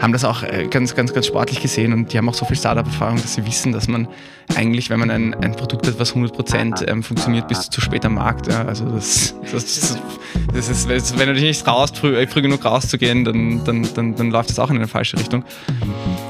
haben 0.00 0.12
das 0.12 0.24
auch 0.24 0.42
äh, 0.42 0.68
ganz, 0.68 0.94
ganz, 0.94 1.12
ganz 1.12 1.26
sportlich 1.26 1.60
gesehen 1.60 1.92
und 1.92 2.12
die 2.12 2.18
haben 2.18 2.28
auch 2.28 2.34
so 2.34 2.44
viel 2.44 2.56
Startup-Erfahrung, 2.56 3.16
dass 3.16 3.34
sie 3.34 3.46
wissen, 3.46 3.72
dass 3.72 3.88
man 3.88 4.06
eigentlich, 4.54 4.90
wenn 4.90 5.00
man 5.00 5.10
ein, 5.10 5.34
ein 5.34 5.52
Produkt 5.56 5.86
hat, 5.86 5.98
was 5.98 6.14
100% 6.14 6.86
ähm, 6.88 7.02
funktioniert, 7.02 7.48
bis 7.48 7.68
zu 7.70 7.80
spät 7.80 8.04
am 8.04 8.14
Markt. 8.14 8.46
Ja, 8.46 8.64
also 8.64 8.84
das, 8.84 9.34
das, 9.50 9.98
das, 10.52 10.68
ist, 10.68 11.18
wenn 11.18 11.26
du 11.26 11.34
dich 11.34 11.42
nicht 11.42 11.64
traust, 11.64 11.98
früh, 11.98 12.26
früh 12.26 12.42
genug 12.42 12.64
rauszugehen, 12.64 13.24
dann, 13.24 13.64
dann, 13.64 13.88
dann, 13.94 14.14
dann 14.14 14.30
läuft 14.30 14.50
das 14.50 14.58
auch 14.58 14.70
in 14.70 14.76
eine 14.76 14.86
falsche 14.86 15.18
Richtung. 15.18 15.44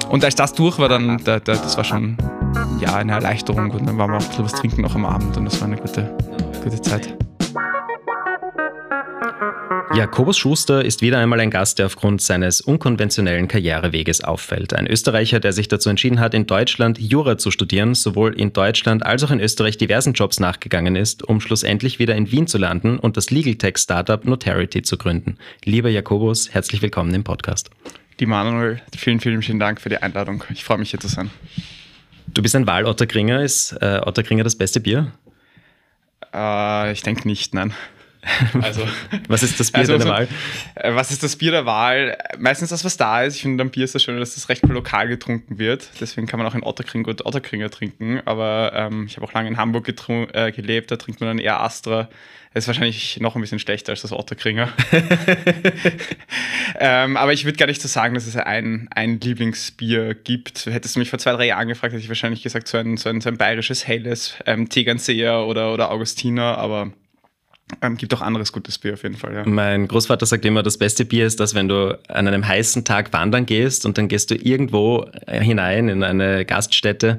Und 0.08 0.24
als 0.24 0.36
das 0.36 0.54
durch 0.54 0.78
war, 0.78 0.88
dann, 0.88 1.18
da, 1.24 1.40
da, 1.40 1.52
das 1.54 1.76
war 1.76 1.84
schon 1.84 2.16
ja, 2.80 2.94
eine 2.94 3.12
Erleichterung 3.12 3.70
und 3.70 3.86
dann 3.86 3.98
waren 3.98 4.10
wir 4.10 4.16
auch 4.16 4.22
ein 4.22 4.28
bisschen 4.28 4.44
was 4.44 4.52
trinken 4.52 4.82
noch 4.82 4.94
am 4.94 5.04
Abend 5.04 5.36
und 5.36 5.44
das 5.44 5.60
war 5.60 5.68
eine 5.68 5.76
gute, 5.76 6.16
gute 6.62 6.80
Zeit. 6.80 7.14
Jakobus 9.96 10.36
Schuster 10.36 10.84
ist 10.84 11.00
wieder 11.00 11.18
einmal 11.18 11.40
ein 11.40 11.50
Gast, 11.50 11.78
der 11.78 11.86
aufgrund 11.86 12.20
seines 12.20 12.60
unkonventionellen 12.60 13.48
Karriereweges 13.48 14.22
auffällt. 14.22 14.74
Ein 14.74 14.86
Österreicher, 14.86 15.40
der 15.40 15.54
sich 15.54 15.68
dazu 15.68 15.88
entschieden 15.88 16.20
hat, 16.20 16.34
in 16.34 16.46
Deutschland 16.46 16.98
Jura 16.98 17.38
zu 17.38 17.50
studieren, 17.50 17.94
sowohl 17.94 18.38
in 18.38 18.52
Deutschland 18.52 19.06
als 19.06 19.24
auch 19.24 19.30
in 19.30 19.40
Österreich 19.40 19.78
diversen 19.78 20.12
Jobs 20.12 20.38
nachgegangen 20.38 20.96
ist, 20.96 21.26
um 21.26 21.40
schlussendlich 21.40 21.98
wieder 21.98 22.14
in 22.14 22.30
Wien 22.30 22.46
zu 22.46 22.58
landen 22.58 22.98
und 22.98 23.16
das 23.16 23.30
Legal 23.30 23.54
Tech 23.54 23.78
Startup 23.78 24.22
Notarity 24.22 24.82
zu 24.82 24.98
gründen. 24.98 25.38
Lieber 25.64 25.88
Jakobus, 25.88 26.52
herzlich 26.52 26.82
willkommen 26.82 27.14
im 27.14 27.24
Podcast. 27.24 27.70
Die 28.20 28.26
Manuel, 28.26 28.82
vielen, 28.94 29.20
vielen, 29.20 29.40
vielen 29.40 29.58
Dank 29.58 29.80
für 29.80 29.88
die 29.88 29.96
Einladung. 29.96 30.44
Ich 30.50 30.62
freue 30.62 30.76
mich 30.76 30.90
hier 30.90 31.00
zu 31.00 31.08
sein. 31.08 31.30
Du 32.26 32.42
bist 32.42 32.54
ein 32.54 32.66
Wahl-Otterkringer. 32.66 33.42
Ist 33.42 33.72
äh, 33.80 34.02
Otterkringer 34.04 34.44
das 34.44 34.56
beste 34.56 34.78
Bier? 34.78 35.12
Äh, 36.34 36.92
ich 36.92 37.00
denke 37.00 37.26
nicht, 37.26 37.54
nein. 37.54 37.72
Also, 38.60 38.86
was 39.28 39.42
ist 39.42 39.60
das 39.60 39.70
Bier 39.70 39.80
also, 39.80 39.98
der 39.98 40.08
Wahl? 40.08 40.28
Äh, 40.74 40.94
was 40.94 41.10
ist 41.10 41.22
das 41.22 41.36
Bier 41.36 41.52
der 41.52 41.66
Wahl? 41.66 42.16
Meistens 42.38 42.70
das, 42.70 42.84
was 42.84 42.96
da 42.96 43.22
ist. 43.22 43.36
Ich 43.36 43.42
finde, 43.42 43.62
am 43.62 43.70
Bier 43.70 43.84
ist 43.84 43.94
das 43.94 44.02
schön, 44.02 44.18
dass 44.18 44.34
das 44.34 44.48
recht 44.48 44.66
lokal 44.66 45.08
getrunken 45.08 45.58
wird. 45.58 45.88
Deswegen 46.00 46.26
kann 46.26 46.38
man 46.38 46.46
auch 46.46 46.54
in 46.54 46.62
Otterkring 46.62 47.02
gut 47.02 47.24
Otterkringer 47.24 47.70
trinken. 47.70 48.20
Aber 48.24 48.72
ähm, 48.74 49.06
ich 49.06 49.16
habe 49.16 49.26
auch 49.26 49.32
lange 49.32 49.48
in 49.48 49.56
Hamburg 49.56 49.88
äh, 49.88 50.52
gelebt, 50.52 50.90
da 50.90 50.96
trinkt 50.96 51.20
man 51.20 51.28
dann 51.28 51.38
eher 51.38 51.60
Astra. 51.60 52.08
Das 52.56 52.64
ist 52.64 52.68
wahrscheinlich 52.68 53.20
noch 53.20 53.34
ein 53.34 53.42
bisschen 53.42 53.58
schlechter 53.58 53.92
als 53.92 54.00
das 54.00 54.12
Otterkringer. 54.12 54.72
ähm, 56.80 57.18
aber 57.18 57.34
ich 57.34 57.44
würde 57.44 57.58
gar 57.58 57.66
nicht 57.66 57.82
so 57.82 57.88
sagen, 57.88 58.14
dass 58.14 58.26
es 58.26 58.34
ein, 58.34 58.88
ein 58.92 59.20
Lieblingsbier 59.20 60.14
gibt. 60.14 60.64
Hättest 60.64 60.96
du 60.96 61.00
mich 61.00 61.10
vor 61.10 61.18
zwei, 61.18 61.32
drei 61.32 61.48
Jahren 61.48 61.68
gefragt, 61.68 61.92
hätte 61.92 62.02
ich 62.02 62.08
wahrscheinlich 62.08 62.42
gesagt, 62.42 62.66
so 62.66 62.78
ein, 62.78 62.96
so 62.96 63.10
ein, 63.10 63.20
so 63.20 63.28
ein 63.28 63.36
bayerisches 63.36 63.86
Helles, 63.86 64.36
ähm, 64.46 64.70
Tegernseer 64.70 65.46
oder, 65.46 65.74
oder 65.74 65.90
Augustiner. 65.90 66.56
Aber 66.56 66.92
ähm, 67.82 67.96
gibt 67.96 68.14
auch 68.14 68.20
anderes 68.20 68.52
gutes 68.52 68.78
Bier 68.78 68.94
auf 68.94 69.02
jeden 69.02 69.16
Fall, 69.16 69.34
ja. 69.34 69.44
Mein 69.44 69.88
Großvater 69.88 70.24
sagt 70.24 70.44
immer, 70.44 70.62
das 70.62 70.78
beste 70.78 71.04
Bier 71.04 71.26
ist 71.26 71.40
das, 71.40 71.54
wenn 71.54 71.68
du 71.68 71.98
an 72.08 72.28
einem 72.28 72.46
heißen 72.46 72.84
Tag 72.84 73.12
wandern 73.12 73.44
gehst 73.44 73.86
und 73.86 73.98
dann 73.98 74.08
gehst 74.08 74.30
du 74.30 74.36
irgendwo 74.36 75.06
äh, 75.26 75.40
hinein 75.40 75.88
in 75.88 76.04
eine 76.04 76.44
Gaststätte 76.44 77.18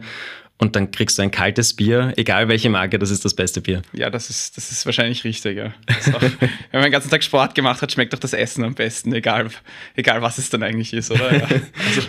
und 0.58 0.76
dann 0.76 0.92
kriegst 0.92 1.18
du 1.18 1.22
ein 1.22 1.32
kaltes 1.32 1.76
Bier, 1.76 2.14
egal 2.16 2.48
welche 2.48 2.70
Marke, 2.70 2.98
das 2.98 3.12
ist 3.12 3.26
das 3.26 3.34
beste 3.34 3.62
Bier. 3.62 3.82
Ja, 3.94 4.10
das 4.10 4.30
ist, 4.30 4.58
das 4.58 4.72
ist 4.72 4.86
wahrscheinlich 4.86 5.24
richtig, 5.24 5.58
ja. 5.58 5.74
Auch, 6.14 6.22
wenn 6.40 6.50
man 6.72 6.84
den 6.84 6.92
ganzen 6.92 7.10
Tag 7.10 7.24
Sport 7.24 7.54
gemacht 7.54 7.82
hat, 7.82 7.92
schmeckt 7.92 8.14
doch 8.14 8.20
das 8.20 8.34
Essen 8.34 8.64
am 8.64 8.74
besten, 8.74 9.14
egal, 9.14 9.50
egal 9.96 10.22
was 10.22 10.38
es 10.38 10.50
dann 10.50 10.64
eigentlich 10.64 10.94
ist, 10.94 11.12
oder? 11.12 11.34
Ja. 11.36 11.48
Also, 11.88 12.02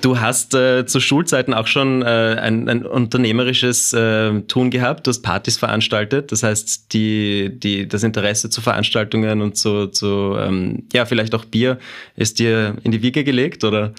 Du 0.00 0.20
hast 0.20 0.54
äh, 0.54 0.86
zu 0.86 1.00
Schulzeiten 1.00 1.54
auch 1.54 1.66
schon 1.66 2.02
äh, 2.02 2.06
ein, 2.40 2.68
ein, 2.68 2.84
unternehmerisches 2.84 3.92
äh, 3.92 4.40
Tun 4.42 4.70
gehabt. 4.70 5.06
Du 5.06 5.10
hast 5.10 5.22
Partys 5.22 5.56
veranstaltet. 5.56 6.32
Das 6.32 6.42
heißt, 6.42 6.92
die, 6.92 7.50
die, 7.52 7.88
das 7.88 8.02
Interesse 8.02 8.50
zu 8.50 8.60
Veranstaltungen 8.60 9.40
und 9.40 9.56
zu, 9.56 9.88
zu 9.88 10.36
ähm, 10.38 10.84
ja, 10.92 11.06
vielleicht 11.06 11.34
auch 11.34 11.44
Bier 11.44 11.78
ist 12.16 12.38
dir 12.38 12.76
in 12.82 12.92
die 12.92 13.02
Wiege 13.02 13.24
gelegt, 13.24 13.64
oder? 13.64 13.94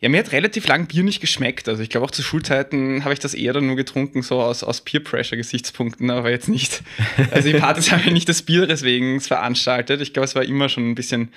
Ja, 0.00 0.08
mir 0.08 0.20
hat 0.20 0.32
relativ 0.32 0.66
lang 0.66 0.86
Bier 0.86 1.02
nicht 1.02 1.20
geschmeckt. 1.20 1.68
Also 1.68 1.82
ich 1.82 1.90
glaube 1.90 2.06
auch 2.06 2.10
zu 2.10 2.22
Schulzeiten 2.22 3.04
habe 3.04 3.12
ich 3.12 3.20
das 3.20 3.34
eher 3.34 3.52
dann 3.52 3.66
nur 3.66 3.76
getrunken, 3.76 4.22
so 4.22 4.40
aus, 4.40 4.64
aus 4.64 4.80
Peer-Pressure-Gesichtspunkten, 4.80 6.10
aber 6.10 6.30
jetzt 6.30 6.48
nicht. 6.48 6.82
Also 7.30 7.50
die 7.50 7.58
Partys 7.58 7.92
habe 7.92 8.02
ich 8.06 8.10
nicht 8.12 8.28
des 8.28 8.42
Bieres 8.42 8.82
wegen 8.82 9.20
veranstaltet. 9.20 10.00
Ich 10.00 10.14
glaube, 10.14 10.24
es 10.24 10.34
war 10.34 10.42
immer 10.42 10.70
schon 10.70 10.88
ein 10.88 10.94
bisschen 10.94 11.32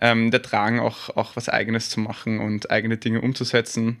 ähm, 0.00 0.30
der 0.30 0.40
Drang, 0.40 0.80
auch, 0.80 1.16
auch 1.16 1.36
was 1.36 1.48
Eigenes 1.48 1.90
zu 1.90 2.00
machen 2.00 2.40
und 2.40 2.70
eigene 2.70 2.96
Dinge 2.96 3.20
umzusetzen. 3.20 4.00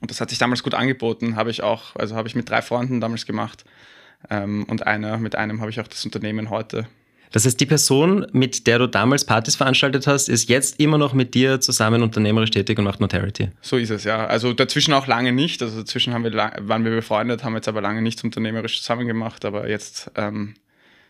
Und 0.00 0.10
das 0.10 0.20
hat 0.20 0.30
sich 0.30 0.38
damals 0.38 0.62
gut 0.62 0.74
angeboten, 0.74 1.36
habe 1.36 1.50
ich 1.50 1.62
auch, 1.62 1.96
also 1.96 2.14
habe 2.14 2.28
ich 2.28 2.34
mit 2.34 2.48
drei 2.48 2.62
Freunden 2.62 3.00
damals 3.00 3.26
gemacht. 3.26 3.64
Ähm, 4.30 4.64
und 4.64 4.86
einer, 4.86 5.18
mit 5.18 5.36
einem 5.36 5.60
habe 5.60 5.70
ich 5.70 5.80
auch 5.80 5.88
das 5.88 6.04
Unternehmen 6.04 6.50
heute. 6.50 6.86
Das 7.32 7.44
heißt, 7.44 7.60
die 7.60 7.66
Person, 7.66 8.26
mit 8.32 8.66
der 8.66 8.78
du 8.78 8.86
damals 8.86 9.24
Partys 9.24 9.56
veranstaltet 9.56 10.06
hast, 10.06 10.28
ist 10.28 10.48
jetzt 10.48 10.80
immer 10.80 10.96
noch 10.96 11.12
mit 11.12 11.34
dir 11.34 11.60
zusammen 11.60 12.02
unternehmerisch 12.02 12.50
tätig 12.50 12.78
und 12.78 12.84
macht 12.84 13.00
Notarity. 13.00 13.50
So 13.60 13.76
ist 13.76 13.90
es, 13.90 14.04
ja. 14.04 14.26
Also 14.26 14.54
dazwischen 14.54 14.94
auch 14.94 15.06
lange 15.06 15.32
nicht. 15.32 15.60
Also 15.62 15.80
dazwischen 15.80 16.14
haben 16.14 16.24
wir, 16.24 16.32
waren 16.32 16.84
wir 16.84 16.90
befreundet, 16.90 17.44
haben 17.44 17.54
jetzt 17.54 17.68
aber 17.68 17.82
lange 17.82 18.00
nichts 18.00 18.24
unternehmerisch 18.24 18.80
zusammen 18.80 19.06
gemacht. 19.06 19.44
Aber 19.44 19.68
jetzt 19.68 20.10
ähm, 20.16 20.54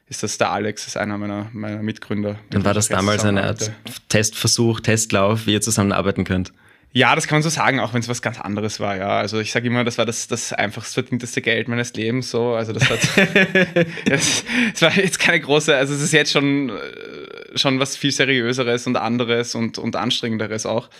ist 0.08 0.22
das 0.22 0.38
der 0.38 0.50
Alex, 0.50 0.86
ist 0.86 0.96
einer 0.96 1.18
meiner, 1.18 1.50
meiner 1.52 1.82
Mitgründer. 1.82 2.38
Dann 2.50 2.64
war 2.64 2.74
das 2.74 2.88
damals 2.88 3.24
eine 3.24 3.44
Art 3.44 3.70
Testversuch, 4.08 4.80
Testlauf, 4.80 5.46
wie 5.46 5.52
ihr 5.52 5.60
zusammenarbeiten 5.60 6.24
könnt. 6.24 6.52
Ja, 6.98 7.14
das 7.14 7.28
kann 7.28 7.36
man 7.36 7.42
so 7.44 7.48
sagen, 7.48 7.78
auch 7.78 7.94
wenn 7.94 8.00
es 8.00 8.08
was 8.08 8.22
ganz 8.22 8.40
anderes 8.40 8.80
war, 8.80 8.96
ja. 8.96 9.20
Also 9.20 9.38
ich 9.38 9.52
sage 9.52 9.68
immer, 9.68 9.84
das 9.84 9.98
war 9.98 10.04
das, 10.04 10.26
das 10.26 10.52
einfachst 10.52 10.94
verdienteste 10.94 11.40
Geld 11.40 11.68
meines 11.68 11.94
Lebens 11.94 12.28
so. 12.28 12.54
Also 12.54 12.72
das 12.72 12.90
hat 12.90 12.98
das, 14.06 14.44
das, 14.72 14.82
war 14.82 14.96
jetzt 14.96 15.20
keine 15.20 15.38
große, 15.38 15.76
also 15.76 15.94
es 15.94 16.02
ist 16.02 16.10
jetzt 16.10 16.32
schon, 16.32 16.70
äh, 16.70 17.56
schon 17.56 17.78
was 17.78 17.96
viel 17.96 18.10
seriöseres 18.10 18.88
und 18.88 18.96
anderes 18.96 19.54
und, 19.54 19.78
und 19.78 19.94
anstrengenderes 19.94 20.66
auch. 20.66 20.90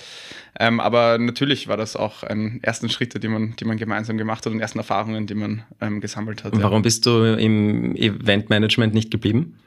Ähm, 0.60 0.78
aber 0.78 1.18
natürlich 1.18 1.66
war 1.66 1.76
das 1.76 1.96
auch 1.96 2.22
ein 2.22 2.60
ersten 2.62 2.88
Schritte, 2.90 3.18
die 3.18 3.26
man, 3.26 3.56
die 3.56 3.64
man 3.64 3.76
gemeinsam 3.76 4.18
gemacht 4.18 4.46
hat 4.46 4.52
und 4.52 4.60
ersten 4.60 4.78
Erfahrungen, 4.78 5.26
die 5.26 5.34
man 5.34 5.64
ähm, 5.80 6.00
gesammelt 6.00 6.44
hat. 6.44 6.52
Warum 6.54 6.78
ja. 6.78 6.82
bist 6.82 7.06
du 7.06 7.24
im 7.24 7.96
Eventmanagement 7.96 8.94
nicht 8.94 9.10
geblieben? 9.10 9.58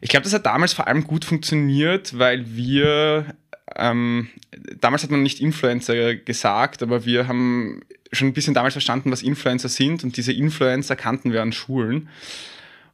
Ich 0.00 0.10
glaube, 0.10 0.22
das 0.22 0.34
hat 0.34 0.46
damals 0.46 0.72
vor 0.72 0.86
allem 0.86 1.02
gut 1.02 1.24
funktioniert, 1.24 2.16
weil 2.16 2.54
wir 2.54 3.34
ähm, 3.78 4.28
damals 4.80 5.02
hat 5.02 5.10
man 5.10 5.22
nicht 5.22 5.40
Influencer 5.40 6.16
gesagt, 6.16 6.82
aber 6.82 7.04
wir 7.04 7.28
haben 7.28 7.82
schon 8.12 8.28
ein 8.28 8.32
bisschen 8.32 8.54
damals 8.54 8.74
verstanden, 8.74 9.10
was 9.10 9.22
Influencer 9.22 9.68
sind 9.68 10.04
und 10.04 10.16
diese 10.16 10.32
Influencer 10.32 10.96
kannten 10.96 11.32
wir 11.32 11.42
an 11.42 11.52
Schulen 11.52 12.08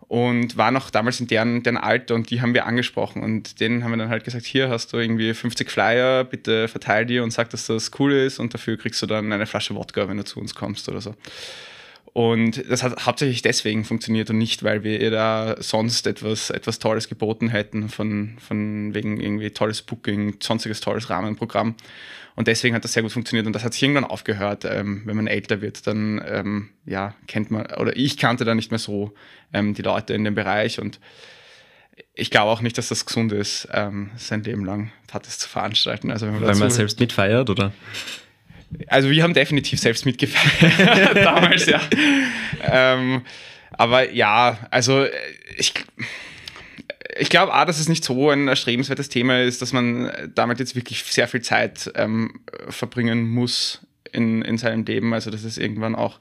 und 0.08 0.56
waren 0.56 0.76
auch 0.76 0.90
damals 0.90 1.20
in 1.20 1.26
deren, 1.26 1.62
deren 1.62 1.78
Alter 1.78 2.14
und 2.14 2.30
die 2.30 2.42
haben 2.42 2.54
wir 2.54 2.66
angesprochen 2.66 3.22
und 3.22 3.60
denen 3.60 3.82
haben 3.82 3.92
wir 3.92 3.96
dann 3.96 4.10
halt 4.10 4.24
gesagt, 4.24 4.44
hier 4.44 4.68
hast 4.68 4.92
du 4.92 4.98
irgendwie 4.98 5.32
50 5.32 5.70
Flyer, 5.70 6.24
bitte 6.24 6.68
verteil 6.68 7.06
die 7.06 7.18
und 7.18 7.30
sag, 7.30 7.50
dass 7.50 7.66
das 7.66 7.90
cool 7.98 8.12
ist 8.12 8.38
und 8.38 8.52
dafür 8.52 8.76
kriegst 8.76 9.00
du 9.02 9.06
dann 9.06 9.32
eine 9.32 9.46
Flasche 9.46 9.74
Wodka, 9.74 10.08
wenn 10.08 10.18
du 10.18 10.24
zu 10.24 10.40
uns 10.40 10.54
kommst 10.54 10.88
oder 10.88 11.00
so. 11.00 11.14
Und 12.14 12.70
das 12.70 12.82
hat 12.82 13.06
hauptsächlich 13.06 13.40
deswegen 13.40 13.84
funktioniert 13.84 14.28
und 14.28 14.36
nicht, 14.36 14.62
weil 14.62 14.84
wir 14.84 15.00
ihr 15.00 15.10
da 15.10 15.56
sonst 15.60 16.06
etwas, 16.06 16.50
etwas 16.50 16.78
Tolles 16.78 17.08
geboten 17.08 17.48
hätten, 17.48 17.88
von, 17.88 18.36
von 18.38 18.92
wegen 18.92 19.18
irgendwie 19.18 19.50
tolles 19.50 19.80
Booking, 19.80 20.36
sonstiges 20.42 20.80
tolles 20.80 21.08
Rahmenprogramm. 21.08 21.74
Und 22.34 22.48
deswegen 22.48 22.74
hat 22.74 22.84
das 22.84 22.92
sehr 22.92 23.02
gut 23.02 23.12
funktioniert 23.12 23.46
und 23.46 23.54
das 23.54 23.64
hat 23.64 23.72
sich 23.72 23.82
irgendwann 23.82 24.04
aufgehört. 24.04 24.64
Ähm, 24.66 25.02
wenn 25.06 25.16
man 25.16 25.26
älter 25.26 25.62
wird, 25.62 25.86
dann 25.86 26.22
ähm, 26.26 26.70
ja, 26.84 27.14
kennt 27.28 27.50
man, 27.50 27.66
oder 27.76 27.96
ich 27.96 28.18
kannte 28.18 28.44
da 28.44 28.54
nicht 28.54 28.70
mehr 28.70 28.78
so 28.78 29.14
ähm, 29.54 29.72
die 29.72 29.82
Leute 29.82 30.12
in 30.12 30.24
dem 30.24 30.34
Bereich 30.34 30.80
und 30.80 31.00
ich 32.14 32.30
glaube 32.30 32.50
auch 32.50 32.60
nicht, 32.60 32.76
dass 32.78 32.88
das 32.88 33.06
gesund 33.06 33.32
ist, 33.32 33.68
ähm, 33.72 34.10
sein 34.16 34.42
Leben 34.42 34.64
lang 34.64 34.92
Partys 35.06 35.38
zu 35.38 35.48
veranstalten. 35.48 36.10
Also 36.10 36.26
wenn 36.26 36.34
man 36.34 36.42
Weil 36.42 36.56
man 36.56 36.70
selbst 36.70 37.00
mitfeiert, 37.00 37.48
oder? 37.50 37.72
Also 38.88 39.10
wir 39.10 39.22
haben 39.22 39.34
definitiv 39.34 39.80
selbst 39.80 40.06
mitgefeiert 40.06 41.16
damals, 41.24 41.66
ja. 41.66 41.80
Ähm, 42.62 43.22
aber 43.72 44.10
ja, 44.12 44.66
also 44.70 45.06
ich, 45.56 45.74
ich 47.18 47.28
glaube 47.28 47.54
auch, 47.54 47.64
dass 47.64 47.80
es 47.80 47.88
nicht 47.88 48.04
so 48.04 48.30
ein 48.30 48.48
erstrebenswertes 48.48 49.08
Thema 49.08 49.42
ist, 49.42 49.62
dass 49.62 49.72
man 49.72 50.10
damit 50.34 50.58
jetzt 50.58 50.74
wirklich 50.74 51.02
sehr 51.04 51.28
viel 51.28 51.42
Zeit 51.42 51.90
ähm, 51.94 52.40
verbringen 52.68 53.28
muss 53.28 53.80
in, 54.12 54.42
in 54.42 54.58
seinem 54.58 54.84
Leben. 54.84 55.12
Also 55.14 55.30
das 55.30 55.44
ist 55.44 55.58
irgendwann 55.58 55.94
auch 55.94 56.18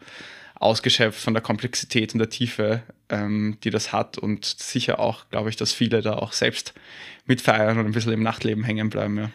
ausgeschöpft 0.55 1.19
von 1.19 1.33
der 1.33 1.41
Komplexität 1.41 2.13
und 2.13 2.19
der 2.19 2.29
Tiefe, 2.29 2.83
ähm, 3.09 3.57
die 3.63 3.69
das 3.69 3.91
hat. 3.91 4.17
Und 4.17 4.45
sicher 4.45 4.99
auch, 4.99 5.29
glaube 5.29 5.49
ich, 5.49 5.55
dass 5.55 5.73
viele 5.73 6.01
da 6.01 6.13
auch 6.13 6.33
selbst 6.33 6.73
mitfeiern 7.25 7.79
und 7.79 7.85
ein 7.85 7.91
bisschen 7.91 8.13
im 8.13 8.23
Nachtleben 8.23 8.63
hängen 8.63 8.89
bleiben. 8.89 9.17
Ja. 9.17 9.31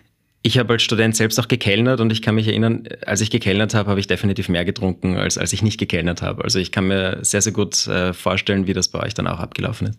Ich 0.46 0.58
habe 0.58 0.74
als 0.74 0.84
Student 0.84 1.16
selbst 1.16 1.40
auch 1.40 1.48
gekellnert 1.48 1.98
und 1.98 2.12
ich 2.12 2.22
kann 2.22 2.36
mich 2.36 2.46
erinnern, 2.46 2.84
als 3.04 3.20
ich 3.20 3.30
gekellnert 3.30 3.74
habe, 3.74 3.90
habe 3.90 3.98
ich 3.98 4.06
definitiv 4.06 4.48
mehr 4.48 4.64
getrunken, 4.64 5.16
als 5.16 5.38
als 5.38 5.52
ich 5.52 5.60
nicht 5.60 5.76
gekellnert 5.76 6.22
habe. 6.22 6.44
Also 6.44 6.60
ich 6.60 6.70
kann 6.70 6.86
mir 6.86 7.18
sehr, 7.22 7.42
sehr 7.42 7.52
gut 7.52 7.88
äh, 7.88 8.12
vorstellen, 8.12 8.68
wie 8.68 8.72
das 8.72 8.86
bei 8.86 9.00
euch 9.00 9.12
dann 9.12 9.26
auch 9.26 9.40
abgelaufen 9.40 9.88
ist. 9.88 9.98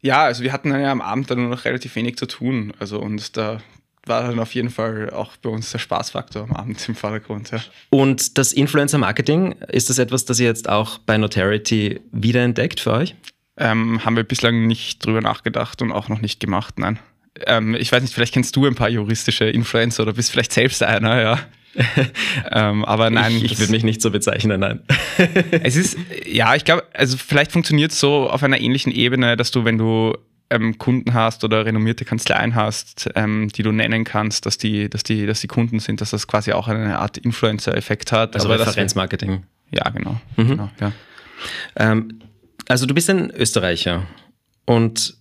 Ja, 0.00 0.22
also 0.22 0.42
wir 0.42 0.54
hatten 0.54 0.70
ja 0.70 0.90
am 0.90 1.02
Abend 1.02 1.30
dann 1.30 1.40
nur 1.40 1.50
noch 1.50 1.66
relativ 1.66 1.96
wenig 1.96 2.16
zu 2.16 2.24
tun. 2.24 2.72
Also 2.78 2.98
und 2.98 3.36
da 3.36 3.60
war 4.06 4.22
dann 4.22 4.38
auf 4.38 4.54
jeden 4.54 4.70
Fall 4.70 5.10
auch 5.10 5.36
bei 5.36 5.50
uns 5.50 5.70
der 5.70 5.80
Spaßfaktor 5.80 6.44
am 6.44 6.52
Abend 6.52 6.88
im 6.88 6.94
Vordergrund. 6.94 7.50
Ja. 7.50 7.60
Und 7.90 8.38
das 8.38 8.54
Influencer-Marketing, 8.54 9.52
ist 9.68 9.90
das 9.90 9.98
etwas, 9.98 10.24
das 10.24 10.40
ihr 10.40 10.46
jetzt 10.46 10.66
auch 10.66 10.96
bei 10.96 11.18
Notarity 11.18 12.00
wiederentdeckt 12.10 12.80
für 12.80 12.92
euch? 12.92 13.14
Ähm, 13.58 14.02
haben 14.02 14.16
wir 14.16 14.24
bislang 14.24 14.66
nicht 14.66 15.04
drüber 15.04 15.20
nachgedacht 15.20 15.82
und 15.82 15.92
auch 15.92 16.08
noch 16.08 16.22
nicht 16.22 16.40
gemacht, 16.40 16.78
nein. 16.78 16.98
Ähm, 17.46 17.74
ich 17.74 17.92
weiß 17.92 18.02
nicht, 18.02 18.14
vielleicht 18.14 18.34
kennst 18.34 18.56
du 18.56 18.66
ein 18.66 18.74
paar 18.74 18.88
juristische 18.88 19.44
Influencer 19.44 20.02
oder 20.02 20.12
bist 20.12 20.30
vielleicht 20.30 20.52
selbst 20.52 20.82
einer, 20.82 21.20
ja. 21.20 21.38
ähm, 22.50 22.84
aber 22.84 23.10
nein. 23.10 23.36
Ich, 23.36 23.44
ich 23.44 23.58
würde 23.58 23.72
mich 23.72 23.84
nicht 23.84 24.02
so 24.02 24.10
bezeichnen, 24.10 24.60
nein. 24.60 24.80
es 25.62 25.76
ist, 25.76 25.96
ja, 26.26 26.54
ich 26.54 26.64
glaube, 26.64 26.84
also 26.92 27.16
vielleicht 27.16 27.52
funktioniert 27.52 27.92
es 27.92 28.00
so 28.00 28.28
auf 28.28 28.42
einer 28.42 28.60
ähnlichen 28.60 28.92
Ebene, 28.92 29.36
dass 29.36 29.50
du, 29.50 29.64
wenn 29.64 29.78
du 29.78 30.16
ähm, 30.50 30.78
Kunden 30.78 31.14
hast 31.14 31.44
oder 31.44 31.66
renommierte 31.66 32.04
Kanzleien 32.04 32.54
hast, 32.54 33.08
ähm, 33.14 33.48
die 33.54 33.62
du 33.62 33.72
nennen 33.72 34.04
kannst, 34.04 34.46
dass 34.46 34.58
die, 34.58 34.88
dass, 34.88 35.02
die, 35.02 35.26
dass 35.26 35.40
die 35.40 35.46
Kunden 35.46 35.78
sind, 35.78 36.00
dass 36.00 36.10
das 36.10 36.26
quasi 36.26 36.52
auch 36.52 36.68
eine 36.68 36.98
Art 36.98 37.18
Influencer-Effekt 37.18 38.12
hat. 38.12 38.34
Also 38.34 38.48
Referenzmarketing. 38.48 39.44
Ja, 39.70 39.88
genau. 39.90 40.20
Mhm. 40.36 40.48
genau 40.48 40.70
ja. 40.80 40.92
Ähm, 41.76 42.20
also 42.66 42.86
du 42.86 42.94
bist 42.94 43.10
ein 43.10 43.30
Österreicher 43.30 44.06
und 44.64 45.16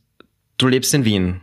du 0.58 0.68
lebst 0.68 0.94
in 0.94 1.06
Wien. 1.06 1.42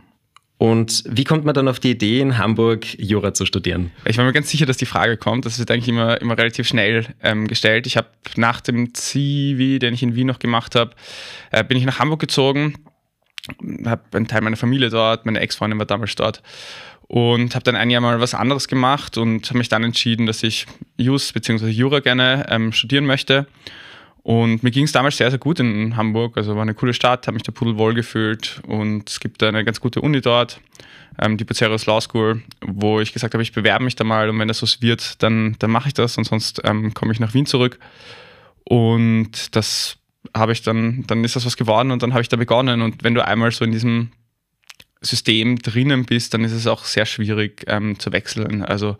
Und 0.57 1.03
wie 1.07 1.25
kommt 1.25 1.43
man 1.43 1.53
dann 1.53 1.67
auf 1.67 1.79
die 1.79 1.91
Idee, 1.91 2.21
in 2.21 2.37
Hamburg 2.37 2.85
Jura 2.97 3.33
zu 3.33 3.45
studieren? 3.45 3.91
Ich 4.05 4.17
war 4.17 4.23
mir 4.23 4.31
ganz 4.31 4.49
sicher, 4.49 4.65
dass 4.65 4.77
die 4.77 4.85
Frage 4.85 5.17
kommt. 5.17 5.45
Das 5.45 5.59
wird 5.59 5.69
eigentlich 5.69 5.89
immer, 5.89 6.21
immer 6.21 6.37
relativ 6.37 6.65
schnell 6.67 7.07
ähm, 7.21 7.47
gestellt. 7.47 7.87
Ich 7.87 7.97
habe 7.97 8.07
nach 8.37 8.61
dem 8.61 8.93
Zivi, 8.93 9.79
den 9.79 9.93
ich 9.93 10.01
in 10.01 10.15
Wien 10.15 10.27
noch 10.27 10.39
gemacht 10.39 10.75
habe, 10.75 10.91
äh, 11.51 11.63
bin 11.63 11.77
ich 11.77 11.83
nach 11.83 11.99
Hamburg 11.99 12.21
gezogen, 12.21 12.75
habe 13.85 14.03
einen 14.13 14.27
Teil 14.27 14.41
meiner 14.41 14.55
Familie 14.55 14.89
dort, 14.89 15.25
meine 15.25 15.41
Ex-Freundin 15.41 15.77
war 15.77 15.85
damals 15.85 16.15
dort 16.15 16.41
und 17.07 17.53
habe 17.53 17.63
dann 17.63 17.75
ein 17.75 17.89
Jahr 17.89 18.01
mal 18.01 18.19
was 18.21 18.33
anderes 18.33 18.67
gemacht 18.67 19.17
und 19.17 19.47
habe 19.49 19.57
mich 19.57 19.69
dann 19.69 19.83
entschieden, 19.83 20.25
dass 20.25 20.41
ich 20.41 20.65
Jus 20.97 21.33
bzw. 21.33 21.67
Jura 21.67 21.99
gerne 21.99 22.45
ähm, 22.49 22.71
studieren 22.71 23.05
möchte 23.05 23.45
und 24.25 24.63
mir 24.63 24.71
ging 24.71 24.85
es 24.85 24.91
damals 24.91 25.17
sehr, 25.17 25.29
sehr 25.29 25.37
gut 25.37 25.59
in 25.59 25.95
Hamburg. 25.97 26.35
Also 26.35 26.55
war 26.55 26.63
eine 26.63 26.73
coole 26.73 26.95
Stadt, 26.95 27.27
habe 27.27 27.35
mich 27.35 27.43
da 27.43 27.51
pudelwohl 27.51 27.93
gefühlt 27.93 28.59
und 28.65 29.07
es 29.07 29.19
gibt 29.19 29.43
eine 29.43 29.63
ganz 29.63 29.79
gute 29.79 30.01
Uni 30.01 30.19
dort, 30.19 30.59
ähm, 31.21 31.37
die 31.37 31.43
Bucerius 31.43 31.85
Law 31.85 32.01
School, 32.01 32.41
wo 32.59 32.99
ich 32.99 33.13
gesagt 33.13 33.35
habe, 33.35 33.43
ich 33.43 33.53
bewerbe 33.53 33.83
mich 33.83 33.95
da 33.95 34.03
mal 34.03 34.27
und 34.27 34.39
wenn 34.39 34.47
das 34.47 34.57
so 34.57 34.81
wird, 34.81 35.21
dann, 35.21 35.55
dann 35.59 35.69
mache 35.69 35.89
ich 35.89 35.93
das 35.93 36.17
und 36.17 36.23
sonst 36.23 36.59
ähm, 36.63 36.95
komme 36.95 37.13
ich 37.13 37.19
nach 37.19 37.35
Wien 37.35 37.45
zurück. 37.45 37.77
Und 38.63 39.55
das 39.55 39.97
habe 40.35 40.53
ich 40.53 40.63
dann, 40.63 41.03
dann 41.05 41.23
ist 41.23 41.35
das 41.35 41.45
was 41.45 41.55
geworden 41.55 41.91
und 41.91 42.01
dann 42.01 42.13
habe 42.13 42.23
ich 42.23 42.29
da 42.29 42.35
begonnen. 42.35 42.81
Und 42.81 43.03
wenn 43.03 43.13
du 43.13 43.23
einmal 43.23 43.51
so 43.51 43.63
in 43.63 43.71
diesem 43.71 44.09
System 45.01 45.59
drinnen 45.59 46.03
bist, 46.03 46.33
dann 46.33 46.43
ist 46.43 46.51
es 46.51 46.65
auch 46.65 46.83
sehr 46.85 47.05
schwierig 47.05 47.63
ähm, 47.67 47.99
zu 47.99 48.11
wechseln. 48.11 48.63
Also 48.63 48.97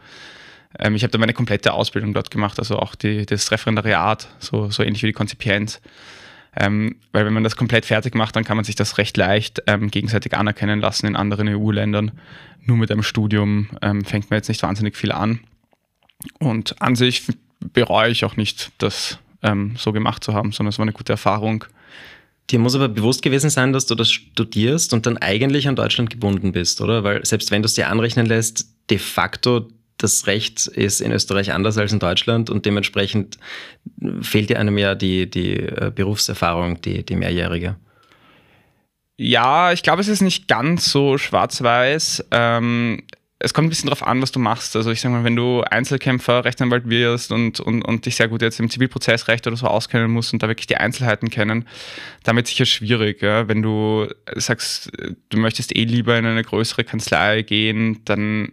ich 0.80 1.04
habe 1.04 1.12
da 1.12 1.18
meine 1.18 1.34
komplette 1.34 1.74
Ausbildung 1.74 2.14
dort 2.14 2.32
gemacht, 2.32 2.60
also 2.60 2.80
auch 2.80 2.96
die, 2.96 3.26
das 3.26 3.52
Referendariat, 3.52 4.28
so, 4.40 4.70
so 4.70 4.84
ähnlich 4.84 5.04
wie 5.04 5.08
die 5.08 5.14
Konzipienz. 5.14 5.82
Ähm, 6.58 6.96
weil 7.12 7.26
wenn 7.26 7.34
man 7.34 7.44
das 7.44 7.56
komplett 7.56 7.86
fertig 7.86 8.16
macht, 8.16 8.36
dann 8.36 8.44
kann 8.44 8.58
man 8.58 8.64
sich 8.64 8.76
das 8.76 8.98
recht 8.98 9.18
leicht 9.18 9.64
ähm, 9.68 9.92
gegenseitig 9.92 10.34
anerkennen 10.34 10.80
lassen 10.80 11.08
in 11.08 11.16
anderen 11.16 11.50
EU-Ländern. 11.50 12.12
Nur 12.62 12.78
mit 12.78 12.92
einem 12.92 13.04
Studium 13.04 13.70
ähm, 13.82 14.06
fängt 14.06 14.30
man 14.30 14.38
jetzt 14.38 14.48
nicht 14.48 14.64
wahnsinnig 14.64 14.96
viel 14.96 15.12
an. 15.12 15.42
Und 16.40 16.82
an 16.82 16.96
sich 16.96 17.24
bereue 17.60 18.12
ich 18.12 18.24
auch 18.24 18.38
nicht, 18.38 18.72
das 18.78 19.20
ähm, 19.44 19.76
so 19.78 19.92
gemacht 19.92 20.24
zu 20.24 20.34
haben, 20.34 20.52
sondern 20.52 20.70
es 20.70 20.80
war 20.80 20.84
eine 20.84 20.94
gute 20.94 21.14
Erfahrung. 21.14 21.66
Dir 22.52 22.60
muss 22.60 22.76
aber 22.76 22.88
bewusst 22.88 23.22
gewesen 23.22 23.50
sein, 23.50 23.74
dass 23.74 23.86
du 23.86 23.96
das 23.96 24.12
studierst 24.12 24.94
und 24.94 25.06
dann 25.06 25.18
eigentlich 25.18 25.68
an 25.68 25.76
Deutschland 25.76 26.10
gebunden 26.10 26.52
bist, 26.52 26.80
oder? 26.80 27.04
Weil 27.04 27.26
selbst 27.26 27.52
wenn 27.52 27.64
du 27.64 27.66
es 27.66 27.74
dir 27.74 27.90
anrechnen 27.90 28.28
lässt, 28.28 28.68
de 28.90 28.98
facto 28.98 29.68
das 29.98 30.28
Recht 30.28 30.68
ist 30.68 31.02
in 31.02 31.12
Österreich 31.12 31.54
anders 31.54 31.78
als 31.78 31.94
in 31.94 32.00
Deutschland 32.00 32.50
und 32.50 32.66
dementsprechend 32.66 33.38
fehlt 34.22 34.50
dir 34.50 34.60
einem 34.60 34.78
ja 34.78 34.96
die, 34.96 35.30
die 35.30 35.54
äh, 35.54 35.92
Berufserfahrung, 35.94 36.82
die, 36.82 37.06
die 37.06 37.16
mehrjährige. 37.16 37.78
Ja, 39.18 39.72
ich 39.72 39.84
glaube, 39.84 40.02
es 40.02 40.10
ist 40.10 40.22
nicht 40.22 40.48
ganz 40.50 40.92
so 40.92 41.18
schwarz-weiß. 41.18 42.26
Ähm, 42.32 43.04
es 43.40 43.54
kommt 43.54 43.68
ein 43.68 43.70
bisschen 43.70 43.90
darauf 43.90 44.06
an, 44.06 44.22
was 44.22 44.32
du 44.32 44.40
machst. 44.40 44.76
Also 44.76 44.92
ich 44.92 45.00
sage 45.00 45.14
mal, 45.14 45.24
wenn 45.24 45.36
du 45.36 45.62
Einzelkämpfer, 45.62 46.44
Rechtsanwalt 46.44 46.90
wirst 46.90 47.32
und, 47.32 47.60
und, 47.60 47.82
und 47.84 48.06
dich 48.06 48.16
sehr 48.16 48.28
gut 48.28 48.42
jetzt 48.42 48.60
im 48.60 48.70
Zivilprozessrecht 48.70 49.46
oder 49.48 49.56
so 49.56 49.68
auskennen 49.68 50.12
musst 50.12 50.34
und 50.34 50.44
da 50.44 50.48
wirklich 50.48 50.68
die 50.68 50.78
Einzelheiten 50.78 51.30
kennen, 51.30 51.68
damit 52.24 52.48
sicher 52.48 52.66
schwierig. 52.66 53.22
Ja? 53.22 53.48
Wenn 53.48 53.62
du 53.62 54.08
sagst, 54.36 54.92
du 55.30 55.38
möchtest 55.38 55.76
eh 55.76 55.84
lieber 55.84 56.18
in 56.18 56.26
eine 56.26 56.44
größere 56.44 56.84
Kanzlei 56.84 57.42
gehen, 57.42 58.02
dann 58.06 58.50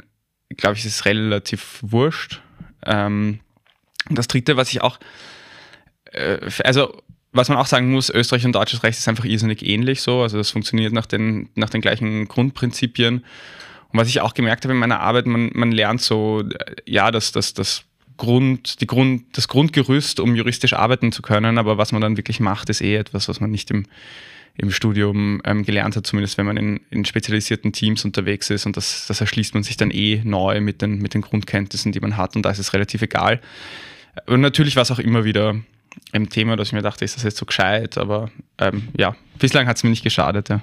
glaube 0.57 0.77
ich, 0.77 0.85
ist 0.85 1.05
relativ 1.05 1.79
wurscht. 1.83 2.41
Ähm, 2.85 3.41
das 4.11 4.29
dritte, 4.29 4.57
was 4.57 4.71
ich 4.73 4.83
auch, 4.83 4.99
äh, 6.13 6.39
also 6.65 7.03
was 7.33 7.49
man 7.49 7.59
auch 7.59 7.67
sagen 7.67 7.91
muss, 7.91 8.11
Österreich 8.11 8.45
und 8.45 8.53
deutsches 8.53 8.83
Recht 8.83 8.99
ist 8.99 9.09
einfach 9.09 9.25
irrsinnig 9.25 9.67
ähnlich 9.67 10.03
so. 10.03 10.23
Also 10.23 10.37
das 10.39 10.51
funktioniert 10.51 10.93
nach 10.93 11.07
den, 11.07 11.49
nach 11.55 11.71
den 11.71 11.81
gleichen 11.81 12.29
Grundprinzipien. 12.29 13.25
Und 13.89 13.99
was 13.99 14.09
ich 14.09 14.21
auch 14.21 14.35
gemerkt 14.35 14.65
habe 14.65 14.75
in 14.75 14.81
meiner 14.81 15.01
Arbeit, 15.01 15.27
man, 15.27 15.51
man 15.55 15.73
lernt 15.73 16.01
so, 16.03 16.43
äh, 16.43 16.77
ja, 16.87 17.11
dass 17.11 17.33
das, 17.33 17.55
das 17.55 17.85
Grund, 18.17 18.81
die 18.81 18.87
Grund, 18.87 19.37
das 19.37 19.49
Grundgerüst, 19.49 20.21
um 20.21 20.37
juristisch 20.37 20.75
arbeiten 20.75 21.13
zu 21.13 21.23
können, 21.23 21.59
aber 21.59 21.79
was 21.79 21.93
man 21.93 22.03
dann 22.03 22.17
wirklich 22.17 22.41
macht, 22.41 22.69
ist 22.69 22.81
eh 22.81 22.97
etwas, 22.97 23.29
was 23.29 23.41
man 23.41 23.51
nicht 23.51 23.71
im, 23.71 23.87
im 24.57 24.71
Studium 24.71 25.41
ähm, 25.45 25.65
gelernt 25.65 25.97
hat, 25.97 26.07
zumindest 26.07 26.37
wenn 26.39 26.47
man 26.47 26.57
in, 26.57 26.81
in, 26.91 27.05
spezialisierten 27.05 27.73
Teams 27.73 28.05
unterwegs 28.05 28.51
ist. 28.51 28.67
Und 28.67 28.77
das, 28.77 29.07
das 29.07 29.21
erschließt 29.21 29.55
man 29.55 29.63
sich 29.63 29.77
dann 29.77 29.91
eh 29.91 30.21
neu 30.25 30.61
mit 30.61 30.83
den, 30.83 30.99
mit 30.99 31.15
den 31.15 31.23
Grundkenntnissen, 31.23 31.93
die 31.93 32.01
man 32.01 32.17
hat. 32.17 32.37
Und 32.37 32.43
da 32.43 32.51
ist 32.51 32.59
es 32.59 32.73
relativ 32.75 33.03
egal. 33.03 33.41
Und 34.27 34.41
natürlich 34.41 34.77
war 34.77 34.83
es 34.83 34.91
auch 34.91 34.99
immer 34.99 35.25
wieder 35.25 35.57
ein 36.13 36.29
Thema, 36.29 36.57
dass 36.57 36.69
ich 36.69 36.73
mir 36.75 36.83
dachte, 36.83 37.05
ist 37.05 37.17
das 37.17 37.23
jetzt 37.23 37.39
so 37.39 37.47
gescheit? 37.47 37.97
Aber 37.97 38.31
ähm, 38.59 38.89
ja, 38.97 39.17
bislang 39.39 39.67
hat 39.67 39.77
es 39.77 39.85
mir 39.85 39.91
nicht 39.91 40.05
geschadet. 40.05 40.51
Ja. 40.51 40.61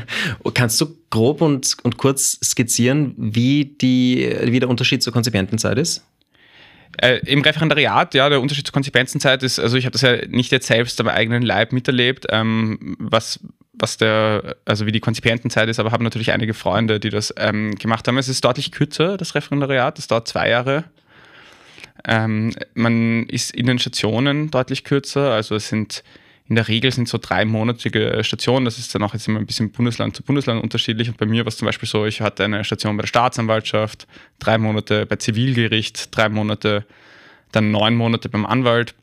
Kannst 0.54 0.80
du 0.80 0.96
grob 1.10 1.40
und, 1.40 1.76
und 1.82 1.96
kurz 1.96 2.38
skizzieren, 2.42 3.14
wie, 3.16 3.64
die, 3.64 4.34
wie 4.44 4.60
der 4.60 4.68
Unterschied 4.68 5.02
zur 5.02 5.12
Konzipientenzeit 5.12 5.78
ist? 5.78 6.04
Äh, 6.98 7.18
Im 7.26 7.40
Referendariat, 7.40 8.14
ja, 8.14 8.28
der 8.28 8.40
Unterschied 8.40 8.66
zur 8.66 8.72
Konzipenzenzeit 8.72 9.42
ist, 9.42 9.58
also 9.58 9.76
ich 9.76 9.86
habe 9.86 9.92
das 9.92 10.02
ja 10.02 10.26
nicht 10.28 10.52
jetzt 10.52 10.66
selbst 10.66 11.00
am 11.00 11.08
eigenen 11.08 11.42
Leib 11.42 11.72
miterlebt, 11.72 12.26
ähm, 12.30 12.96
was, 12.98 13.40
was 13.72 13.96
der, 13.96 14.56
also 14.64 14.84
wie 14.86 14.92
die 14.92 15.00
Konzipientenzeit 15.00 15.68
ist, 15.68 15.80
aber 15.80 15.90
habe 15.90 16.04
natürlich 16.04 16.32
einige 16.32 16.54
Freunde, 16.54 17.00
die 17.00 17.10
das 17.10 17.32
ähm, 17.38 17.74
gemacht 17.76 18.06
haben. 18.06 18.18
Es 18.18 18.28
ist 18.28 18.44
deutlich 18.44 18.72
kürzer, 18.72 19.16
das 19.16 19.34
Referendariat, 19.34 19.96
das 19.96 20.06
dauert 20.06 20.28
zwei 20.28 20.50
Jahre. 20.50 20.84
Ähm, 22.06 22.52
man 22.74 23.26
ist 23.26 23.54
in 23.54 23.66
den 23.66 23.78
Stationen 23.78 24.50
deutlich 24.50 24.84
kürzer, 24.84 25.32
also 25.32 25.54
es 25.54 25.68
sind 25.68 26.02
in 26.52 26.56
der 26.56 26.68
Regel 26.68 26.92
sind 26.92 27.08
so 27.08 27.16
dreimonatige 27.16 28.22
Stationen. 28.22 28.66
Das 28.66 28.78
ist 28.78 28.94
dann 28.94 29.02
auch 29.02 29.14
jetzt 29.14 29.26
immer 29.26 29.38
ein 29.38 29.46
bisschen 29.46 29.72
Bundesland 29.72 30.14
zu 30.14 30.22
Bundesland 30.22 30.62
unterschiedlich. 30.62 31.08
Und 31.08 31.16
bei 31.16 31.24
mir 31.24 31.46
war 31.46 31.48
es 31.48 31.56
zum 31.56 31.64
Beispiel 31.64 31.88
so, 31.88 32.04
ich 32.04 32.20
hatte 32.20 32.44
eine 32.44 32.62
Station 32.62 32.94
bei 32.98 33.00
der 33.00 33.08
Staatsanwaltschaft, 33.08 34.06
drei 34.38 34.58
Monate 34.58 35.06
bei 35.06 35.16
Zivilgericht, 35.16 36.14
drei 36.14 36.28
Monate, 36.28 36.84
dann 37.52 37.70
neun 37.70 37.94
Monate 37.94 38.28
beim 38.28 38.44
Anwalt, 38.44 38.94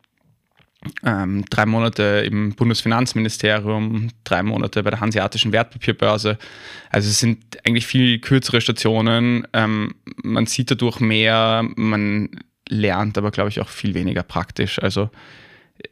ähm, 1.04 1.44
drei 1.50 1.66
Monate 1.66 2.24
im 2.24 2.54
Bundesfinanzministerium, 2.54 4.10
drei 4.26 4.44
Monate 4.44 4.84
bei 4.84 4.92
der 4.92 5.00
Hanseatischen 5.00 5.52
Wertpapierbörse. 5.52 6.38
Also 6.92 7.10
es 7.10 7.18
sind 7.18 7.58
eigentlich 7.66 7.88
viel 7.88 8.20
kürzere 8.20 8.62
Stationen. 8.62 9.48
Ähm, 9.54 9.96
man 10.22 10.46
sieht 10.46 10.70
dadurch 10.70 11.00
mehr, 11.00 11.68
man 11.76 12.30
lernt 12.68 13.18
aber, 13.18 13.32
glaube 13.32 13.50
ich, 13.50 13.60
auch 13.60 13.70
viel 13.70 13.96
weniger 13.96 14.22
praktisch. 14.22 14.78
Also 14.78 15.10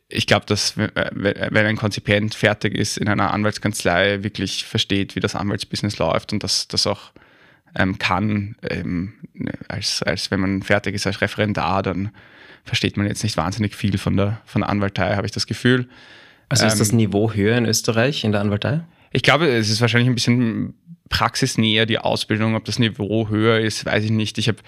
ich 0.09 0.27
glaube, 0.27 0.45
dass 0.45 0.77
wenn 0.77 1.65
ein 1.65 1.75
Konzipient 1.77 2.35
fertig 2.35 2.75
ist 2.75 2.97
in 2.97 3.07
einer 3.07 3.33
Anwaltskanzlei, 3.33 4.23
wirklich 4.23 4.65
versteht, 4.65 5.15
wie 5.15 5.19
das 5.19 5.35
Anwaltsbusiness 5.35 5.97
läuft 5.97 6.33
und 6.33 6.43
das, 6.43 6.67
das 6.67 6.87
auch 6.87 7.11
ähm, 7.75 7.97
kann, 7.97 8.55
ähm, 8.69 9.13
als, 9.67 10.03
als 10.03 10.31
wenn 10.31 10.39
man 10.39 10.63
fertig 10.63 10.95
ist 10.95 11.07
als 11.07 11.21
Referendar, 11.21 11.83
dann 11.83 12.11
versteht 12.63 12.97
man 12.97 13.07
jetzt 13.07 13.23
nicht 13.23 13.37
wahnsinnig 13.37 13.75
viel 13.75 13.97
von 13.97 14.17
der, 14.17 14.41
von 14.45 14.61
der 14.61 14.69
Anwaltei, 14.69 15.15
habe 15.15 15.25
ich 15.25 15.31
das 15.31 15.47
Gefühl. 15.47 15.87
Also 16.49 16.65
ist 16.65 16.79
das 16.79 16.91
ähm, 16.91 16.97
Niveau 16.97 17.33
höher 17.33 17.57
in 17.57 17.65
Österreich 17.65 18.23
in 18.23 18.31
der 18.31 18.41
Anwaltei? 18.41 18.81
Ich 19.11 19.23
glaube, 19.23 19.47
es 19.47 19.69
ist 19.69 19.81
wahrscheinlich 19.81 20.09
ein 20.09 20.15
bisschen 20.15 20.73
praxisnäher, 21.09 21.85
die 21.85 21.99
Ausbildung. 21.99 22.55
Ob 22.55 22.65
das 22.65 22.79
Niveau 22.79 23.29
höher 23.29 23.59
ist, 23.59 23.85
weiß 23.85 24.03
ich 24.03 24.11
nicht. 24.11 24.37
Ich 24.37 24.47
habe 24.47 24.59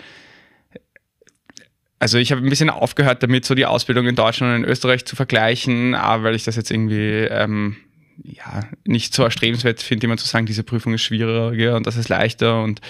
also 2.00 2.18
ich 2.18 2.32
habe 2.32 2.42
ein 2.42 2.50
bisschen 2.50 2.70
aufgehört 2.70 3.22
damit, 3.24 3.46
so 3.46 3.56
die 3.56 3.66
Ausbildung 3.66 4.08
in 4.08 4.16
Deutschland 4.16 4.56
und 4.56 4.64
in 4.64 4.70
Österreich 4.70 5.06
zu 5.06 5.16
vergleichen, 5.16 5.96
aber 5.96 6.24
weil 6.24 6.36
ich 6.36 6.46
das 6.46 6.56
jetzt 6.56 6.72
irgendwie 6.72 7.28
ähm, 7.30 7.76
ja, 8.24 8.62
nicht 8.86 9.14
so 9.14 9.24
erstrebenswert 9.24 9.82
finde, 9.82 10.08
immer 10.08 10.18
zu 10.18 10.28
sagen, 10.28 10.46
diese 10.46 10.64
Prüfung 10.64 10.94
ist 10.94 11.02
schwieriger 11.02 11.76
und 11.76 11.86
das 11.86 11.98
ist 11.98 12.10
leichter 12.10 12.64
und 12.64 12.82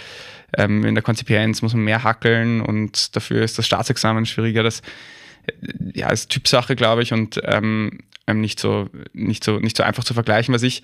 ähm, 0.57 0.85
in 0.85 0.95
der 0.95 1.03
Konzipienz 1.03 1.61
muss 1.61 1.73
man 1.73 1.83
mehr 1.83 2.03
hackeln 2.03 2.61
und 2.61 3.15
dafür 3.15 3.43
ist 3.43 3.57
das 3.57 3.65
Staatsexamen 3.65 4.25
schwieriger. 4.25 4.63
Das 4.63 4.81
ja, 5.93 6.09
ist 6.09 6.29
Typsache, 6.29 6.75
glaube 6.75 7.01
ich, 7.03 7.13
und 7.13 7.39
ähm, 7.43 7.99
ähm, 8.27 8.41
nicht, 8.41 8.59
so, 8.59 8.89
nicht, 9.13 9.43
so, 9.43 9.59
nicht 9.59 9.77
so 9.77 9.83
einfach 9.83 10.03
zu 10.03 10.13
vergleichen. 10.13 10.53
Was 10.53 10.63
ich 10.63 10.83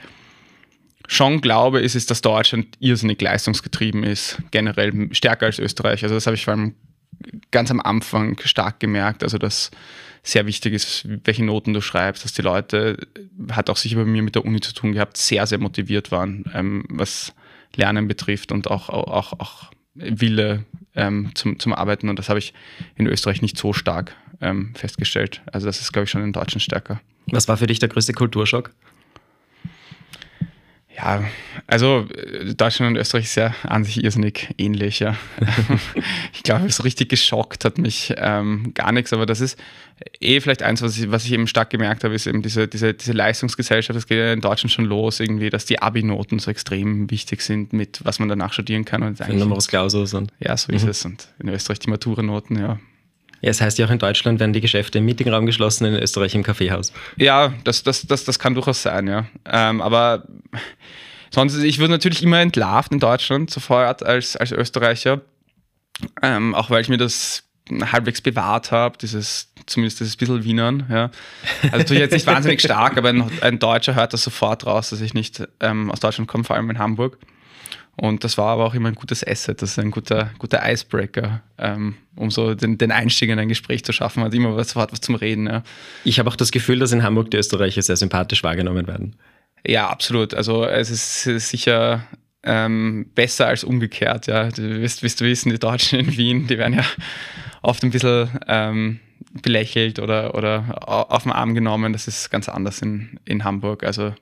schon 1.08 1.42
glaube, 1.42 1.82
ist, 1.82 1.96
ist, 1.96 2.10
dass 2.10 2.22
Deutschland 2.22 2.68
irrsinnig 2.80 3.22
leistungsgetrieben 3.22 4.04
ist, 4.04 4.42
generell 4.52 5.10
stärker 5.12 5.46
als 5.46 5.60
Österreich. 5.60 6.04
Also 6.04 6.16
das 6.16 6.26
habe 6.26 6.36
ich 6.36 6.46
vor 6.46 6.56
allem 6.56 6.76
ganz 7.52 7.72
am 7.72 7.80
Anfang 7.80 8.40
stark 8.44 8.80
gemerkt, 8.80 9.24
also 9.24 9.38
dass 9.38 9.72
sehr 10.24 10.48
wichtig 10.48 10.74
ist, 10.74 11.08
welche 11.24 11.46
Noten 11.46 11.74
du 11.74 11.82
schreibst, 11.82 12.26
dass 12.26 12.34
die 12.34 12.42
Leute, 12.42 12.98
hat 13.52 13.70
auch 13.70 13.78
sicher 13.78 13.98
bei 13.98 14.06
mir 14.06 14.24
mit 14.24 14.36
der 14.36 14.44
Uni 14.44 14.60
zu 14.60 14.74
tun 14.74 14.94
gehabt, 14.94 15.18
sehr, 15.18 15.46
sehr 15.46 15.60
motiviert 15.60 16.12
waren, 16.12 16.46
ähm, 16.54 16.86
was 16.90 17.34
Lernen 17.76 18.08
betrifft 18.08 18.52
und 18.52 18.70
auch, 18.70 18.90
auch, 18.90 19.34
auch 19.34 19.72
Wille 19.94 20.66
ähm, 20.96 21.32
zum, 21.36 21.60
zum 21.60 21.74
Arbeiten. 21.74 22.10
Und 22.10 22.18
das 22.18 22.30
habe 22.30 22.40
ich 22.40 22.54
in 22.96 23.06
Österreich 23.06 23.42
nicht 23.42 23.58
so 23.58 23.72
stark 23.72 24.16
ähm, 24.42 24.74
festgestellt. 24.76 25.42
Also 25.52 25.68
das 25.68 25.80
ist, 25.80 25.94
glaube 25.94 26.06
ich, 26.06 26.10
schon 26.10 26.24
in 26.24 26.34
Deutschland 26.34 26.64
stärker. 26.64 27.02
Was 27.28 27.48
war 27.48 27.58
für 27.58 27.68
dich 27.68 27.80
der 27.80 27.90
größte 27.90 28.14
Kulturschock? 28.14 28.72
Ja, 30.96 31.24
also 31.68 32.08
äh, 32.16 32.54
Deutschland 32.54 32.92
und 32.92 33.02
Österreich 33.02 33.26
ist 33.26 33.36
ja 33.36 33.54
an 33.64 33.84
sich 33.84 34.04
irrsinnig 34.04 34.54
ähnlich. 34.58 35.00
Ja. 35.00 35.18
ich 36.34 36.44
glaube, 36.44 36.72
so 36.72 36.84
richtig 36.84 37.10
geschockt 37.10 37.66
hat 37.66 37.78
mich 37.78 38.14
ähm, 38.18 38.74
gar 38.74 38.92
nichts, 38.92 39.12
aber 39.12 39.26
das 39.26 39.42
ist 39.42 39.60
eh 40.22 40.40
vielleicht 40.40 40.64
eins, 40.64 40.82
was 40.82 40.98
ich, 40.98 41.12
was 41.12 41.26
ich 41.26 41.34
eben 41.34 41.48
stark 41.48 41.70
gemerkt 41.70 42.04
habe, 42.04 42.14
ist 42.14 42.28
eben 42.28 42.42
diese, 42.42 42.68
diese, 42.68 42.94
diese 42.94 43.12
Leistungsgesellschaft, 43.12 43.96
das 43.96 44.08
geht 44.08 44.18
ja 44.18 44.34
in 44.34 44.42
Deutschland 44.42 44.72
schon 44.72 44.86
los, 44.86 45.20
irgendwie, 45.20 45.50
dass 45.50 45.66
die 45.66 45.82
Abi-Noten 45.82 46.40
so 46.40 46.52
extrem 46.52 47.10
wichtig 47.12 47.42
sind, 47.42 47.74
mit 47.74 48.00
was 48.04 48.20
man 48.20 48.30
danach 48.30 48.54
studieren 48.54 48.86
kann. 48.86 49.04
Und 49.04 49.20
Numerus 49.30 49.68
Clausus. 49.68 50.14
Und 50.14 50.32
ja, 50.40 50.56
so 50.56 50.72
ist 50.72 50.84
mhm. 50.84 50.90
es. 50.90 51.06
Und 51.06 51.28
in 51.40 51.50
Österreich 51.50 51.80
die 51.80 51.90
Maturanoten, 51.90 52.60
ja, 52.60 52.80
ja, 53.46 53.52
es 53.52 53.62
heißt 53.62 53.78
ja 53.78 53.86
auch 53.86 53.92
in 53.92 54.00
Deutschland 54.00 54.40
werden 54.40 54.54
die 54.54 54.62
Geschäfte 54.62 54.98
im 54.98 55.06
Meetingraum 55.06 55.46
geschlossen, 55.46 55.86
in 55.86 55.94
Österreich 55.94 56.34
im 56.34 56.42
Kaffeehaus. 56.42 56.92
Ja, 57.18 57.54
das, 57.64 57.84
das, 57.84 58.08
das, 58.08 58.26
das 58.26 58.40
kann 58.40 58.56
durchaus 58.56 58.82
sein, 58.82 59.08
ja. 59.08 59.28
Ähm, 59.46 59.82
aber 59.82 60.24
sonst, 61.30 61.56
ich 61.58 61.78
würde 61.78 61.92
natürlich 61.92 62.24
immer 62.24 62.40
entlarvt 62.40 62.92
in 62.92 63.00
Deutschland 63.00 63.52
sofort 63.52 64.02
als, 64.02 64.36
als 64.36 64.52
Österreicher, 64.52 65.22
ähm, 66.24 66.56
auch 66.56 66.72
weil 66.72 66.82
ich 66.82 66.90
mir 66.90 66.98
das 66.98 67.44
halbwegs 67.70 68.20
bewahrt 68.20 68.72
habe, 68.72 68.98
dieses, 68.98 69.52
zumindest 69.68 70.00
dieses 70.00 70.16
bisschen 70.16 70.44
Wienern, 70.44 70.88
ja. 70.90 71.12
Also 71.66 71.78
natürlich 71.78 72.02
jetzt 72.02 72.14
nicht 72.14 72.26
wahnsinnig 72.26 72.62
stark, 72.62 72.98
aber 72.98 73.10
ein, 73.10 73.30
ein, 73.42 73.60
Deutscher 73.60 73.94
hört 73.94 74.14
das 74.14 74.24
sofort 74.24 74.66
raus, 74.66 74.90
dass 74.90 75.02
ich 75.02 75.14
nicht 75.14 75.48
ähm, 75.60 75.92
aus 75.92 76.00
Deutschland 76.00 76.28
komme, 76.28 76.46
vor 76.46 76.56
allem 76.56 76.72
in 76.72 76.80
Hamburg. 76.80 77.20
Und 77.98 78.24
das 78.24 78.38
war 78.38 78.48
aber 78.48 78.66
auch 78.66 78.74
immer 78.74 78.90
ein 78.90 78.96
gutes 78.96 79.26
Asset, 79.26 79.62
das 79.62 79.72
ist 79.72 79.80
ein 79.80 79.92
guter, 79.92 80.32
guter 80.38 80.62
Icebreaker, 80.70 81.42
ähm, 81.58 81.96
um 82.16 82.30
so 82.30 82.54
den, 82.54 82.78
den 82.78 82.92
Einstieg 82.92 83.30
in 83.30 83.40
ein 83.40 83.48
Gespräch 83.48 83.86
zu 83.86 83.94
schaffen, 83.94 84.24
hat 84.24 84.34
immer 84.34 84.56
was, 84.58 84.76
hat 84.76 84.92
was 84.92 85.00
zum 85.00 85.16
Reden. 85.16 85.48
Ja. 85.48 85.64
Ich 86.04 86.20
habe 86.20 86.30
auch 86.30 86.36
das 86.36 86.52
Gefühl, 86.52 86.80
dass 86.80 86.92
in 86.92 87.04
Hamburg 87.04 87.32
die 87.32 87.38
Österreicher 87.38 87.82
sehr 87.82 87.96
sympathisch 87.96 88.44
wahrgenommen 88.44 88.88
werden. 88.88 89.16
Ja, 89.66 89.88
absolut. 89.88 90.34
Also 90.34 90.66
es 90.66 90.90
ist 90.90 91.50
sicher 91.50 92.06
ähm, 92.44 93.08
besser 93.16 93.48
als 93.48 93.64
umgekehrt. 93.64 94.28
Ja. 94.28 94.50
Du 94.50 94.82
wirst, 94.82 95.02
wirst 95.02 95.22
du 95.22 95.26
wissen, 95.26 95.50
die 95.50 95.60
Deutschen 95.60 96.00
in 96.00 96.18
Wien, 96.18 96.48
die 96.48 96.58
werden 96.58 96.76
ja 96.76 96.86
oft 97.62 97.84
ein 97.84 97.92
bisschen 97.92 98.30
ähm, 98.48 99.00
belächelt 99.42 100.00
oder, 100.00 100.36
oder 100.36 100.76
auf 100.88 101.24
den 101.24 101.32
Arm 101.32 101.56
genommen. 101.56 101.94
Das 101.94 102.08
ist 102.08 102.30
ganz 102.30 102.48
anders 102.50 102.82
in, 102.82 103.20
in 103.26 103.44
Hamburg. 103.44 103.84
Also 103.84 104.14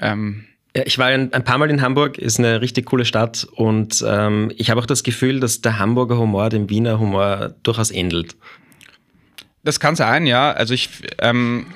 ähm, 0.00 0.46
ich 0.84 0.98
war 0.98 1.06
ein, 1.06 1.32
ein, 1.32 1.44
paar 1.44 1.58
Mal 1.58 1.70
in 1.70 1.80
Hamburg, 1.80 2.18
ist 2.18 2.38
eine 2.38 2.60
richtig 2.60 2.86
coole 2.86 3.04
Stadt 3.04 3.46
und 3.54 4.04
ähm, 4.06 4.52
ich 4.56 4.70
habe 4.70 4.80
auch 4.80 4.86
das 4.86 5.02
Gefühl, 5.02 5.40
dass 5.40 5.60
der 5.60 5.78
Hamburger 5.78 6.18
Humor 6.18 6.48
dem 6.50 6.68
Wiener 6.68 6.98
Humor 6.98 7.54
durchaus 7.62 7.90
ähnelt. 7.90 8.36
Das 9.62 9.80
kann 9.80 9.96
sein, 9.96 10.26
ja. 10.26 10.52
Also 10.52 10.74
ich 10.74 10.90
ähm, 11.18 11.66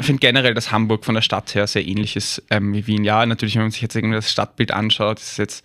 finde 0.00 0.20
generell, 0.20 0.54
dass 0.54 0.70
Hamburg 0.70 1.04
von 1.04 1.14
der 1.14 1.22
Stadt 1.22 1.54
her 1.54 1.66
sehr 1.66 1.86
ähnlich 1.86 2.16
ist 2.16 2.42
ähm, 2.50 2.74
wie 2.74 2.86
Wien. 2.86 3.04
Ja, 3.04 3.24
natürlich, 3.26 3.54
wenn 3.56 3.62
man 3.62 3.70
sich 3.70 3.82
jetzt 3.82 3.96
irgendwie 3.96 4.14
das 4.14 4.30
Stadtbild 4.30 4.70
anschaut, 4.72 5.18
ist 5.18 5.38
jetzt 5.38 5.64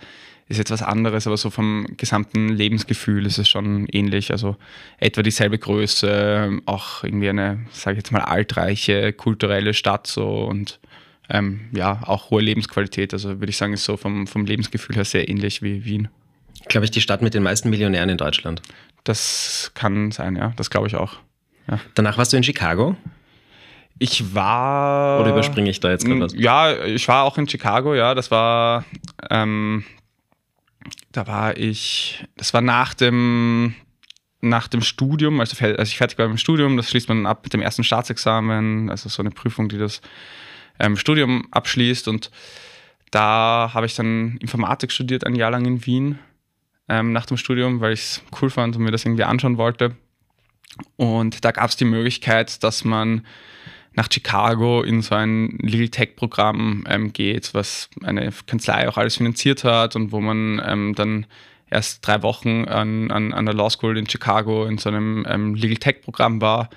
ist 0.50 0.58
jetzt 0.58 0.72
was 0.72 0.82
anderes, 0.82 1.25
aber 1.25 1.38
so 1.38 1.50
vom 1.50 1.88
gesamten 1.98 2.50
Lebensgefühl 2.50 3.25
ist 3.25 3.38
es 3.38 3.48
schon 3.48 3.88
ähnlich. 3.92 4.32
Also 4.32 4.58
etwa 4.98 5.24
dieselbe 5.24 5.58
Größe, 5.58 6.60
auch 6.65 7.03
irgendwie 7.03 7.30
eine, 7.30 7.65
sage 7.72 7.94
ich 7.94 8.00
jetzt 8.00 8.12
mal, 8.12 8.22
altreiche 8.22 9.13
kulturelle 9.13 9.74
Stadt 9.74 10.06
so 10.06 10.44
und 10.44 10.80
ähm, 11.34 11.62
ja, 11.74 12.00
auch 12.06 12.30
hohe 12.30 12.42
Lebensqualität. 12.42 13.12
Also 13.12 13.40
würde 13.40 13.50
ich 13.50 13.58
sagen, 13.58 13.74
ist 13.74 13.84
so 13.84 13.98
vom, 13.98 14.28
vom 14.28 14.46
Lebensgefühl 14.46 14.96
her 14.96 15.04
sehr 15.04 15.28
ähnlich 15.28 15.63
wie 15.63 15.84
Wien. 15.84 16.08
Glaube 16.70 16.86
ich, 16.86 16.92
die 16.92 17.02
Stadt 17.02 17.24
mit 17.24 17.34
den 17.34 17.42
meisten 17.42 17.72
Millionären 17.72 18.08
in 18.08 18.18
Deutschland. 18.18 18.62
Das 19.04 19.72
kann 19.74 20.12
sein, 20.12 20.36
ja. 20.36 20.54
Das 20.56 20.70
glaube 20.70 20.88
ich 20.88 20.96
auch. 20.96 21.18
Ja. 21.68 21.80
Danach 21.96 22.20
warst 22.20 22.32
du 22.32 22.38
in 22.38 22.44
Chicago? 22.44 22.96
Ich 23.98 24.36
war. 24.36 25.22
Oder 25.22 25.32
überspringe 25.32 25.70
ich 25.70 25.80
da 25.80 25.90
jetzt 25.90 26.06
gerade 26.06 26.22
was? 26.22 26.34
Ja, 26.36 26.86
ich 26.86 27.08
war 27.08 27.24
auch 27.24 27.38
in 27.38 27.50
Chicago, 27.50 27.96
ja. 27.96 28.13
Das 28.13 28.30
war. 28.30 28.86
Ähm, 29.30 29.84
da 31.12 31.25
war 31.25 31.58
ich. 31.58 32.24
Das 32.38 32.54
war 32.54 32.62
nach 32.62 32.94
dem. 32.94 33.74
Nach 34.42 34.68
dem 34.68 34.82
Studium, 34.82 35.40
also 35.40 35.56
als 35.66 35.88
ich 35.88 35.98
fertig 35.98 36.18
war 36.18 36.28
mit 36.28 36.36
dem 36.36 36.38
Studium, 36.38 36.75
das 36.75 36.90
schließt 36.90 37.08
man 37.08 37.25
ab 37.25 37.40
mit 37.44 37.54
dem 37.54 37.62
ersten 37.62 37.86
Staatsexamen, 37.86 38.90
also 38.90 39.08
so 39.08 39.24
eine 39.24 39.32
Prüfung, 39.32 39.70
die 39.70 39.78
das 39.78 40.02
ähm, 40.80 40.98
Studium 40.98 41.48
abschließt. 41.51 42.08
Und 42.08 42.32
da 43.12 43.72
habe 43.74 43.86
ich 43.86 43.96
dann 43.96 44.38
Informatik 44.38 44.92
studiert, 44.92 45.25
ein 45.25 45.36
Jahr 45.36 45.51
lang 45.51 45.65
in 45.65 45.86
Wien 45.86 46.20
ähm, 46.89 47.12
nach 47.13 47.25
dem 47.25 47.38
Studium, 47.38 47.80
weil 47.80 47.94
ich 47.94 48.01
es 48.01 48.24
cool 48.42 48.50
fand 48.50 48.75
und 48.75 48.84
mir 48.84 48.92
das 48.92 49.06
irgendwie 49.06 49.24
anschauen 49.24 49.58
wollte. 49.58 49.96
Und 50.96 51.46
da 51.46 51.51
gab 51.51 51.70
es 51.70 51.75
die 51.75 51.86
Möglichkeit, 51.86 52.63
dass 52.63 52.84
man 52.84 53.25
nach 53.96 54.10
Chicago 54.12 54.82
in 54.82 55.01
so 55.01 55.15
ein 55.15 55.58
Legal 55.62 55.89
Tech 55.89 56.15
Programm 56.15 56.84
ähm, 56.88 57.13
geht, 57.13 57.53
was 57.53 57.89
eine 58.03 58.32
Kanzlei 58.48 58.89
auch 58.89 58.98
alles 58.98 59.18
finanziert 59.18 59.63
hat 59.63 59.96
und 59.96 60.12
wo 60.12 60.20
man 60.20 60.62
ähm, 60.65 60.96
dann 60.96 61.27
erst 61.70 62.06
drei 62.06 62.24
Wochen 62.24 62.65
an, 62.65 63.12
an, 63.12 63.34
an 63.34 63.46
der 63.46 63.53
Law 63.53 63.70
School 63.70 63.98
in 63.98 64.10
Chicago 64.10 64.65
in 64.65 64.77
so 64.77 64.89
einem 64.89 65.25
ähm, 65.30 65.56
Legal 65.56 65.77
Tech 65.77 66.01
Programm 66.01 66.42
war 66.42 66.70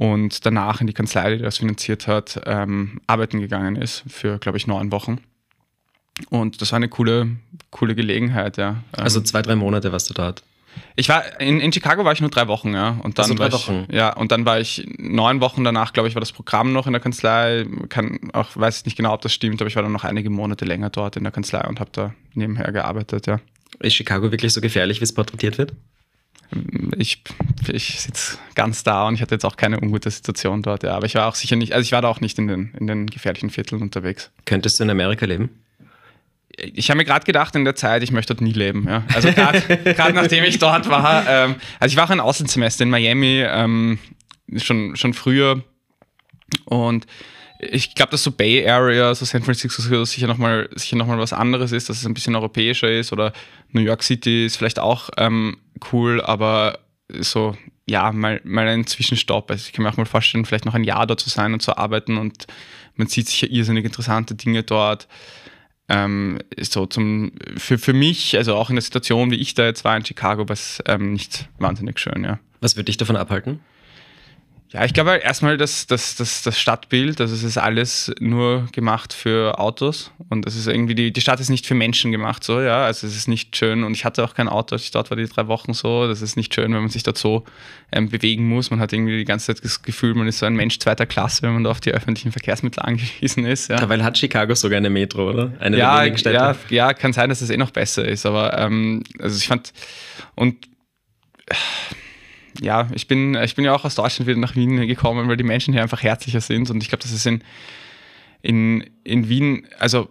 und 0.00 0.46
danach 0.46 0.80
in 0.80 0.86
die 0.86 0.94
Kanzlei, 0.94 1.36
die 1.36 1.42
das 1.42 1.58
finanziert 1.58 2.06
hat, 2.06 2.40
ähm, 2.46 3.02
arbeiten 3.06 3.38
gegangen 3.38 3.76
ist 3.76 4.02
für, 4.08 4.38
glaube 4.38 4.56
ich, 4.56 4.66
neun 4.66 4.90
Wochen. 4.92 5.18
Und 6.30 6.62
das 6.62 6.72
war 6.72 6.78
eine 6.78 6.88
coole, 6.88 7.36
coole 7.70 7.94
Gelegenheit, 7.94 8.56
ja. 8.56 8.76
Also 8.92 9.20
zwei, 9.20 9.42
drei 9.42 9.56
Monate 9.56 9.92
warst 9.92 10.08
du 10.08 10.14
dort? 10.14 10.42
Ich 10.96 11.10
war 11.10 11.38
in, 11.38 11.60
in 11.60 11.70
Chicago 11.70 12.02
war 12.06 12.14
ich 12.14 12.22
nur 12.22 12.30
drei 12.30 12.48
Wochen, 12.48 12.72
ja. 12.72 12.98
Und 13.02 13.18
dann 13.18 13.24
also 13.24 13.34
drei 13.34 13.52
Wochen. 13.52 13.84
Ich, 13.90 13.94
ja, 13.94 14.16
und 14.16 14.32
dann 14.32 14.46
war 14.46 14.58
ich 14.58 14.88
neun 14.96 15.42
Wochen 15.42 15.64
danach, 15.64 15.92
glaube 15.92 16.08
ich, 16.08 16.14
war 16.14 16.20
das 16.20 16.32
Programm 16.32 16.72
noch 16.72 16.86
in 16.86 16.94
der 16.94 17.02
Kanzlei. 17.02 17.66
Kann 17.90 18.30
auch 18.32 18.56
weiß 18.56 18.86
nicht 18.86 18.96
genau, 18.96 19.12
ob 19.12 19.20
das 19.20 19.34
stimmt, 19.34 19.60
aber 19.60 19.68
ich 19.68 19.76
war 19.76 19.82
dann 19.82 19.92
noch 19.92 20.04
einige 20.04 20.30
Monate 20.30 20.64
länger 20.64 20.88
dort 20.88 21.18
in 21.18 21.24
der 21.24 21.32
Kanzlei 21.32 21.68
und 21.68 21.78
habe 21.78 21.90
da 21.92 22.14
nebenher 22.32 22.72
gearbeitet, 22.72 23.26
ja. 23.26 23.38
Ist 23.80 23.96
Chicago 23.96 24.32
wirklich 24.32 24.54
so 24.54 24.62
gefährlich, 24.62 25.00
wie 25.00 25.04
es 25.04 25.12
porträtiert 25.12 25.58
wird? 25.58 25.74
Ich, 26.98 27.22
ich 27.68 28.00
sitze 28.00 28.38
ganz 28.54 28.82
da 28.82 29.06
und 29.06 29.14
ich 29.14 29.22
hatte 29.22 29.34
jetzt 29.34 29.44
auch 29.44 29.56
keine 29.56 29.80
ungute 29.80 30.10
Situation 30.10 30.62
dort, 30.62 30.82
ja. 30.82 30.94
Aber 30.94 31.06
ich 31.06 31.14
war 31.14 31.28
auch 31.28 31.34
sicher 31.34 31.56
nicht, 31.56 31.72
also 31.72 31.82
ich 31.82 31.92
war 31.92 32.02
da 32.02 32.08
auch 32.08 32.20
nicht 32.20 32.38
in 32.38 32.48
den, 32.48 32.74
in 32.78 32.86
den 32.86 33.06
gefährlichen 33.06 33.50
Vierteln 33.50 33.82
unterwegs. 33.82 34.30
Könntest 34.46 34.80
du 34.80 34.84
in 34.84 34.90
Amerika 34.90 35.26
leben? 35.26 35.50
Ich 36.56 36.90
habe 36.90 36.98
mir 36.98 37.04
gerade 37.04 37.24
gedacht 37.24 37.54
in 37.54 37.64
der 37.64 37.76
Zeit, 37.76 38.02
ich 38.02 38.10
möchte 38.10 38.34
dort 38.34 38.42
nie 38.42 38.52
leben. 38.52 38.86
Ja. 38.88 39.04
Also 39.14 39.32
gerade 39.32 39.62
nachdem 40.12 40.44
ich 40.44 40.58
dort 40.58 40.88
war. 40.88 41.26
Ähm, 41.26 41.54
also 41.78 41.92
ich 41.92 41.96
war 41.96 42.04
auch 42.04 42.10
ein 42.10 42.20
Auslandssemester 42.20 42.82
in 42.82 42.90
Miami, 42.90 43.44
ähm, 43.46 43.98
schon, 44.56 44.96
schon 44.96 45.14
früher. 45.14 45.62
Und 46.64 47.06
ich 47.60 47.94
glaube, 47.94 48.10
dass 48.10 48.22
so 48.22 48.32
Bay 48.32 48.66
Area, 48.68 49.14
so 49.14 49.24
San 49.24 49.42
Francisco 49.42 50.04
sicher 50.04 50.26
nochmal 50.26 50.68
sicher 50.74 50.96
noch 50.96 51.06
was 51.08 51.32
anderes 51.32 51.72
ist, 51.72 51.88
dass 51.88 51.98
es 51.98 52.06
ein 52.06 52.14
bisschen 52.14 52.34
europäischer 52.34 52.90
ist 52.90 53.12
oder 53.12 53.32
New 53.72 53.82
York 53.82 54.02
City 54.02 54.46
ist 54.46 54.56
vielleicht 54.56 54.78
auch 54.78 55.10
ähm, 55.18 55.58
cool, 55.92 56.20
aber 56.20 56.78
so, 57.18 57.56
ja, 57.86 58.12
mal, 58.12 58.40
mal 58.44 58.68
ein 58.68 58.86
Zwischenstopp. 58.86 59.50
Also 59.50 59.66
ich 59.66 59.72
kann 59.72 59.82
mir 59.82 59.90
auch 59.90 59.96
mal 59.96 60.04
vorstellen, 60.04 60.44
vielleicht 60.44 60.64
noch 60.64 60.74
ein 60.74 60.84
Jahr 60.84 61.06
dort 61.06 61.20
zu 61.20 61.30
sein 61.30 61.52
und 61.52 61.60
zu 61.60 61.76
arbeiten 61.76 62.16
und 62.16 62.46
man 62.94 63.08
sieht 63.08 63.28
sicher 63.28 63.48
irrsinnig 63.48 63.84
interessante 63.84 64.34
Dinge 64.34 64.62
dort. 64.62 65.08
Ähm, 65.88 66.38
so 66.58 66.86
zum, 66.86 67.32
für, 67.56 67.78
für 67.78 67.92
mich, 67.92 68.36
also 68.36 68.54
auch 68.54 68.70
in 68.70 68.76
der 68.76 68.82
Situation, 68.82 69.32
wie 69.32 69.36
ich 69.36 69.54
da 69.54 69.64
jetzt 69.64 69.84
war 69.84 69.96
in 69.96 70.04
Chicago, 70.04 70.48
war 70.48 70.54
es 70.54 70.80
ähm, 70.86 71.12
nicht 71.14 71.48
wahnsinnig 71.58 71.98
schön, 71.98 72.22
ja. 72.22 72.38
Was 72.60 72.76
würde 72.76 72.84
dich 72.84 72.96
davon 72.96 73.16
abhalten? 73.16 73.60
Ja, 74.72 74.84
ich 74.84 74.94
glaube 74.94 75.16
erstmal 75.16 75.56
das, 75.56 75.88
das, 75.88 76.14
das, 76.14 76.42
das 76.42 76.58
Stadtbild, 76.58 77.20
also 77.20 77.34
es 77.34 77.42
ist 77.42 77.58
alles 77.58 78.12
nur 78.20 78.68
gemacht 78.70 79.12
für 79.12 79.58
Autos 79.58 80.12
und 80.28 80.46
es 80.46 80.54
ist 80.54 80.68
irgendwie, 80.68 80.94
die, 80.94 81.12
die 81.12 81.20
Stadt 81.20 81.40
ist 81.40 81.48
nicht 81.48 81.66
für 81.66 81.74
Menschen 81.74 82.12
gemacht, 82.12 82.44
so, 82.44 82.60
ja, 82.60 82.84
also 82.84 83.04
es 83.08 83.16
ist 83.16 83.26
nicht 83.26 83.56
schön 83.56 83.82
und 83.82 83.94
ich 83.94 84.04
hatte 84.04 84.22
auch 84.22 84.32
kein 84.32 84.48
Auto, 84.48 84.76
als 84.76 84.84
ich 84.84 84.92
dort 84.92 85.10
war 85.10 85.16
die 85.16 85.26
drei 85.26 85.48
Wochen 85.48 85.74
so, 85.74 86.06
das 86.06 86.22
ist 86.22 86.36
nicht 86.36 86.54
schön, 86.54 86.72
wenn 86.72 86.82
man 86.82 86.88
sich 86.88 87.02
dort 87.02 87.18
so 87.18 87.44
ähm, 87.90 88.10
bewegen 88.10 88.46
muss, 88.46 88.70
man 88.70 88.78
hat 88.78 88.92
irgendwie 88.92 89.18
die 89.18 89.24
ganze 89.24 89.46
Zeit 89.46 89.64
das 89.64 89.82
Gefühl, 89.82 90.14
man 90.14 90.28
ist 90.28 90.38
so 90.38 90.46
ein 90.46 90.54
Mensch 90.54 90.78
zweiter 90.78 91.04
Klasse, 91.04 91.42
wenn 91.42 91.52
man 91.52 91.64
da 91.64 91.72
auf 91.72 91.80
die 91.80 91.90
öffentlichen 91.90 92.30
Verkehrsmittel 92.30 92.80
angewiesen 92.84 93.44
ist, 93.46 93.70
ja. 93.70 93.76
Dabei 93.76 94.00
hat 94.00 94.18
Chicago 94.18 94.54
sogar 94.54 94.76
eine 94.76 94.90
Metro, 94.90 95.30
oder? 95.30 95.52
Eine 95.58 95.78
ja, 95.78 95.94
der 95.94 96.02
wenigen 96.02 96.18
Städte. 96.18 96.36
Ja, 96.36 96.56
ja, 96.68 96.94
kann 96.94 97.12
sein, 97.12 97.28
dass 97.28 97.40
es 97.40 97.50
eh 97.50 97.56
noch 97.56 97.72
besser 97.72 98.06
ist, 98.06 98.24
aber 98.24 98.56
ähm, 98.56 99.02
also 99.18 99.36
ich 99.36 99.48
fand, 99.48 99.72
und 100.36 100.68
ja, 102.60 102.88
ich 102.92 103.06
bin, 103.06 103.34
ich 103.34 103.54
bin 103.54 103.64
ja 103.64 103.74
auch 103.74 103.84
aus 103.84 103.94
Deutschland 103.94 104.28
wieder 104.28 104.38
nach 104.38 104.56
Wien 104.56 104.86
gekommen, 104.86 105.28
weil 105.28 105.36
die 105.36 105.44
Menschen 105.44 105.72
hier 105.72 105.82
einfach 105.82 106.02
herzlicher 106.02 106.40
sind. 106.40 106.70
Und 106.70 106.82
ich 106.82 106.88
glaube, 106.88 107.02
das 107.02 107.12
ist 107.12 107.26
in, 107.26 107.42
in, 108.42 108.84
in 109.04 109.28
Wien, 109.28 109.66
also 109.78 110.08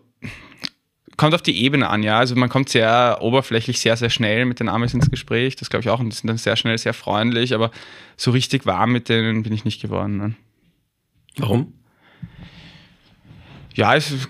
kommt 1.18 1.36
auf 1.36 1.42
die 1.42 1.64
Ebene 1.64 1.90
an, 1.90 2.02
ja. 2.02 2.18
Also 2.18 2.36
man 2.36 2.50
kommt 2.50 2.70
sehr 2.70 3.18
oberflächlich 3.20 3.80
sehr, 3.80 3.98
sehr 3.98 4.10
schnell 4.10 4.46
mit 4.46 4.62
den 4.62 4.70
Amis 4.70 4.94
ins 4.94 5.12
Gespräch. 5.12 5.58
Das 5.58 5.70
glaube 5.70 5.82
ich 5.82 5.90
auch. 5.90 6.00
Und 6.00 6.10
die 6.12 6.16
sind 6.16 6.28
dann 6.28 6.38
sehr 6.38 6.56
schnell 6.56 6.78
sehr 6.78 6.94
freundlich, 6.94 7.54
aber 7.54 7.72
so 8.16 8.32
richtig 8.32 8.66
warm 8.66 8.94
mit 8.94 9.10
denen 9.10 9.44
bin 9.44 9.52
ich 9.52 9.66
nicht 9.66 9.82
geworden. 9.82 10.18
Ne? 10.18 10.36
Warum? 11.38 11.74
Ja, 13.76 13.96
es 13.96 14.12
ist, 14.12 14.30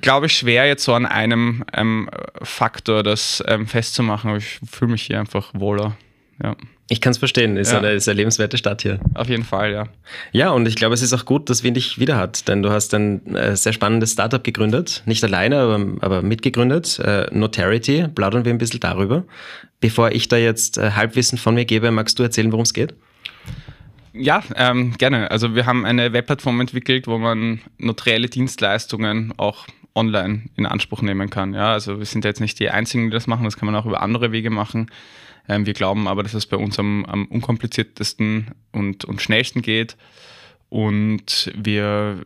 glaube 0.00 0.26
ich, 0.26 0.36
schwer 0.36 0.66
jetzt 0.66 0.84
so 0.84 0.94
an 0.94 1.06
einem 1.06 1.64
ähm, 1.72 2.10
Faktor 2.42 3.02
das 3.02 3.42
ähm, 3.46 3.66
festzumachen, 3.66 4.30
aber 4.30 4.38
ich 4.38 4.60
fühle 4.68 4.92
mich 4.92 5.02
hier 5.02 5.20
einfach 5.20 5.52
wohler. 5.54 5.96
Ja. 6.42 6.56
Ich 6.88 7.00
kann 7.00 7.12
es 7.12 7.18
verstehen, 7.18 7.56
ist, 7.56 7.72
ja. 7.72 7.78
eine, 7.78 7.92
ist 7.92 8.08
eine 8.08 8.16
lebenswerte 8.16 8.58
Stadt 8.58 8.82
hier. 8.82 8.98
Auf 9.14 9.28
jeden 9.28 9.44
Fall, 9.44 9.72
ja. 9.72 9.84
Ja, 10.32 10.50
und 10.50 10.66
ich 10.66 10.74
glaube, 10.74 10.92
es 10.92 11.00
ist 11.00 11.12
auch 11.12 11.24
gut, 11.24 11.48
dass 11.48 11.62
Wien 11.62 11.74
dich 11.74 11.98
wieder 11.98 12.16
hat, 12.16 12.48
denn 12.48 12.62
du 12.62 12.70
hast 12.70 12.92
ein 12.94 13.34
äh, 13.34 13.56
sehr 13.56 13.72
spannendes 13.72 14.12
Startup 14.12 14.42
gegründet. 14.42 15.02
Nicht 15.06 15.22
alleine, 15.22 15.60
aber, 15.60 15.86
aber 16.00 16.22
mitgegründet. 16.22 16.98
Äh, 16.98 17.28
Notarity, 17.30 18.08
plaudern 18.08 18.44
wir 18.44 18.52
ein 18.52 18.58
bisschen 18.58 18.80
darüber. 18.80 19.24
Bevor 19.80 20.10
ich 20.10 20.28
da 20.28 20.36
jetzt 20.36 20.76
äh, 20.76 20.90
Halbwissen 20.90 21.38
von 21.38 21.54
mir 21.54 21.64
gebe, 21.64 21.90
magst 21.92 22.18
du 22.18 22.24
erzählen, 22.24 22.50
worum 22.50 22.64
es 22.64 22.74
geht? 22.74 22.94
Ja, 24.12 24.42
ähm, 24.56 24.94
gerne. 24.98 25.30
Also 25.30 25.54
wir 25.54 25.64
haben 25.64 25.86
eine 25.86 26.12
Webplattform 26.12 26.60
entwickelt, 26.60 27.06
wo 27.06 27.16
man 27.16 27.60
notarielle 27.78 28.28
Dienstleistungen 28.28 29.32
auch 29.38 29.66
online 29.94 30.42
in 30.56 30.66
Anspruch 30.66 31.02
nehmen 31.02 31.30
kann. 31.30 31.54
Ja, 31.54 31.72
also 31.72 31.98
wir 31.98 32.06
sind 32.06 32.24
jetzt 32.24 32.40
nicht 32.40 32.58
die 32.58 32.70
Einzigen, 32.70 33.04
die 33.04 33.10
das 33.10 33.26
machen, 33.26 33.44
das 33.44 33.56
kann 33.56 33.66
man 33.66 33.74
auch 33.74 33.86
über 33.86 34.02
andere 34.02 34.32
Wege 34.32 34.50
machen. 34.50 34.90
Ähm, 35.52 35.66
wir 35.66 35.74
glauben 35.74 36.08
aber, 36.08 36.22
dass 36.22 36.32
es 36.32 36.46
bei 36.46 36.56
uns 36.56 36.78
am, 36.78 37.04
am 37.04 37.26
unkompliziertesten 37.26 38.52
und, 38.72 39.04
und 39.04 39.20
schnellsten 39.20 39.60
geht 39.60 39.96
und 40.70 41.52
wir 41.54 42.24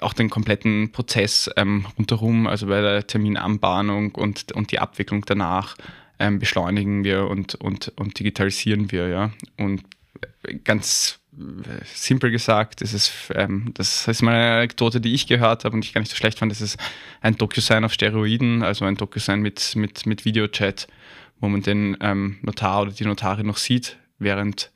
auch 0.00 0.12
den 0.12 0.28
kompletten 0.28 0.92
Prozess 0.92 1.50
ähm, 1.56 1.86
rundherum, 1.96 2.46
also 2.46 2.66
bei 2.66 2.82
der 2.82 3.06
Terminanbahnung 3.06 4.14
und, 4.14 4.52
und 4.52 4.72
die 4.72 4.78
Abwicklung 4.78 5.24
danach, 5.24 5.76
ähm, 6.18 6.38
beschleunigen 6.38 7.02
wir 7.02 7.28
und, 7.28 7.54
und, 7.54 7.92
und 7.96 8.18
digitalisieren 8.18 8.92
wir. 8.92 9.08
Ja? 9.08 9.30
Und 9.56 9.82
ganz 10.64 11.20
simpel 11.94 12.30
gesagt, 12.30 12.82
das 12.82 12.92
ist, 12.92 13.12
ähm, 13.34 13.70
das 13.74 14.06
ist 14.06 14.22
mal 14.22 14.34
eine 14.34 14.56
Anekdote, 14.58 15.00
die 15.00 15.14
ich 15.14 15.26
gehört 15.26 15.64
habe 15.64 15.74
und 15.74 15.84
ich 15.84 15.94
gar 15.94 16.00
nicht 16.00 16.10
so 16.10 16.16
schlecht 16.16 16.38
fand. 16.38 16.52
Das 16.52 16.60
ist 16.60 16.78
ein 17.22 17.36
DocuSign 17.36 17.84
auf 17.84 17.92
Steroiden, 17.92 18.62
also 18.62 18.84
ein 18.84 18.96
DocuSign 18.96 19.40
mit, 19.40 19.74
mit, 19.74 20.06
mit 20.06 20.24
Videochat, 20.24 20.86
wo 21.40 21.48
man 21.48 21.62
den 21.62 21.96
ähm, 22.00 22.38
Notar 22.42 22.82
oder 22.82 22.92
die 22.92 23.04
Notarin 23.04 23.46
noch 23.46 23.56
sieht, 23.56 23.98
während 24.18 24.70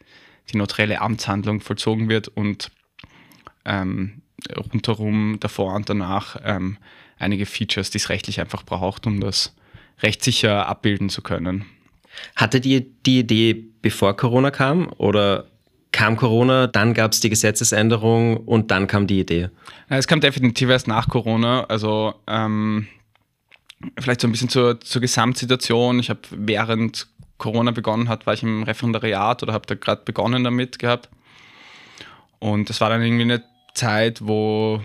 die 0.52 0.56
notarielle 0.56 1.00
Amtshandlung 1.00 1.60
vollzogen 1.60 2.08
wird 2.08 2.28
und 2.28 2.70
ähm, 3.64 4.22
rundherum 4.72 5.38
davor 5.40 5.74
und 5.74 5.88
danach 5.88 6.36
ähm, 6.44 6.78
einige 7.18 7.46
Features, 7.46 7.90
die 7.90 7.98
es 7.98 8.08
rechtlich 8.08 8.40
einfach 8.40 8.62
braucht, 8.64 9.06
um 9.06 9.20
das 9.20 9.54
rechtssicher 10.00 10.66
abbilden 10.66 11.08
zu 11.08 11.22
können. 11.22 11.66
Hatte 12.36 12.60
die 12.60 12.92
die 13.04 13.20
Idee, 13.20 13.54
bevor 13.82 14.16
Corona 14.16 14.50
kam 14.50 14.88
oder 14.96 15.46
kam 15.92 16.16
Corona, 16.16 16.66
dann 16.66 16.94
gab 16.94 17.12
es 17.12 17.20
die 17.20 17.30
Gesetzesänderung 17.30 18.36
und 18.36 18.70
dann 18.70 18.86
kam 18.86 19.06
die 19.06 19.20
Idee? 19.20 19.50
Es 19.88 20.06
kam 20.06 20.20
definitiv 20.20 20.68
erst 20.68 20.86
nach 20.86 21.08
Corona. 21.08 21.64
Also 21.64 22.14
ähm, 22.26 22.86
vielleicht 23.98 24.20
so 24.20 24.28
ein 24.28 24.32
bisschen 24.32 24.48
zur, 24.48 24.80
zur 24.80 25.00
Gesamtsituation. 25.00 25.98
Ich 26.00 26.10
habe 26.10 26.20
während 26.30 27.08
Corona 27.38 27.70
begonnen 27.70 28.08
hat, 28.08 28.26
war 28.26 28.34
ich 28.34 28.42
im 28.42 28.64
Referendariat 28.64 29.42
oder 29.42 29.52
habe 29.52 29.66
da 29.66 29.74
gerade 29.74 30.02
begonnen 30.04 30.44
damit 30.44 30.78
gehabt. 30.78 31.08
Und 32.40 32.68
das 32.68 32.80
war 32.80 32.90
dann 32.90 33.02
irgendwie 33.02 33.22
eine 33.22 33.42
Zeit, 33.74 34.20
wo 34.26 34.82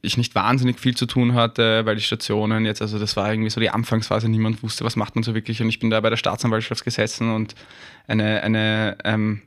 ich 0.00 0.16
nicht 0.16 0.34
wahnsinnig 0.34 0.78
viel 0.78 0.96
zu 0.96 1.06
tun 1.06 1.34
hatte, 1.34 1.84
weil 1.84 1.96
die 1.96 2.02
Stationen 2.02 2.64
jetzt, 2.64 2.80
also 2.80 2.98
das 2.98 3.16
war 3.16 3.30
irgendwie 3.32 3.50
so 3.50 3.60
die 3.60 3.70
Anfangsphase, 3.70 4.28
niemand 4.28 4.62
wusste, 4.62 4.84
was 4.84 4.96
macht 4.96 5.16
man 5.16 5.24
so 5.24 5.34
wirklich. 5.34 5.60
Und 5.60 5.68
ich 5.68 5.80
bin 5.80 5.90
da 5.90 6.00
bei 6.00 6.10
der 6.10 6.16
Staatsanwaltschaft 6.16 6.84
gesessen 6.84 7.34
und 7.34 7.54
eine, 8.06 8.42
eine 8.42 8.98
ähm, 9.04 9.42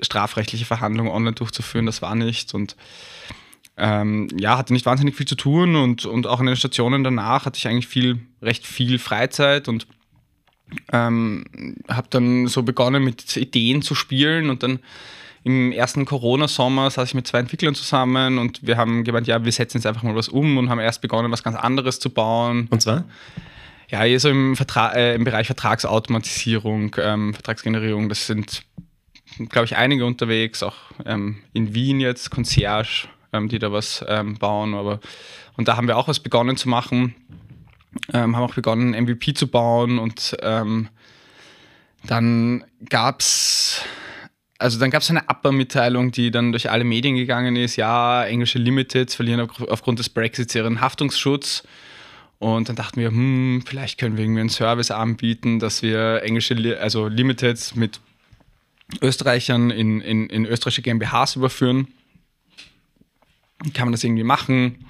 strafrechtliche 0.00 0.64
Verhandlung 0.64 1.08
online 1.08 1.34
durchzuführen, 1.34 1.86
das 1.86 2.02
war 2.02 2.14
nichts. 2.14 2.54
Und 2.54 2.76
ähm, 3.76 4.28
ja, 4.38 4.56
hatte 4.56 4.72
nicht 4.72 4.86
wahnsinnig 4.86 5.16
viel 5.16 5.26
zu 5.26 5.34
tun 5.34 5.76
und, 5.76 6.06
und 6.06 6.26
auch 6.26 6.40
in 6.40 6.46
den 6.46 6.56
Stationen 6.56 7.04
danach 7.04 7.44
hatte 7.44 7.58
ich 7.58 7.68
eigentlich 7.68 7.86
viel, 7.86 8.20
recht 8.40 8.66
viel 8.66 8.98
Freizeit 8.98 9.68
und 9.68 9.86
ähm, 10.92 11.44
habe 11.88 12.08
dann 12.10 12.46
so 12.46 12.62
begonnen 12.62 13.04
mit 13.04 13.36
Ideen 13.36 13.82
zu 13.82 13.94
spielen 13.94 14.50
und 14.50 14.62
dann 14.62 14.80
im 15.44 15.70
ersten 15.70 16.04
Corona-Sommer 16.06 16.90
saß 16.90 17.10
ich 17.10 17.14
mit 17.14 17.28
zwei 17.28 17.38
Entwicklern 17.38 17.76
zusammen 17.76 18.38
und 18.38 18.66
wir 18.66 18.76
haben 18.76 19.04
gemeint, 19.04 19.28
ja, 19.28 19.44
wir 19.44 19.52
setzen 19.52 19.76
jetzt 19.76 19.86
einfach 19.86 20.02
mal 20.02 20.16
was 20.16 20.28
um 20.28 20.58
und 20.58 20.70
haben 20.70 20.80
erst 20.80 21.02
begonnen, 21.02 21.30
was 21.30 21.44
ganz 21.44 21.56
anderes 21.56 22.00
zu 22.00 22.10
bauen. 22.10 22.66
Und 22.70 22.82
zwar? 22.82 23.04
Ja, 23.88 24.02
hier 24.02 24.18
so 24.18 24.28
im, 24.28 24.56
Vertra 24.56 24.92
äh, 24.94 25.14
im 25.14 25.22
Bereich 25.22 25.46
Vertragsautomatisierung, 25.46 26.96
ähm, 26.98 27.32
Vertragsgenerierung, 27.32 28.08
das 28.08 28.26
sind, 28.26 28.64
glaube 29.48 29.66
ich, 29.66 29.76
einige 29.76 30.04
unterwegs, 30.04 30.64
auch 30.64 30.74
ähm, 31.04 31.36
in 31.52 31.74
Wien 31.74 32.00
jetzt, 32.00 32.32
Concierge, 32.32 33.06
ähm, 33.36 33.48
die 33.48 33.58
da 33.58 33.72
was 33.72 34.04
ähm, 34.08 34.36
bauen. 34.38 34.74
Aber, 34.74 35.00
und 35.56 35.68
da 35.68 35.76
haben 35.76 35.88
wir 35.88 35.96
auch 35.96 36.08
was 36.08 36.20
begonnen 36.20 36.56
zu 36.56 36.68
machen, 36.68 37.14
ähm, 38.12 38.36
haben 38.36 38.42
auch 38.42 38.54
begonnen, 38.54 38.90
MVP 38.90 39.34
zu 39.34 39.48
bauen 39.48 39.98
und 39.98 40.36
ähm, 40.42 40.88
dann 42.04 42.64
gab 42.88 43.20
es 43.20 43.82
also 44.58 44.78
dann 44.78 44.90
gab 44.90 45.02
es 45.02 45.10
eine 45.10 45.28
APA-Mitteilung, 45.28 46.12
die 46.12 46.30
dann 46.30 46.50
durch 46.50 46.70
alle 46.70 46.84
Medien 46.84 47.14
gegangen 47.14 47.56
ist, 47.56 47.76
ja, 47.76 48.24
englische 48.24 48.58
Limiteds 48.58 49.14
verlieren 49.14 49.40
aufgrund 49.68 49.98
des 49.98 50.08
Brexits 50.08 50.54
ihren 50.54 50.80
Haftungsschutz. 50.80 51.62
Und 52.38 52.68
dann 52.68 52.76
dachten 52.76 53.00
wir, 53.00 53.08
hm, 53.08 53.64
vielleicht 53.66 53.98
können 53.98 54.16
wir 54.16 54.24
irgendwie 54.24 54.40
einen 54.40 54.50
Service 54.50 54.90
anbieten, 54.90 55.58
dass 55.58 55.82
wir 55.82 56.22
englische, 56.22 56.78
also 56.80 57.08
Limiteds 57.08 57.74
mit 57.74 58.00
Österreichern 59.02 59.70
in, 59.70 60.00
in, 60.00 60.28
in 60.28 60.46
österreichische 60.46 60.82
GmbHs 60.82 61.36
überführen. 61.36 61.88
Kann 63.72 63.86
man 63.86 63.92
das 63.92 64.04
irgendwie 64.04 64.24
machen? 64.24 64.84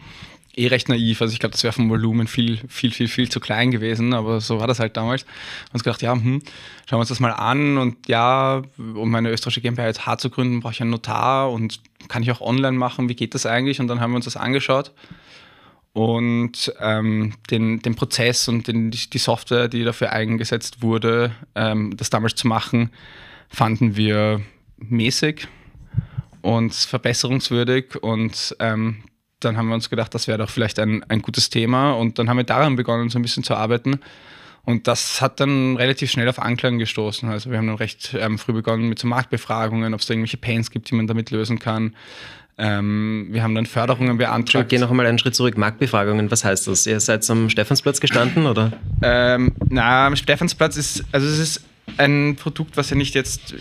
eh 0.57 0.67
recht 0.69 0.89
naiv. 0.89 1.21
Also 1.21 1.33
ich 1.33 1.39
glaube, 1.39 1.53
das 1.53 1.63
wäre 1.63 1.73
vom 1.73 1.89
Volumen 1.91 2.27
viel, 2.27 2.59
viel, 2.69 2.91
viel, 2.91 3.09
viel 3.09 3.29
zu 3.29 3.41
klein 3.41 3.71
gewesen, 3.71 4.15
aber 4.15 4.41
so 4.41 4.59
war 4.59 4.67
das 4.67 4.81
halt 4.81 4.97
damals. 4.97 5.23
Und 5.69 5.75
uns 5.75 5.85
gedacht, 5.85 6.03
ja, 6.03 6.13
hm, 6.13 6.43
schauen 6.87 6.97
wir 6.97 7.01
uns 7.01 7.11
das 7.11 7.21
mal 7.21 7.33
an 7.33 7.79
und 7.79 8.09
ja, 8.09 8.63
um 8.79 9.11
meine 9.11 9.31
österreichische 9.31 9.61
GmbH 9.61 9.87
jetzt 9.87 10.07
hart 10.07 10.21
zu 10.21 10.31
gründen, 10.31 10.61
brauche 10.61 10.73
ich 10.73 10.81
einen 10.81 10.91
Notar 10.91 11.53
und 11.53 11.81
kann 12.09 12.23
ich 12.23 12.31
auch 12.33 12.41
online 12.41 12.77
machen, 12.77 13.09
wie 13.09 13.15
geht 13.15 13.35
das 13.35 13.47
eigentlich? 13.47 13.81
Und 13.81 13.89
dann 13.89 14.01
haben 14.01 14.13
wir 14.13 14.17
uns 14.17 14.25
das 14.25 14.37
angeschaut 14.37 14.93
und 15.93 16.73
ähm, 16.81 17.35
den, 17.51 17.81
den 17.81 17.95
Prozess 17.95 18.49
und 18.49 18.69
den, 18.69 18.91
die 18.91 19.19
Software, 19.19 19.69
die 19.69 19.85
dafür 19.85 20.13
eingesetzt 20.13 20.83
wurde, 20.83 21.33
ähm, 21.55 21.97
das 21.97 22.11
damals 22.11 22.35
zu 22.35 22.49
machen, 22.49 22.91
fanden 23.49 23.97
wir 23.97 24.41
mäßig 24.79 25.49
und 26.47 26.73
verbesserungswürdig 26.73 28.01
und 28.03 28.55
ähm, 28.61 29.03
dann 29.41 29.57
haben 29.57 29.67
wir 29.67 29.75
uns 29.75 29.91
gedacht, 29.91 30.15
das 30.15 30.29
wäre 30.29 30.39
doch 30.39 30.49
vielleicht 30.49 30.79
ein, 30.79 31.03
ein 31.09 31.21
gutes 31.21 31.51
Thema 31.51 31.91
und 31.91 32.21
dann 32.21 32.29
haben 32.29 32.37
wir 32.37 32.45
daran 32.45 32.77
begonnen, 32.77 33.09
so 33.09 33.19
ein 33.19 33.23
bisschen 33.23 33.43
zu 33.43 33.57
arbeiten. 33.57 33.99
Und 34.65 34.87
das 34.87 35.21
hat 35.21 35.41
dann 35.41 35.77
relativ 35.77 36.11
schnell 36.11 36.29
auf 36.29 36.41
Anklang 36.41 36.79
gestoßen. 36.79 37.29
Also 37.29 37.51
wir 37.51 37.59
haben 37.59 37.67
dann 37.67 37.77
recht 37.77 38.17
ähm, 38.19 38.39
früh 38.39 38.53
begonnen 38.53 38.89
mit 38.89 38.99
so 39.01 39.09
Marktbefragungen, 39.09 39.93
ob 39.93 40.01
es 40.01 40.07
da 40.07 40.15
irgendwelche 40.15 40.37
Pains 40.37 40.71
gibt, 40.71 40.89
die 40.89 40.95
man 40.95 41.09
damit 41.09 41.33
lösen 41.33 41.59
kann. 41.59 41.97
Ähm, 42.59 43.27
wir 43.31 43.43
haben 43.43 43.55
dann 43.57 43.67
Förderungen 43.67 44.17
beantragt. 44.17 44.67
Ich 44.67 44.69
gehe 44.71 44.81
noch 44.81 44.91
einmal 44.91 45.07
einen 45.07 45.19
Schritt 45.19 45.35
zurück. 45.35 45.59
Marktbefragungen, 45.59 46.31
was 46.31 46.45
heißt 46.45 46.69
das? 46.69 46.87
Ihr 46.87 47.01
seid 47.01 47.29
am 47.29 47.51
Stephansplatz 47.51 48.01
gestanden, 48.01 48.47
oder? 48.47 48.73
Ähm, 49.03 49.53
na, 49.69 50.07
am 50.07 50.17
Stephansplatz 50.17 50.77
ist, 50.77 51.05
also 51.11 51.27
es 51.27 51.39
ist 51.39 51.65
ein 51.97 52.37
Produkt, 52.37 52.77
was 52.77 52.91
ja 52.91 52.97
nicht 52.97 53.15
jetzt, 53.17 53.55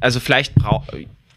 also 0.00 0.18
vielleicht 0.20 0.56
braucht 0.56 0.92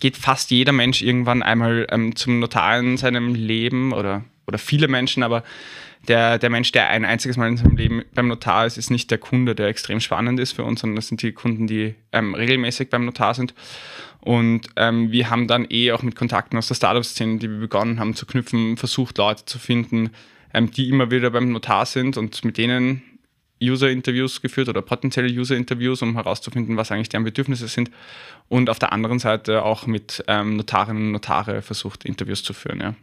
geht 0.05 0.17
fast 0.17 0.51
jeder 0.51 0.71
Mensch 0.71 1.01
irgendwann 1.01 1.41
einmal 1.41 1.87
ähm, 1.89 2.15
zum 2.15 2.39
Notar 2.39 2.77
in 2.77 2.95
seinem 2.95 3.33
Leben 3.33 3.91
oder, 3.91 4.23
oder 4.45 4.59
viele 4.59 4.87
Menschen, 4.87 5.23
aber 5.23 5.43
der, 6.07 6.37
der 6.37 6.51
Mensch, 6.51 6.71
der 6.71 6.91
ein 6.91 7.05
einziges 7.05 7.37
Mal 7.37 7.47
in 7.47 7.57
seinem 7.57 7.75
Leben 7.75 8.03
beim 8.13 8.27
Notar 8.27 8.67
ist, 8.67 8.77
ist 8.77 8.91
nicht 8.91 9.09
der 9.09 9.17
Kunde, 9.17 9.55
der 9.55 9.65
extrem 9.65 9.99
spannend 9.99 10.39
ist 10.39 10.51
für 10.51 10.63
uns, 10.63 10.81
sondern 10.81 10.97
das 10.97 11.07
sind 11.07 11.23
die 11.23 11.31
Kunden, 11.31 11.65
die 11.65 11.95
ähm, 12.11 12.35
regelmäßig 12.35 12.91
beim 12.91 13.05
Notar 13.05 13.33
sind. 13.33 13.55
Und 14.21 14.67
ähm, 14.75 15.11
wir 15.11 15.31
haben 15.31 15.47
dann 15.47 15.65
eh 15.71 15.91
auch 15.91 16.03
mit 16.03 16.15
Kontakten 16.15 16.55
aus 16.59 16.67
der 16.67 16.75
Startup-Szene, 16.75 17.39
die 17.39 17.49
wir 17.49 17.57
begonnen 17.57 17.99
haben 17.99 18.13
zu 18.13 18.27
knüpfen, 18.27 18.77
versucht, 18.77 19.17
Leute 19.17 19.45
zu 19.45 19.57
finden, 19.57 20.11
ähm, 20.53 20.69
die 20.69 20.87
immer 20.87 21.09
wieder 21.09 21.31
beim 21.31 21.51
Notar 21.51 21.87
sind 21.87 22.15
und 22.15 22.45
mit 22.45 22.59
denen 22.59 23.01
User-Interviews 23.61 24.41
geführt 24.41 24.69
oder 24.69 24.81
potenzielle 24.81 25.29
User-Interviews, 25.29 26.01
um 26.01 26.15
herauszufinden, 26.15 26.77
was 26.77 26.91
eigentlich 26.91 27.09
deren 27.09 27.23
Bedürfnisse 27.23 27.67
sind. 27.67 27.89
Und 28.49 28.69
auf 28.69 28.79
der 28.79 28.91
anderen 28.91 29.19
Seite 29.19 29.63
auch 29.63 29.87
mit 29.87 30.23
ähm, 30.27 30.57
Notarinnen 30.57 31.07
und 31.07 31.11
Notare 31.13 31.61
versucht, 31.61 32.05
Interviews 32.05 32.43
zu 32.43 32.53
führen. 32.53 32.81
Ja. 32.81 32.95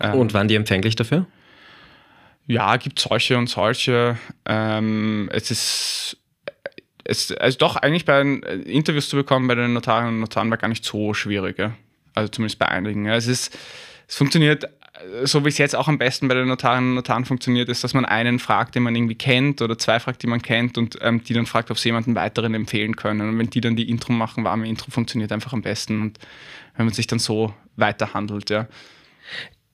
Ähm, 0.00 0.14
und 0.18 0.34
waren 0.34 0.48
die 0.48 0.54
empfänglich 0.54 0.96
dafür? 0.96 1.26
Ja, 2.46 2.76
gibt 2.76 2.98
solche 2.98 3.38
und 3.38 3.48
solche. 3.48 4.18
Ähm, 4.44 5.28
es 5.32 5.50
ist 5.50 6.18
es, 7.04 7.32
also 7.32 7.58
doch 7.58 7.76
eigentlich 7.76 8.04
bei 8.04 8.20
Interviews 8.20 9.08
zu 9.08 9.16
bekommen 9.16 9.46
bei 9.46 9.54
den 9.54 9.74
Notarinnen 9.74 10.14
und 10.14 10.20
Notaren 10.20 10.50
war 10.50 10.56
gar 10.56 10.68
nicht 10.68 10.84
so 10.84 11.14
schwierig. 11.14 11.58
Ja. 11.58 11.74
Also 12.14 12.28
zumindest 12.28 12.58
bei 12.58 12.68
einigen. 12.68 13.04
Ja. 13.04 13.14
Es, 13.14 13.26
ist, 13.26 13.56
es 14.08 14.16
funktioniert 14.16 14.68
so 15.24 15.44
wie 15.44 15.48
es 15.48 15.58
jetzt 15.58 15.74
auch 15.74 15.88
am 15.88 15.98
besten 15.98 16.28
bei 16.28 16.34
den 16.34 16.48
Notarinnen 16.48 16.90
und 16.90 16.94
Notaren 16.94 17.24
funktioniert, 17.24 17.68
ist, 17.68 17.82
dass 17.82 17.94
man 17.94 18.04
einen 18.04 18.38
fragt, 18.38 18.74
den 18.74 18.84
man 18.84 18.94
irgendwie 18.94 19.16
kennt 19.16 19.60
oder 19.60 19.76
zwei 19.76 19.98
fragt, 19.98 20.22
die 20.22 20.26
man 20.26 20.40
kennt 20.40 20.78
und 20.78 20.98
ähm, 21.00 21.22
die 21.24 21.34
dann 21.34 21.46
fragt, 21.46 21.70
ob 21.70 21.78
sie 21.78 21.88
jemanden 21.88 22.14
weiteren 22.14 22.54
empfehlen 22.54 22.94
können. 22.94 23.28
Und 23.28 23.38
wenn 23.38 23.50
die 23.50 23.60
dann 23.60 23.76
die 23.76 23.88
Intro 23.90 24.12
machen, 24.12 24.44
warme 24.44 24.68
Intro 24.68 24.90
funktioniert 24.90 25.32
einfach 25.32 25.52
am 25.52 25.62
besten 25.62 26.00
und 26.00 26.18
wenn 26.76 26.86
man 26.86 26.94
sich 26.94 27.06
dann 27.06 27.18
so 27.18 27.52
weiterhandelt, 27.76 28.50
ja. 28.50 28.68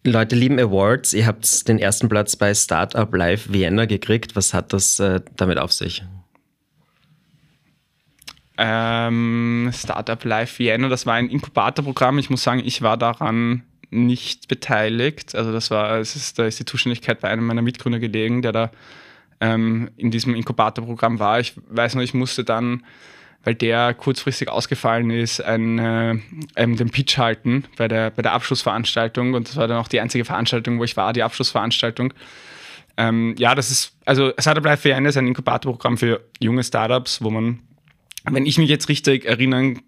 Leute 0.04 0.34
lieben 0.34 0.58
Awards. 0.58 1.12
Ihr 1.12 1.26
habt 1.26 1.68
den 1.68 1.78
ersten 1.78 2.08
Platz 2.08 2.36
bei 2.36 2.54
Startup 2.54 3.14
Live 3.14 3.52
Vienna 3.52 3.84
gekriegt. 3.84 4.34
Was 4.34 4.54
hat 4.54 4.72
das 4.72 4.98
äh, 4.98 5.20
damit 5.36 5.58
auf 5.58 5.72
sich? 5.72 6.02
Ähm, 8.56 9.70
Startup 9.74 10.22
Live 10.24 10.58
Vienna, 10.58 10.88
das 10.88 11.04
war 11.04 11.14
ein 11.14 11.28
Inkubatorprogramm. 11.28 12.18
Ich 12.18 12.30
muss 12.30 12.42
sagen, 12.42 12.62
ich 12.64 12.80
war 12.80 12.96
daran 12.96 13.64
nicht 13.90 14.48
beteiligt. 14.48 15.34
Also 15.34 15.52
das 15.52 15.70
war, 15.70 15.98
es 15.98 16.16
ist, 16.16 16.38
da 16.38 16.46
ist 16.46 16.58
die 16.58 16.64
Zuständigkeit 16.64 17.20
bei 17.20 17.28
einem 17.28 17.46
meiner 17.46 17.62
Mitgründer 17.62 17.98
gelegen, 17.98 18.42
der 18.42 18.52
da 18.52 18.70
ähm, 19.40 19.90
in 19.96 20.10
diesem 20.10 20.34
Inkubatorprogramm 20.34 21.18
war. 21.18 21.40
Ich 21.40 21.54
weiß 21.68 21.94
noch, 21.94 22.02
ich 22.02 22.14
musste 22.14 22.44
dann 22.44 22.82
weil 23.44 23.54
der 23.54 23.94
kurzfristig 23.94 24.48
ausgefallen 24.48 25.10
ist, 25.10 25.40
ein, 25.40 25.78
äh, 25.78 26.18
ähm, 26.56 26.76
den 26.76 26.90
Pitch 26.90 27.16
halten 27.16 27.64
bei 27.76 27.88
der, 27.88 28.10
bei 28.10 28.22
der 28.22 28.32
Abschlussveranstaltung. 28.32 29.34
Und 29.34 29.48
das 29.48 29.56
war 29.56 29.66
dann 29.66 29.78
auch 29.78 29.88
die 29.88 30.00
einzige 30.00 30.24
Veranstaltung, 30.24 30.78
wo 30.78 30.84
ich 30.84 30.96
war, 30.96 31.12
die 31.12 31.22
Abschlussveranstaltung. 31.22 32.12
Ähm, 32.96 33.34
ja, 33.38 33.54
das 33.54 33.70
ist, 33.70 33.96
also 34.04 34.32
Startup 34.38 34.64
Life 34.64 34.82
für 34.82 35.06
ist 35.06 35.16
ein 35.16 35.26
Inkubatorprogramm 35.26 35.96
für 35.96 36.22
junge 36.38 36.64
Startups, 36.64 37.22
wo 37.22 37.30
man, 37.30 37.60
wenn 38.24 38.44
ich 38.44 38.58
mich 38.58 38.68
jetzt 38.68 38.88
richtig 38.88 39.24
erinnern 39.24 39.80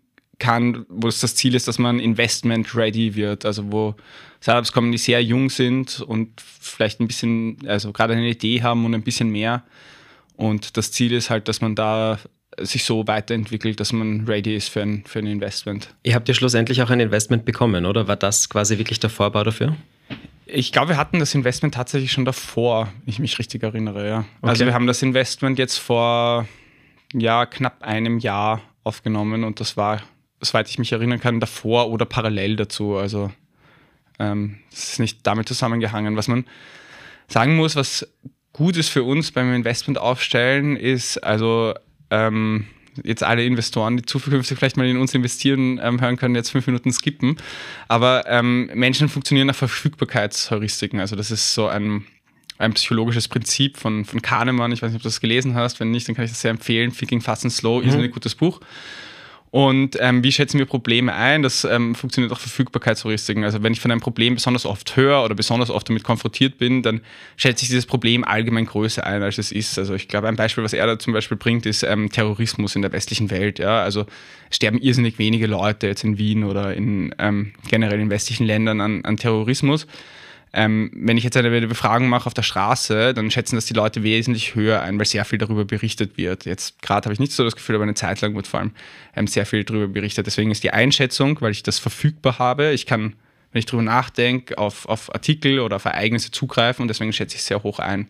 kann, 0.43 0.85
wo 0.89 1.07
es 1.07 1.21
das 1.21 1.37
Ziel 1.37 1.55
ist, 1.55 1.69
dass 1.69 1.79
man 1.79 2.01
investment 2.01 2.75
ready 2.75 3.15
wird, 3.15 3.47
also 3.47 3.71
wo 3.71 3.95
Startups 4.41 4.73
kommen, 4.73 4.91
die 4.91 4.99
sehr 4.99 5.23
jung 5.23 5.51
sind 5.51 6.01
und 6.01 6.29
vielleicht 6.41 6.99
ein 6.99 7.07
bisschen, 7.07 7.59
also 7.67 7.93
gerade 7.93 8.15
eine 8.15 8.29
Idee 8.29 8.61
haben 8.61 8.85
und 8.85 8.93
ein 8.93 9.03
bisschen 9.03 9.31
mehr. 9.31 9.63
Und 10.37 10.77
das 10.77 10.91
Ziel 10.91 11.13
ist 11.13 11.31
halt, 11.31 11.47
dass 11.47 11.61
man 11.61 11.77
da 11.77 12.19
sich 12.59 12.85
so 12.85 13.07
weiterentwickelt, 13.07 13.79
dass 13.79 13.93
man 13.93 14.27
ready 14.27 14.57
ist 14.57 14.69
für 14.69 14.83
ein, 14.83 15.05
für 15.07 15.21
ein 15.21 15.27
Investment. 15.27 15.95
Ihr 16.03 16.17
habt 16.17 16.29
ja 16.29 16.35
schlussendlich 16.35 16.83
auch 16.83 16.91
ein 16.91 16.99
Investment 16.99 17.45
bekommen, 17.45 17.87
oder? 17.87 18.09
War 18.09 18.17
das 18.17 18.49
quasi 18.49 18.79
wirklich 18.79 18.99
der 18.99 19.11
Vorbau 19.11 19.45
dafür? 19.45 19.77
Ich 20.47 20.73
glaube, 20.73 20.91
wir 20.91 20.97
hatten 20.97 21.21
das 21.21 21.37
Investment 21.37 21.75
tatsächlich 21.75 22.11
schon 22.11 22.25
davor, 22.25 22.93
wenn 23.05 23.13
ich 23.13 23.21
mich 23.21 23.39
richtig 23.39 23.63
erinnere, 23.63 24.09
ja. 24.09 24.17
Also 24.17 24.27
okay. 24.41 24.49
Also 24.51 24.67
wir 24.67 24.75
haben 24.75 24.87
das 24.89 25.03
Investment 25.03 25.59
jetzt 25.61 25.79
vor 25.79 26.49
ja, 27.15 27.47
knapp 27.47 27.81
einem 27.83 28.19
Jahr 28.19 28.61
aufgenommen 28.83 29.45
und 29.45 29.61
das 29.61 29.77
war, 29.77 30.03
soweit 30.43 30.69
ich 30.69 30.79
mich 30.79 30.93
erinnern 30.93 31.21
kann, 31.21 31.41
davor 31.41 31.89
oder 31.89 32.05
parallel 32.05 32.57
dazu. 32.57 32.97
Also 32.97 33.31
ähm, 34.19 34.59
das 34.71 34.91
ist 34.91 34.99
nicht 34.99 35.21
damit 35.27 35.49
zusammengehangen. 35.49 36.17
Was 36.17 36.29
man 36.29 36.45
sagen 37.29 37.57
muss, 37.57 37.77
was 37.77 38.07
gut 38.53 38.77
ist 38.77 38.91
für 38.91 39.03
uns 39.03 39.31
beim 39.31 39.55
Investment 39.55 39.99
aufstellen, 39.99 40.77
ist 40.77 41.19
also 41.19 41.75
ähm, 42.11 42.67
jetzt 43.03 43.23
alle 43.23 43.45
Investoren, 43.45 43.97
die 43.97 44.05
zukünftig 44.05 44.59
vielleicht 44.59 44.77
mal 44.77 44.87
in 44.87 44.99
uns 44.99 45.15
investieren, 45.15 45.81
ähm, 45.83 46.01
hören 46.01 46.17
können, 46.17 46.35
jetzt 46.35 46.51
fünf 46.51 46.67
Minuten 46.67 46.93
skippen. 46.93 47.37
Aber 47.89 48.25
ähm, 48.27 48.71
Menschen 48.75 49.09
funktionieren 49.09 49.47
nach 49.47 49.55
Verfügbarkeitsheuristiken. 49.55 51.01
Also 51.01 51.17
das 51.17 51.31
ist 51.31 51.55
so 51.55 51.69
ein, 51.69 52.05
ein 52.59 52.75
psychologisches 52.75 53.29
Prinzip 53.29 53.79
von, 53.79 54.05
von 54.05 54.21
Kahnemann. 54.21 54.73
Ich 54.73 54.83
weiß 54.83 54.91
nicht, 54.91 54.99
ob 54.99 55.03
du 55.03 55.09
das 55.09 55.21
gelesen 55.21 55.55
hast. 55.55 55.81
Wenn 55.81 55.91
nicht, 55.91 56.07
dann 56.09 56.15
kann 56.15 56.25
ich 56.25 56.31
das 56.31 56.43
sehr 56.43 56.51
empfehlen. 56.51 56.93
Thinking 56.93 57.23
Fast 57.23 57.45
and 57.45 57.53
Slow 57.53 57.83
mhm. 57.83 57.89
ist 57.89 57.95
ein 57.95 58.11
gutes 58.11 58.35
Buch. 58.35 58.61
Und 59.53 59.99
ähm, 60.01 60.25
wie 60.25 60.33
schätzen 60.33 60.59
wir 60.59 60.65
Probleme 60.65 61.13
ein? 61.13 61.43
Das 61.43 61.65
ähm, 61.65 61.95
funktioniert 61.95 62.33
auch 62.33 62.39
Verfügbarkeitsheuristiken. 62.39 63.45
Also 63.45 63.63
wenn 63.63 63.75
ich 63.75 63.81
von 63.81 63.91
einem 63.91 64.01
Problem 64.01 64.37
besonders 64.37 64.65
oft 64.65 64.97
höre 64.97 65.23
oder 65.23 65.35
besonders 65.35 65.69
oft 65.69 65.87
damit 65.91 66.05
konfrontiert 66.05 66.57
bin, 66.57 66.83
dann 66.83 67.03
schätze 67.37 67.65
ich 67.65 67.69
dieses 67.69 67.85
Problem 67.85 68.25
allgemein 68.25 68.65
größer 68.65 69.07
ein, 69.07 69.23
als 69.23 69.37
es 69.37 69.53
ist. 69.53 69.79
Also 69.79 69.93
ich 69.93 70.09
glaube, 70.09 70.29
ein 70.29 70.37
Beispiel, 70.37 70.65
was 70.65 70.73
er 70.73 70.87
da 70.87 70.99
zum 70.99 71.13
Beispiel 71.13 71.37
bringt, 71.37 71.67
ist 71.67 71.83
ähm, 71.83 72.11
Terrorismus 72.11 72.77
in 72.77 72.81
der 72.81 72.93
westlichen 72.93 73.31
Welt. 73.31 73.59
Ja? 73.59 73.83
Also 73.83 74.07
sterben 74.51 74.79
irrsinnig 74.79 75.19
wenige 75.19 75.47
Leute 75.47 75.87
jetzt 75.87 76.03
in 76.03 76.17
Wien 76.17 76.45
oder 76.45 76.73
in 76.73 77.15
ähm, 77.19 77.53
generell 77.69 78.01
in 78.01 78.09
westlichen 78.09 78.47
Ländern 78.47 78.81
an, 78.81 79.05
an 79.05 79.19
Terrorismus. 79.19 79.87
Ähm, 80.55 80.91
wenn 80.95 81.17
ich 81.17 81.25
jetzt 81.25 81.37
eine 81.37 81.67
Befragung 81.67 82.09
mache 82.09 82.27
auf 82.27 82.35
der 82.35 82.43
Straße, 82.43 83.15
dann 83.15 83.31
schätzen 83.31 83.57
das 83.57 83.65
die 83.65 83.73
Leute 83.73 84.03
wesentlich 84.03 84.55
höher 84.55 84.83
ein, 84.83 84.99
weil 84.99 85.07
sehr 85.07 85.25
viel 85.25 85.39
darüber 85.39 85.65
berichtet 85.65 86.19
wird. 86.19 86.45
Jetzt 86.45 86.83
gerade 86.83 87.07
habe 87.07 87.15
ich 87.15 87.21
nicht 87.21 87.33
so 87.33 87.43
das 87.43 87.57
Gefühl, 87.57 87.77
aber 87.77 87.85
eine 87.85 87.95
Zeit 87.95 88.21
lang 88.21 88.35
wird 88.35 88.47
vor 88.47 88.61
allem 88.61 88.73
ähm, 89.17 89.27
sehr 89.27 89.47
viel 89.47 89.65
darüber 89.65 89.89
berichtet. 89.89 90.27
Deswegen 90.27 90.51
ist 90.51 90.63
die 90.63 90.71
Einschätzung, 90.71 91.41
weil 91.41 91.53
ich 91.53 91.63
das 91.63 91.79
verfügbar 91.79 92.39
habe, 92.39 92.73
ich 92.73 92.85
kann, 92.85 93.15
wenn 93.53 93.61
ich 93.61 93.67
darüber 93.67 93.83
nachdenke, 93.83 94.59
auf, 94.59 94.87
auf 94.87 95.15
Artikel 95.15 95.59
oder 95.59 95.77
auf 95.77 95.87
Ereignisse 95.87 96.31
zugreifen 96.31 96.83
und 96.83 96.89
deswegen 96.89 97.15
schätze 97.15 97.37
ich 97.37 97.45
sehr 97.45 97.63
hoch 97.63 97.79
ein. 97.79 98.09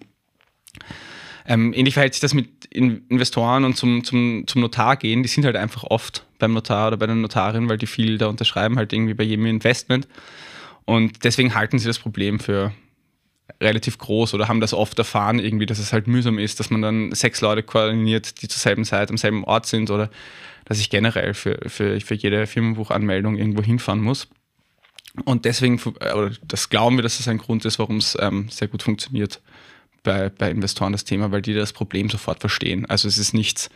Ähm, 1.47 1.73
ähnlich 1.75 1.95
verhält 1.95 2.15
sich 2.15 2.21
das 2.21 2.35
mit 2.35 2.67
Investoren 2.67 3.65
und 3.65 3.77
zum, 3.77 4.05
zum, 4.05 4.45
zum 4.47 4.61
Notar 4.61 4.97
gehen. 4.97 5.23
Die 5.23 5.29
sind 5.29 5.45
halt 5.45 5.57
einfach 5.57 5.85
oft 5.85 6.25
beim 6.39 6.53
Notar 6.53 6.89
oder 6.89 6.97
bei 6.97 7.07
der 7.07 7.15
Notarin, 7.15 7.69
weil 7.69 7.79
die 7.79 7.87
viel 7.87 8.19
da 8.19 8.27
unterschreiben, 8.27 8.79
halt 8.79 8.93
irgendwie 8.93 9.15
bei 9.15 9.25
jedem 9.25 9.47
Investment. 9.47 10.09
Und 10.85 11.25
deswegen 11.25 11.55
halten 11.55 11.79
sie 11.79 11.87
das 11.87 11.99
Problem 11.99 12.41
für 12.41 12.73
relativ 13.61 13.99
groß 13.99 14.35
oder 14.35 14.49
haben 14.49 14.61
das 14.61 14.75
oft 14.75 14.99
erfahren, 14.99 15.39
irgendwie, 15.39 15.67
dass 15.67 15.79
es 15.79 15.93
halt 15.93 16.07
mühsam 16.07 16.39
ist, 16.39 16.61
dass 16.61 16.71
man 16.71 16.83
dann 16.83 17.13
sechs 17.13 17.41
Leute 17.41 17.63
koordiniert, 17.63 18.43
die 18.43 18.49
zur 18.49 18.59
selben 18.59 18.85
Zeit 18.85 19.11
am 19.11 19.17
selben 19.17 19.45
Ort 19.45 19.67
sind 19.67 19.91
oder 19.91 20.11
dass 20.65 20.79
ich 20.79 20.91
generell 20.91 21.35
für, 21.35 21.59
für, 21.67 22.01
für 22.01 22.15
jede 22.15 22.47
Firmenbuchanmeldung 22.47 23.37
irgendwo 23.37 23.63
hinfahren 23.63 24.01
muss. 24.01 24.29
Und 25.25 25.45
deswegen, 25.45 25.81
oder 25.81 26.31
das 26.43 26.71
glauben 26.71 26.97
wir, 26.97 27.03
dass 27.03 27.19
das 27.19 27.29
ein 27.29 27.39
Grund 27.39 27.65
ist, 27.65 27.79
warum 27.79 27.99
es 27.99 28.17
ähm, 28.21 28.49
sehr 28.49 28.69
gut 28.69 28.83
funktioniert 28.83 29.41
bei, 30.03 30.31
bei 30.31 30.51
Investoren, 30.51 30.93
das 30.93 31.05
Thema, 31.05 31.31
weil 31.31 31.43
die 31.43 31.55
das 31.55 31.73
Problem 31.73 32.09
sofort 32.09 32.41
verstehen. 32.41 32.87
Also 32.87 33.09
es 33.09 33.19
ist 33.19 33.35
nichts, 33.35 33.69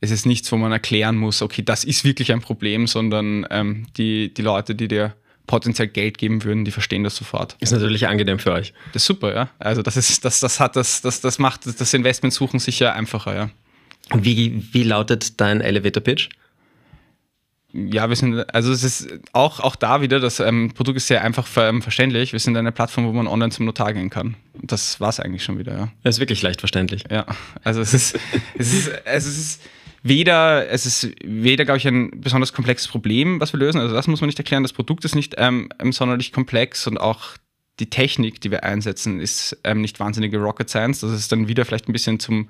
es 0.00 0.10
ist 0.10 0.26
nichts, 0.26 0.52
wo 0.52 0.56
man 0.56 0.72
erklären 0.72 1.16
muss, 1.16 1.40
okay, 1.40 1.62
das 1.62 1.84
ist 1.84 2.04
wirklich 2.04 2.32
ein 2.32 2.42
Problem, 2.42 2.86
sondern 2.86 3.46
ähm, 3.50 3.86
die, 3.96 4.34
die 4.34 4.42
Leute, 4.42 4.74
die 4.74 4.88
dir 4.88 5.14
potenziell 5.46 5.88
Geld 5.88 6.18
geben 6.18 6.44
würden, 6.44 6.64
die 6.64 6.70
verstehen 6.70 7.04
das 7.04 7.16
sofort. 7.16 7.56
Ist 7.60 7.72
natürlich 7.72 8.06
angenehm 8.06 8.38
für 8.38 8.52
euch. 8.52 8.72
Das 8.92 9.02
ist 9.02 9.06
super, 9.06 9.34
ja. 9.34 9.48
Also 9.58 9.82
das 9.82 9.96
ist, 9.96 10.24
das, 10.24 10.40
das 10.40 10.60
hat 10.60 10.76
das, 10.76 11.02
das, 11.02 11.20
das 11.20 11.38
macht 11.38 11.66
das 11.66 11.94
Investmentsuchen 11.94 12.58
sicher 12.58 12.94
einfacher, 12.94 13.34
ja. 13.34 13.50
Und 14.10 14.24
wie, 14.24 14.62
wie 14.72 14.84
lautet 14.84 15.40
dein 15.40 15.60
Elevator 15.60 16.02
Pitch? 16.02 16.28
Ja, 17.72 18.08
wir 18.08 18.16
sind, 18.16 18.54
also 18.54 18.72
es 18.72 18.84
ist 18.84 19.08
auch, 19.32 19.60
auch 19.60 19.76
da 19.76 20.00
wieder, 20.00 20.18
das 20.18 20.40
ähm, 20.40 20.72
Produkt 20.72 20.96
ist 20.96 21.08
sehr 21.08 21.22
einfach 21.22 21.46
ver, 21.46 21.68
ähm, 21.68 21.82
verständlich. 21.82 22.32
Wir 22.32 22.40
sind 22.40 22.56
eine 22.56 22.72
Plattform, 22.72 23.06
wo 23.06 23.12
man 23.12 23.26
online 23.26 23.50
zum 23.50 23.66
Notar 23.66 23.92
gehen 23.92 24.08
kann. 24.08 24.36
Das 24.54 25.00
war 25.00 25.10
es 25.10 25.20
eigentlich 25.20 25.44
schon 25.44 25.58
wieder, 25.58 25.76
ja. 25.76 25.88
Das 26.02 26.16
ist 26.16 26.20
wirklich 26.20 26.40
leicht 26.40 26.60
verständlich. 26.60 27.04
Ja, 27.10 27.26
also 27.64 27.80
es 27.80 27.92
ist, 27.92 28.18
es 28.56 28.72
ist, 28.72 28.90
es 29.04 29.26
ist 29.26 29.60
weder, 30.08 30.68
es 30.70 30.86
ist 30.86 31.10
weder, 31.24 31.64
glaube 31.64 31.78
ich, 31.78 31.86
ein 31.86 32.20
besonders 32.20 32.52
komplexes 32.52 32.88
Problem, 32.88 33.40
was 33.40 33.52
wir 33.52 33.60
lösen. 33.60 33.80
Also 33.80 33.94
das 33.94 34.06
muss 34.06 34.20
man 34.20 34.28
nicht 34.28 34.38
erklären. 34.38 34.62
Das 34.62 34.72
Produkt 34.72 35.04
ist 35.04 35.14
nicht 35.14 35.34
ähm, 35.38 35.68
ähm, 35.78 35.92
sonderlich 35.92 36.32
komplex 36.32 36.86
und 36.86 36.98
auch 36.98 37.36
die 37.78 37.90
Technik, 37.90 38.40
die 38.40 38.50
wir 38.50 38.64
einsetzen, 38.64 39.20
ist 39.20 39.58
ähm, 39.64 39.80
nicht 39.80 40.00
wahnsinnige 40.00 40.38
Rocket 40.38 40.68
Science. 40.70 41.00
Das 41.00 41.12
ist 41.12 41.30
dann 41.30 41.48
wieder 41.48 41.64
vielleicht 41.64 41.88
ein 41.88 41.92
bisschen 41.92 42.18
zum, 42.18 42.48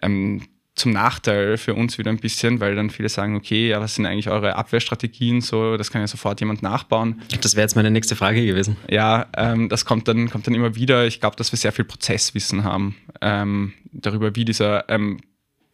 ähm, 0.00 0.42
zum 0.74 0.92
Nachteil 0.92 1.58
für 1.58 1.74
uns 1.74 1.98
wieder 1.98 2.10
ein 2.10 2.18
bisschen, 2.18 2.60
weil 2.60 2.74
dann 2.74 2.88
viele 2.88 3.08
sagen, 3.08 3.36
okay, 3.36 3.68
ja, 3.68 3.80
was 3.80 3.96
sind 3.96 4.06
eigentlich 4.06 4.30
eure 4.30 4.56
Abwehrstrategien? 4.56 5.40
So, 5.40 5.76
das 5.76 5.90
kann 5.90 6.00
ja 6.00 6.06
sofort 6.06 6.40
jemand 6.40 6.62
nachbauen. 6.62 7.20
Das 7.42 7.56
wäre 7.56 7.64
jetzt 7.64 7.76
meine 7.76 7.90
nächste 7.90 8.16
Frage 8.16 8.44
gewesen. 8.44 8.76
Ja, 8.88 9.26
ähm, 9.36 9.68
das 9.68 9.84
kommt 9.84 10.08
dann, 10.08 10.30
kommt 10.30 10.46
dann 10.46 10.54
immer 10.54 10.74
wieder. 10.74 11.06
Ich 11.06 11.20
glaube, 11.20 11.36
dass 11.36 11.52
wir 11.52 11.58
sehr 11.58 11.72
viel 11.72 11.84
Prozesswissen 11.84 12.64
haben 12.64 12.96
ähm, 13.20 13.74
darüber, 13.92 14.34
wie 14.34 14.44
dieser 14.44 14.88
ähm, 14.88 15.18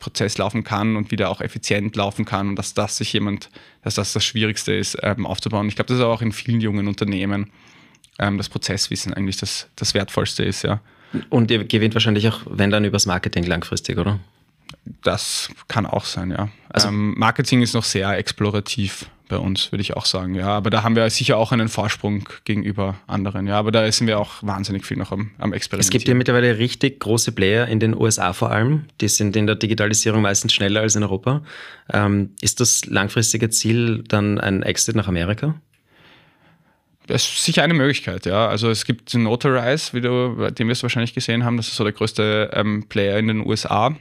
Prozess 0.04 0.36
laufen 0.36 0.64
kann 0.64 0.96
und 0.96 1.10
wieder 1.10 1.30
auch 1.30 1.40
effizient 1.40 1.96
laufen 1.96 2.26
kann 2.26 2.50
und 2.50 2.56
dass 2.56 2.74
das 2.74 2.98
sich 2.98 3.14
jemand, 3.14 3.48
dass 3.82 3.94
das 3.94 4.12
das 4.12 4.22
Schwierigste 4.22 4.74
ist, 4.74 4.98
ähm, 5.02 5.24
aufzubauen. 5.24 5.66
Ich 5.68 5.76
glaube, 5.76 5.88
das 5.88 5.96
ist 5.96 6.04
auch 6.04 6.20
in 6.20 6.32
vielen 6.32 6.60
jungen 6.60 6.88
Unternehmen 6.88 7.50
ähm, 8.18 8.36
das 8.36 8.50
Prozesswissen 8.50 9.14
eigentlich 9.14 9.38
das, 9.38 9.68
das 9.76 9.94
Wertvollste 9.94 10.44
ist, 10.44 10.62
ja. 10.62 10.80
Und 11.30 11.50
ihr 11.50 11.64
gewinnt 11.64 11.94
wahrscheinlich 11.94 12.28
auch, 12.28 12.40
wenn 12.50 12.70
dann 12.70 12.84
übers 12.84 13.06
Marketing 13.06 13.44
langfristig, 13.44 13.96
oder? 13.96 14.20
Das 15.02 15.48
kann 15.68 15.86
auch 15.86 16.04
sein, 16.04 16.30
ja. 16.30 16.50
Also, 16.68 16.88
ähm, 16.88 17.14
Marketing 17.16 17.62
ist 17.62 17.72
noch 17.72 17.84
sehr 17.84 18.10
explorativ 18.18 19.06
bei 19.28 19.38
uns, 19.38 19.72
würde 19.72 19.80
ich 19.82 19.96
auch 19.96 20.04
sagen. 20.06 20.34
Ja, 20.34 20.48
aber 20.48 20.70
da 20.70 20.82
haben 20.82 20.96
wir 20.96 21.08
sicher 21.10 21.38
auch 21.38 21.52
einen 21.52 21.68
Vorsprung 21.68 22.28
gegenüber 22.44 22.96
anderen. 23.06 23.46
Ja, 23.46 23.58
aber 23.58 23.72
da 23.72 23.90
sind 23.90 24.06
wir 24.06 24.18
auch 24.18 24.42
wahnsinnig 24.42 24.84
viel 24.84 24.96
noch 24.96 25.12
am, 25.12 25.30
am 25.38 25.52
Experimentieren. 25.52 25.80
Es 25.80 25.90
gibt 25.90 26.08
ja 26.08 26.14
mittlerweile 26.14 26.58
richtig 26.58 27.00
große 27.00 27.32
Player 27.32 27.66
in 27.66 27.80
den 27.80 27.96
USA 27.96 28.32
vor 28.32 28.50
allem. 28.50 28.84
Die 29.00 29.08
sind 29.08 29.34
in 29.36 29.46
der 29.46 29.56
Digitalisierung 29.56 30.22
meistens 30.22 30.52
schneller 30.52 30.82
als 30.82 30.94
in 30.94 31.02
Europa. 31.02 31.42
Ähm, 31.92 32.30
ist 32.40 32.60
das 32.60 32.84
langfristige 32.86 33.50
Ziel 33.50 34.04
dann 34.06 34.38
ein 34.38 34.62
Exit 34.62 34.96
nach 34.96 35.08
Amerika? 35.08 35.54
Das 37.06 37.22
ist 37.22 37.44
sicher 37.44 37.62
eine 37.62 37.74
Möglichkeit, 37.74 38.24
ja. 38.24 38.48
Also 38.48 38.70
es 38.70 38.84
gibt 38.84 39.12
Notarize, 39.14 39.92
wie 39.92 40.00
du, 40.00 40.50
den 40.50 40.68
wir 40.68 40.72
es 40.72 40.82
wahrscheinlich 40.82 41.12
gesehen 41.12 41.44
haben, 41.44 41.56
das 41.58 41.68
ist 41.68 41.76
so 41.76 41.84
der 41.84 41.92
größte 41.92 42.50
ähm, 42.54 42.86
Player 42.88 43.18
in 43.18 43.28
den 43.28 43.46
USA. 43.46 43.94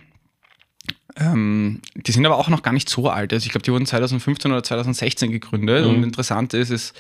Ähm, 1.19 1.81
die 1.95 2.11
sind 2.11 2.25
aber 2.25 2.37
auch 2.37 2.49
noch 2.49 2.63
gar 2.63 2.73
nicht 2.73 2.89
so 2.89 3.09
alt. 3.09 3.33
Also 3.33 3.45
ich 3.45 3.51
glaube, 3.51 3.63
die 3.63 3.71
wurden 3.71 3.85
2015 3.85 4.51
oder 4.51 4.63
2016 4.63 5.31
gegründet. 5.31 5.85
Mhm. 5.85 5.91
Und 5.91 6.03
interessant 6.03 6.53
ist, 6.53 6.69
ist, 6.69 6.95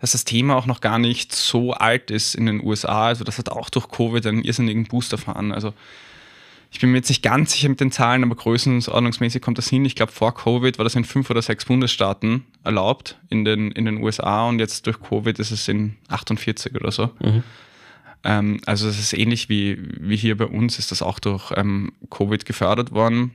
dass 0.00 0.12
das 0.12 0.24
Thema 0.24 0.56
auch 0.56 0.66
noch 0.66 0.80
gar 0.80 0.98
nicht 0.98 1.34
so 1.34 1.72
alt 1.72 2.10
ist 2.10 2.34
in 2.34 2.46
den 2.46 2.64
USA. 2.64 3.06
Also 3.08 3.24
das 3.24 3.38
hat 3.38 3.50
auch 3.50 3.68
durch 3.68 3.88
Covid 3.88 4.26
einen 4.26 4.42
irrsinnigen 4.42 4.84
Boost 4.84 5.12
erfahren. 5.12 5.52
Also 5.52 5.74
ich 6.72 6.80
bin 6.80 6.90
mir 6.90 6.98
jetzt 6.98 7.08
nicht 7.08 7.22
ganz 7.22 7.52
sicher 7.52 7.68
mit 7.68 7.80
den 7.80 7.90
Zahlen, 7.90 8.22
aber 8.22 8.36
größenordnungsmäßig 8.36 9.42
kommt 9.42 9.58
das 9.58 9.68
hin. 9.68 9.84
Ich 9.84 9.96
glaube, 9.96 10.12
vor 10.12 10.34
Covid 10.34 10.78
war 10.78 10.84
das 10.84 10.94
in 10.94 11.04
fünf 11.04 11.28
oder 11.28 11.42
sechs 11.42 11.64
Bundesstaaten 11.64 12.44
erlaubt 12.64 13.18
in 13.28 13.44
den, 13.44 13.72
in 13.72 13.84
den 13.84 14.02
USA 14.02 14.48
und 14.48 14.60
jetzt 14.60 14.86
durch 14.86 15.00
Covid 15.02 15.38
ist 15.38 15.50
es 15.50 15.68
in 15.68 15.96
48 16.08 16.74
oder 16.76 16.92
so. 16.92 17.10
Mhm. 17.20 17.42
Ähm, 18.22 18.60
also 18.66 18.88
es 18.88 18.98
ist 18.98 19.12
ähnlich 19.12 19.48
wie, 19.48 19.78
wie 19.98 20.16
hier 20.16 20.36
bei 20.36 20.46
uns, 20.46 20.78
ist 20.78 20.92
das 20.92 21.02
auch 21.02 21.18
durch 21.18 21.52
ähm, 21.56 21.92
Covid 22.10 22.44
gefördert 22.44 22.92
worden. 22.92 23.34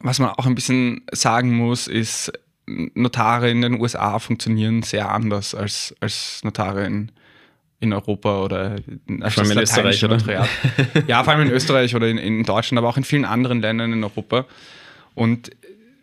Was 0.00 0.18
man 0.18 0.30
auch 0.30 0.46
ein 0.46 0.54
bisschen 0.54 1.02
sagen 1.12 1.52
muss, 1.56 1.88
ist, 1.88 2.32
Notare 2.66 3.50
in 3.50 3.62
den 3.62 3.80
USA 3.80 4.18
funktionieren 4.18 4.82
sehr 4.82 5.10
anders 5.10 5.54
als, 5.54 5.94
als 6.00 6.40
Notare 6.44 6.86
in, 6.86 7.10
in 7.80 7.92
Europa 7.92 8.42
oder 8.42 8.76
als 9.20 9.34
vor 9.34 9.42
allem 9.42 9.52
in 9.52 9.58
Österreich, 9.58 10.04
oder? 10.04 10.48
ja, 11.06 11.24
vor 11.24 11.32
allem 11.32 11.48
in 11.48 11.52
Österreich 11.52 11.94
oder 11.96 12.08
in, 12.08 12.18
in 12.18 12.44
Deutschland, 12.44 12.78
aber 12.78 12.88
auch 12.88 12.96
in 12.96 13.04
vielen 13.04 13.24
anderen 13.24 13.60
Ländern 13.60 13.92
in 13.92 14.04
Europa. 14.04 14.46
Und 15.14 15.50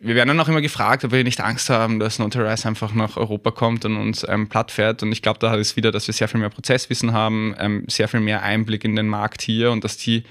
wir 0.00 0.14
werden 0.14 0.28
dann 0.28 0.40
auch 0.40 0.48
immer 0.48 0.62
gefragt, 0.62 1.04
ob 1.04 1.12
wir 1.12 1.24
nicht 1.24 1.40
Angst 1.40 1.68
haben, 1.68 1.98
dass 1.98 2.18
Notarize 2.18 2.66
einfach 2.66 2.94
nach 2.94 3.16
Europa 3.16 3.50
kommt 3.50 3.84
und 3.84 3.96
uns 3.96 4.26
ähm, 4.28 4.48
platt 4.48 4.70
fährt. 4.70 5.02
Und 5.02 5.12
ich 5.12 5.20
glaube, 5.20 5.38
da 5.38 5.54
ist 5.54 5.76
wieder, 5.76 5.92
dass 5.92 6.06
wir 6.06 6.14
sehr 6.14 6.28
viel 6.28 6.40
mehr 6.40 6.48
Prozesswissen 6.48 7.12
haben, 7.12 7.54
ähm, 7.58 7.84
sehr 7.86 8.08
viel 8.08 8.20
mehr 8.20 8.42
Einblick 8.42 8.84
in 8.84 8.96
den 8.96 9.08
Markt 9.08 9.42
hier 9.42 9.70
und 9.70 9.84
dass 9.84 9.98
die 9.98 10.24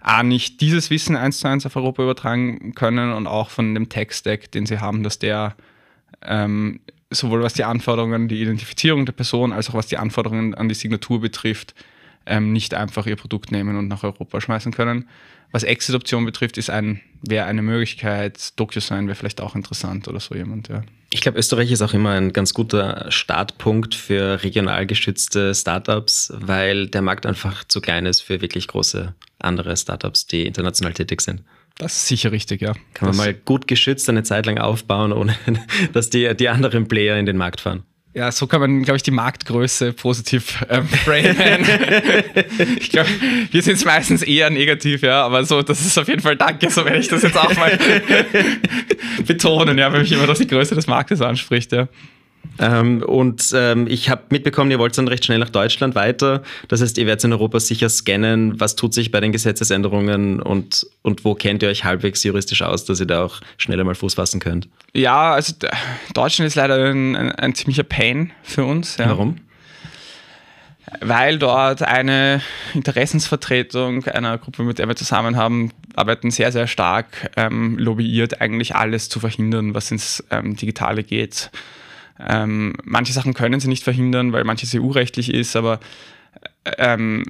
A, 0.00 0.22
nicht 0.22 0.60
dieses 0.60 0.90
Wissen 0.90 1.16
eins 1.16 1.40
zu 1.40 1.48
eins 1.48 1.66
auf 1.66 1.76
Europa 1.76 2.02
übertragen 2.02 2.74
können 2.74 3.12
und 3.12 3.26
auch 3.26 3.50
von 3.50 3.74
dem 3.74 3.88
Tech-Stack, 3.88 4.50
den 4.52 4.66
sie 4.66 4.80
haben, 4.80 5.02
dass 5.02 5.18
der 5.18 5.54
ähm, 6.22 6.80
sowohl 7.10 7.42
was 7.42 7.54
die 7.54 7.64
Anforderungen 7.64 8.14
an 8.14 8.28
die 8.28 8.40
Identifizierung 8.40 9.04
der 9.04 9.12
Person 9.12 9.52
als 9.52 9.68
auch 9.68 9.74
was 9.74 9.88
die 9.88 9.98
Anforderungen 9.98 10.54
an 10.54 10.68
die 10.68 10.74
Signatur 10.74 11.20
betrifft, 11.20 11.74
ähm, 12.26 12.52
nicht 12.52 12.74
einfach 12.74 13.06
ihr 13.06 13.16
Produkt 13.16 13.52
nehmen 13.52 13.76
und 13.76 13.88
nach 13.88 14.04
Europa 14.04 14.40
schmeißen 14.40 14.72
können. 14.72 15.08
Was 15.52 15.64
Exit-Option 15.64 16.24
betrifft, 16.24 16.58
ist 16.58 16.70
ein, 16.70 17.00
wäre 17.22 17.46
eine 17.46 17.62
Möglichkeit. 17.62 18.58
DocuSign 18.58 19.06
wäre 19.06 19.16
vielleicht 19.16 19.40
auch 19.40 19.56
interessant 19.56 20.06
oder 20.06 20.20
so 20.20 20.34
jemand, 20.34 20.68
ja. 20.68 20.82
Ich 21.12 21.22
glaube, 21.22 21.38
Österreich 21.38 21.72
ist 21.72 21.82
auch 21.82 21.92
immer 21.92 22.10
ein 22.10 22.32
ganz 22.32 22.54
guter 22.54 23.10
Startpunkt 23.10 23.96
für 23.96 24.44
regional 24.44 24.86
geschützte 24.86 25.54
Startups, 25.54 26.32
weil 26.36 26.86
der 26.86 27.02
Markt 27.02 27.26
einfach 27.26 27.64
zu 27.64 27.80
klein 27.80 28.06
ist 28.06 28.20
für 28.20 28.40
wirklich 28.40 28.68
große 28.68 29.12
andere 29.40 29.76
Startups, 29.76 30.26
die 30.26 30.46
international 30.46 30.92
tätig 30.92 31.20
sind. 31.20 31.42
Das 31.78 31.96
ist 31.96 32.06
sicher 32.06 32.30
richtig, 32.30 32.60
ja. 32.60 32.74
Kann 32.94 33.08
man 33.08 33.16
mal 33.16 33.34
gut 33.34 33.66
geschützt 33.66 34.08
eine 34.08 34.22
Zeit 34.22 34.46
lang 34.46 34.58
aufbauen, 34.58 35.12
ohne 35.12 35.34
dass 35.92 36.10
die, 36.10 36.36
die 36.36 36.48
anderen 36.48 36.86
Player 36.86 37.18
in 37.18 37.26
den 37.26 37.36
Markt 37.36 37.60
fahren. 37.60 37.82
Ja, 38.12 38.32
so 38.32 38.48
kann 38.48 38.60
man, 38.60 38.82
glaube 38.82 38.96
ich, 38.96 39.04
die 39.04 39.12
Marktgröße 39.12 39.92
positiv 39.92 40.64
ähm, 40.68 40.88
framen. 41.04 41.64
ich 42.80 42.90
glaube, 42.90 43.08
wir 43.52 43.62
sind 43.62 43.74
es 43.74 43.84
meistens 43.84 44.22
eher 44.22 44.50
negativ, 44.50 45.02
ja, 45.02 45.24
aber 45.24 45.44
so, 45.44 45.62
das 45.62 45.80
ist 45.86 45.96
auf 45.96 46.08
jeden 46.08 46.20
Fall 46.20 46.36
Danke, 46.36 46.70
so 46.70 46.84
werde 46.84 46.98
ich 46.98 47.06
das 47.06 47.22
jetzt 47.22 47.38
auch 47.38 47.54
mal 47.54 47.78
betonen, 49.26 49.78
ja, 49.78 49.92
wenn 49.92 50.00
mich 50.00 50.10
immer 50.10 50.26
das 50.26 50.38
die 50.38 50.48
Größe 50.48 50.74
des 50.74 50.88
Marktes 50.88 51.20
anspricht, 51.20 51.70
ja. 51.70 51.86
Ähm, 52.58 53.02
und 53.02 53.52
ähm, 53.54 53.86
ich 53.88 54.10
habe 54.10 54.22
mitbekommen, 54.30 54.70
ihr 54.70 54.78
wollt 54.78 54.96
dann 54.98 55.08
recht 55.08 55.24
schnell 55.24 55.38
nach 55.38 55.48
Deutschland 55.48 55.94
weiter. 55.94 56.42
Das 56.68 56.82
heißt, 56.82 56.98
ihr 56.98 57.06
werdet 57.06 57.24
in 57.24 57.32
Europa 57.32 57.58
sicher 57.58 57.88
scannen, 57.88 58.60
was 58.60 58.76
tut 58.76 58.92
sich 58.92 59.10
bei 59.10 59.20
den 59.20 59.32
Gesetzesänderungen 59.32 60.40
und, 60.40 60.86
und 61.02 61.24
wo 61.24 61.34
kennt 61.34 61.62
ihr 61.62 61.70
euch 61.70 61.84
halbwegs 61.84 62.22
juristisch 62.22 62.62
aus, 62.62 62.84
dass 62.84 63.00
ihr 63.00 63.06
da 63.06 63.24
auch 63.24 63.40
schneller 63.56 63.84
mal 63.84 63.94
Fuß 63.94 64.14
fassen 64.14 64.40
könnt? 64.40 64.68
Ja, 64.94 65.32
also 65.32 65.54
Deutschland 66.12 66.48
ist 66.48 66.54
leider 66.56 66.90
ein, 66.90 67.16
ein, 67.16 67.32
ein 67.32 67.54
ziemlicher 67.54 67.84
Pain 67.84 68.32
für 68.42 68.64
uns. 68.64 68.98
Ja. 68.98 69.08
Warum? 69.08 69.36
Weil 71.00 71.38
dort 71.38 71.82
eine 71.82 72.42
Interessensvertretung 72.74 74.04
einer 74.06 74.38
Gruppe, 74.38 74.64
mit 74.64 74.78
der 74.78 74.88
wir 74.88 74.96
zusammen 74.96 75.36
haben, 75.36 75.70
arbeiten 75.94 76.32
sehr, 76.32 76.50
sehr 76.50 76.66
stark 76.66 77.30
ähm, 77.36 77.78
lobbyiert, 77.78 78.40
eigentlich 78.40 78.74
alles 78.74 79.08
zu 79.08 79.20
verhindern, 79.20 79.72
was 79.72 79.90
ins 79.92 80.24
ähm, 80.30 80.56
Digitale 80.56 81.04
geht. 81.04 81.50
Ähm, 82.28 82.74
manche 82.84 83.12
Sachen 83.12 83.34
können 83.34 83.60
sie 83.60 83.68
nicht 83.68 83.84
verhindern, 83.84 84.32
weil 84.32 84.44
manches 84.44 84.74
EU-rechtlich 84.74 85.32
ist, 85.32 85.56
aber 85.56 85.80
ähm, 86.78 87.24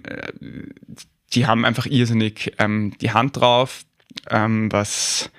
die 1.33 1.46
haben 1.46 1.64
einfach 1.64 1.87
irrsinnig 1.87 2.53
ähm, 2.59 2.92
die 3.00 3.12
Hand 3.12 3.37
drauf. 3.37 3.85
Ähm, 4.29 4.70
was, 4.72 5.31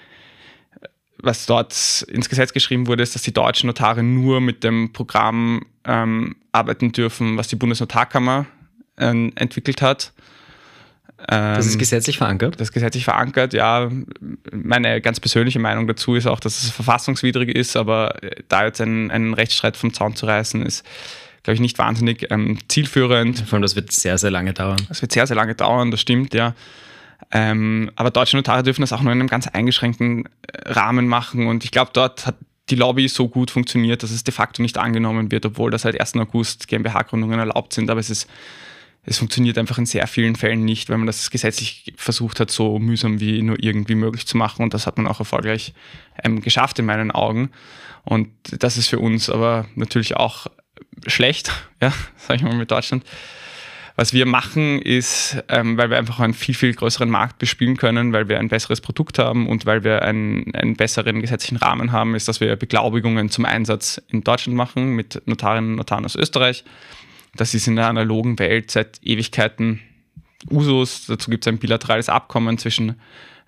was 1.17 1.45
dort 1.45 2.05
ins 2.07 2.29
Gesetz 2.29 2.53
geschrieben 2.53 2.87
wurde, 2.87 3.03
ist, 3.03 3.15
dass 3.15 3.21
die 3.23 3.33
deutschen 3.33 3.67
Notare 3.67 4.01
nur 4.03 4.39
mit 4.39 4.63
dem 4.63 4.93
Programm 4.93 5.65
ähm, 5.83 6.37
arbeiten 6.51 6.91
dürfen, 6.91 7.37
was 7.37 7.49
die 7.49 7.57
Bundesnotarkammer 7.57 8.45
äh, 8.97 9.29
entwickelt 9.35 9.81
hat. 9.81 10.13
Das 11.27 11.65
ist 11.65 11.73
ähm, 11.73 11.79
gesetzlich 11.79 12.17
verankert? 12.17 12.55
Das 12.55 12.69
ist 12.69 12.73
gesetzlich 12.73 13.03
verankert, 13.03 13.53
ja. 13.53 13.89
Meine 14.51 15.01
ganz 15.01 15.19
persönliche 15.19 15.59
Meinung 15.59 15.87
dazu 15.87 16.15
ist 16.15 16.27
auch, 16.27 16.39
dass 16.39 16.63
es 16.63 16.69
verfassungswidrig 16.69 17.49
ist, 17.49 17.77
aber 17.77 18.15
da 18.47 18.65
jetzt 18.65 18.81
einen, 18.81 19.11
einen 19.11 19.33
Rechtsstreit 19.33 19.77
vom 19.77 19.93
Zaun 19.93 20.15
zu 20.15 20.25
reißen, 20.25 20.65
ist, 20.65 20.85
glaube 21.43 21.55
ich, 21.55 21.61
nicht 21.61 21.77
wahnsinnig 21.77 22.27
ähm, 22.31 22.57
zielführend. 22.67 23.39
Vor 23.39 23.53
allem, 23.53 23.61
das 23.61 23.75
wird 23.75 23.91
sehr, 23.91 24.17
sehr 24.17 24.31
lange 24.31 24.53
dauern. 24.53 24.81
Das 24.87 25.01
wird 25.01 25.11
sehr, 25.11 25.27
sehr 25.27 25.35
lange 25.35 25.55
dauern, 25.55 25.91
das 25.91 26.01
stimmt, 26.01 26.33
ja. 26.33 26.55
Ähm, 27.31 27.91
aber 27.95 28.09
deutsche 28.09 28.35
Notare 28.35 28.63
dürfen 28.63 28.81
das 28.81 28.91
auch 28.91 29.01
nur 29.01 29.13
in 29.13 29.19
einem 29.19 29.29
ganz 29.29 29.47
eingeschränkten 29.47 30.25
äh, 30.25 30.71
Rahmen 30.71 31.07
machen 31.07 31.47
und 31.47 31.63
ich 31.63 31.71
glaube, 31.71 31.91
dort 31.93 32.25
hat 32.25 32.35
die 32.69 32.75
Lobby 32.75 33.07
so 33.07 33.27
gut 33.27 33.51
funktioniert, 33.51 34.01
dass 34.01 34.11
es 34.11 34.23
de 34.23 34.33
facto 34.33 34.61
nicht 34.61 34.77
angenommen 34.77 35.31
wird, 35.31 35.45
obwohl 35.45 35.71
das 35.71 35.83
seit 35.83 35.99
1. 35.99 36.15
August 36.15 36.67
GmbH-Gründungen 36.67 37.37
erlaubt 37.37 37.73
sind, 37.73 37.89
aber 37.89 37.99
es 37.99 38.09
ist 38.09 38.27
es 39.03 39.17
funktioniert 39.17 39.57
einfach 39.57 39.77
in 39.79 39.85
sehr 39.85 40.05
vielen 40.05 40.35
Fällen 40.35 40.63
nicht, 40.63 40.89
weil 40.89 40.97
man 40.97 41.07
das 41.07 41.31
gesetzlich 41.31 41.93
versucht 41.97 42.39
hat, 42.39 42.51
so 42.51 42.77
mühsam 42.77 43.19
wie 43.19 43.41
nur 43.41 43.61
irgendwie 43.61 43.95
möglich 43.95 44.27
zu 44.27 44.37
machen. 44.37 44.61
Und 44.61 44.73
das 44.73 44.85
hat 44.85 44.97
man 44.97 45.07
auch 45.07 45.19
erfolgreich 45.19 45.73
ähm, 46.23 46.41
geschafft 46.41 46.77
in 46.77 46.85
meinen 46.85 47.09
Augen. 47.09 47.49
Und 48.03 48.29
das 48.51 48.77
ist 48.77 48.87
für 48.87 48.99
uns 48.99 49.29
aber 49.29 49.65
natürlich 49.75 50.17
auch 50.17 50.47
schlecht, 51.07 51.51
ja, 51.81 51.91
sag 52.17 52.35
ich 52.35 52.43
mal 52.43 52.55
mit 52.55 52.69
Deutschland. 52.69 53.03
Was 53.95 54.13
wir 54.13 54.25
machen 54.25 54.81
ist, 54.81 55.43
ähm, 55.49 55.77
weil 55.77 55.89
wir 55.89 55.97
einfach 55.97 56.19
einen 56.19 56.33
viel, 56.33 56.55
viel 56.55 56.73
größeren 56.73 57.09
Markt 57.09 57.39
bespielen 57.39 57.77
können, 57.77 58.13
weil 58.13 58.29
wir 58.29 58.39
ein 58.39 58.47
besseres 58.47 58.81
Produkt 58.81 59.19
haben 59.19 59.49
und 59.49 59.65
weil 59.65 59.83
wir 59.83 60.03
einen, 60.03 60.55
einen 60.55 60.75
besseren 60.75 61.21
gesetzlichen 61.21 61.57
Rahmen 61.57 61.91
haben, 61.91 62.15
ist, 62.15 62.27
dass 62.27 62.39
wir 62.39 62.55
Beglaubigungen 62.55 63.29
zum 63.29 63.45
Einsatz 63.45 64.01
in 64.09 64.23
Deutschland 64.23 64.55
machen 64.55 64.95
mit 64.95 65.21
Notarinnen 65.25 65.71
und 65.71 65.77
Notaren 65.77 66.05
aus 66.05 66.15
Österreich 66.15 66.63
das 67.35 67.53
ist 67.53 67.67
in 67.67 67.75
der 67.75 67.87
analogen 67.87 68.39
Welt 68.39 68.71
seit 68.71 68.99
Ewigkeiten 69.03 69.79
Usus. 70.49 71.05
Dazu 71.07 71.29
gibt 71.29 71.45
es 71.45 71.51
ein 71.51 71.59
bilaterales 71.59 72.09
Abkommen 72.09 72.57
zwischen 72.57 72.95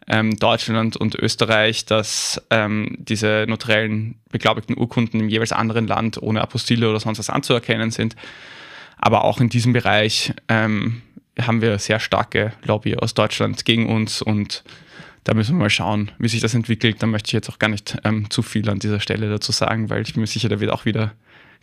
ähm, 0.08 0.38
Deutschland 0.38 0.98
und 0.98 1.16
Österreich, 1.16 1.86
dass 1.86 2.42
ähm, 2.50 2.98
diese 3.00 3.46
notariellen 3.48 4.16
beglaubigten 4.32 4.78
Urkunden 4.78 5.20
im 5.20 5.30
jeweils 5.30 5.52
anderen 5.52 5.88
Land 5.88 6.22
ohne 6.22 6.42
Apostille 6.42 6.90
oder 6.90 7.00
sonst 7.00 7.20
was 7.20 7.30
anzuerkennen 7.30 7.92
sind. 7.92 8.16
Aber 8.98 9.24
auch 9.24 9.40
in 9.40 9.50
diesem 9.50 9.74
Bereich 9.74 10.34
ähm, 10.48 11.02
haben 11.40 11.62
wir 11.62 11.80
sehr 11.80 12.00
starke 12.00 12.54
Lobby 12.64 12.96
aus 12.96 13.14
Deutschland 13.14 13.66
gegen 13.66 13.90
uns 13.90 14.22
und 14.22 14.64
da 15.24 15.34
müssen 15.34 15.56
wir 15.56 15.64
mal 15.64 15.70
schauen, 15.70 16.12
wie 16.20 16.28
sich 16.28 16.42
das 16.42 16.54
entwickelt. 16.54 17.02
Da 17.02 17.08
möchte 17.08 17.28
ich 17.28 17.34
jetzt 17.34 17.50
auch 17.50 17.60
gar 17.60 17.70
nicht 17.70 17.98
ähm, 18.04 18.30
zu 18.30 18.42
viel 18.42 18.70
an 18.70 18.80
dieser 18.80 19.00
Stelle 19.00 19.30
dazu 19.30 19.54
sagen, 19.54 19.90
weil 19.90 20.02
ich 20.02 20.14
bin 20.14 20.22
mir 20.22 20.28
sicher, 20.28 20.50
da 20.50 20.60
wird 20.60 20.72
auch 20.72 20.84
wieder 20.84 21.14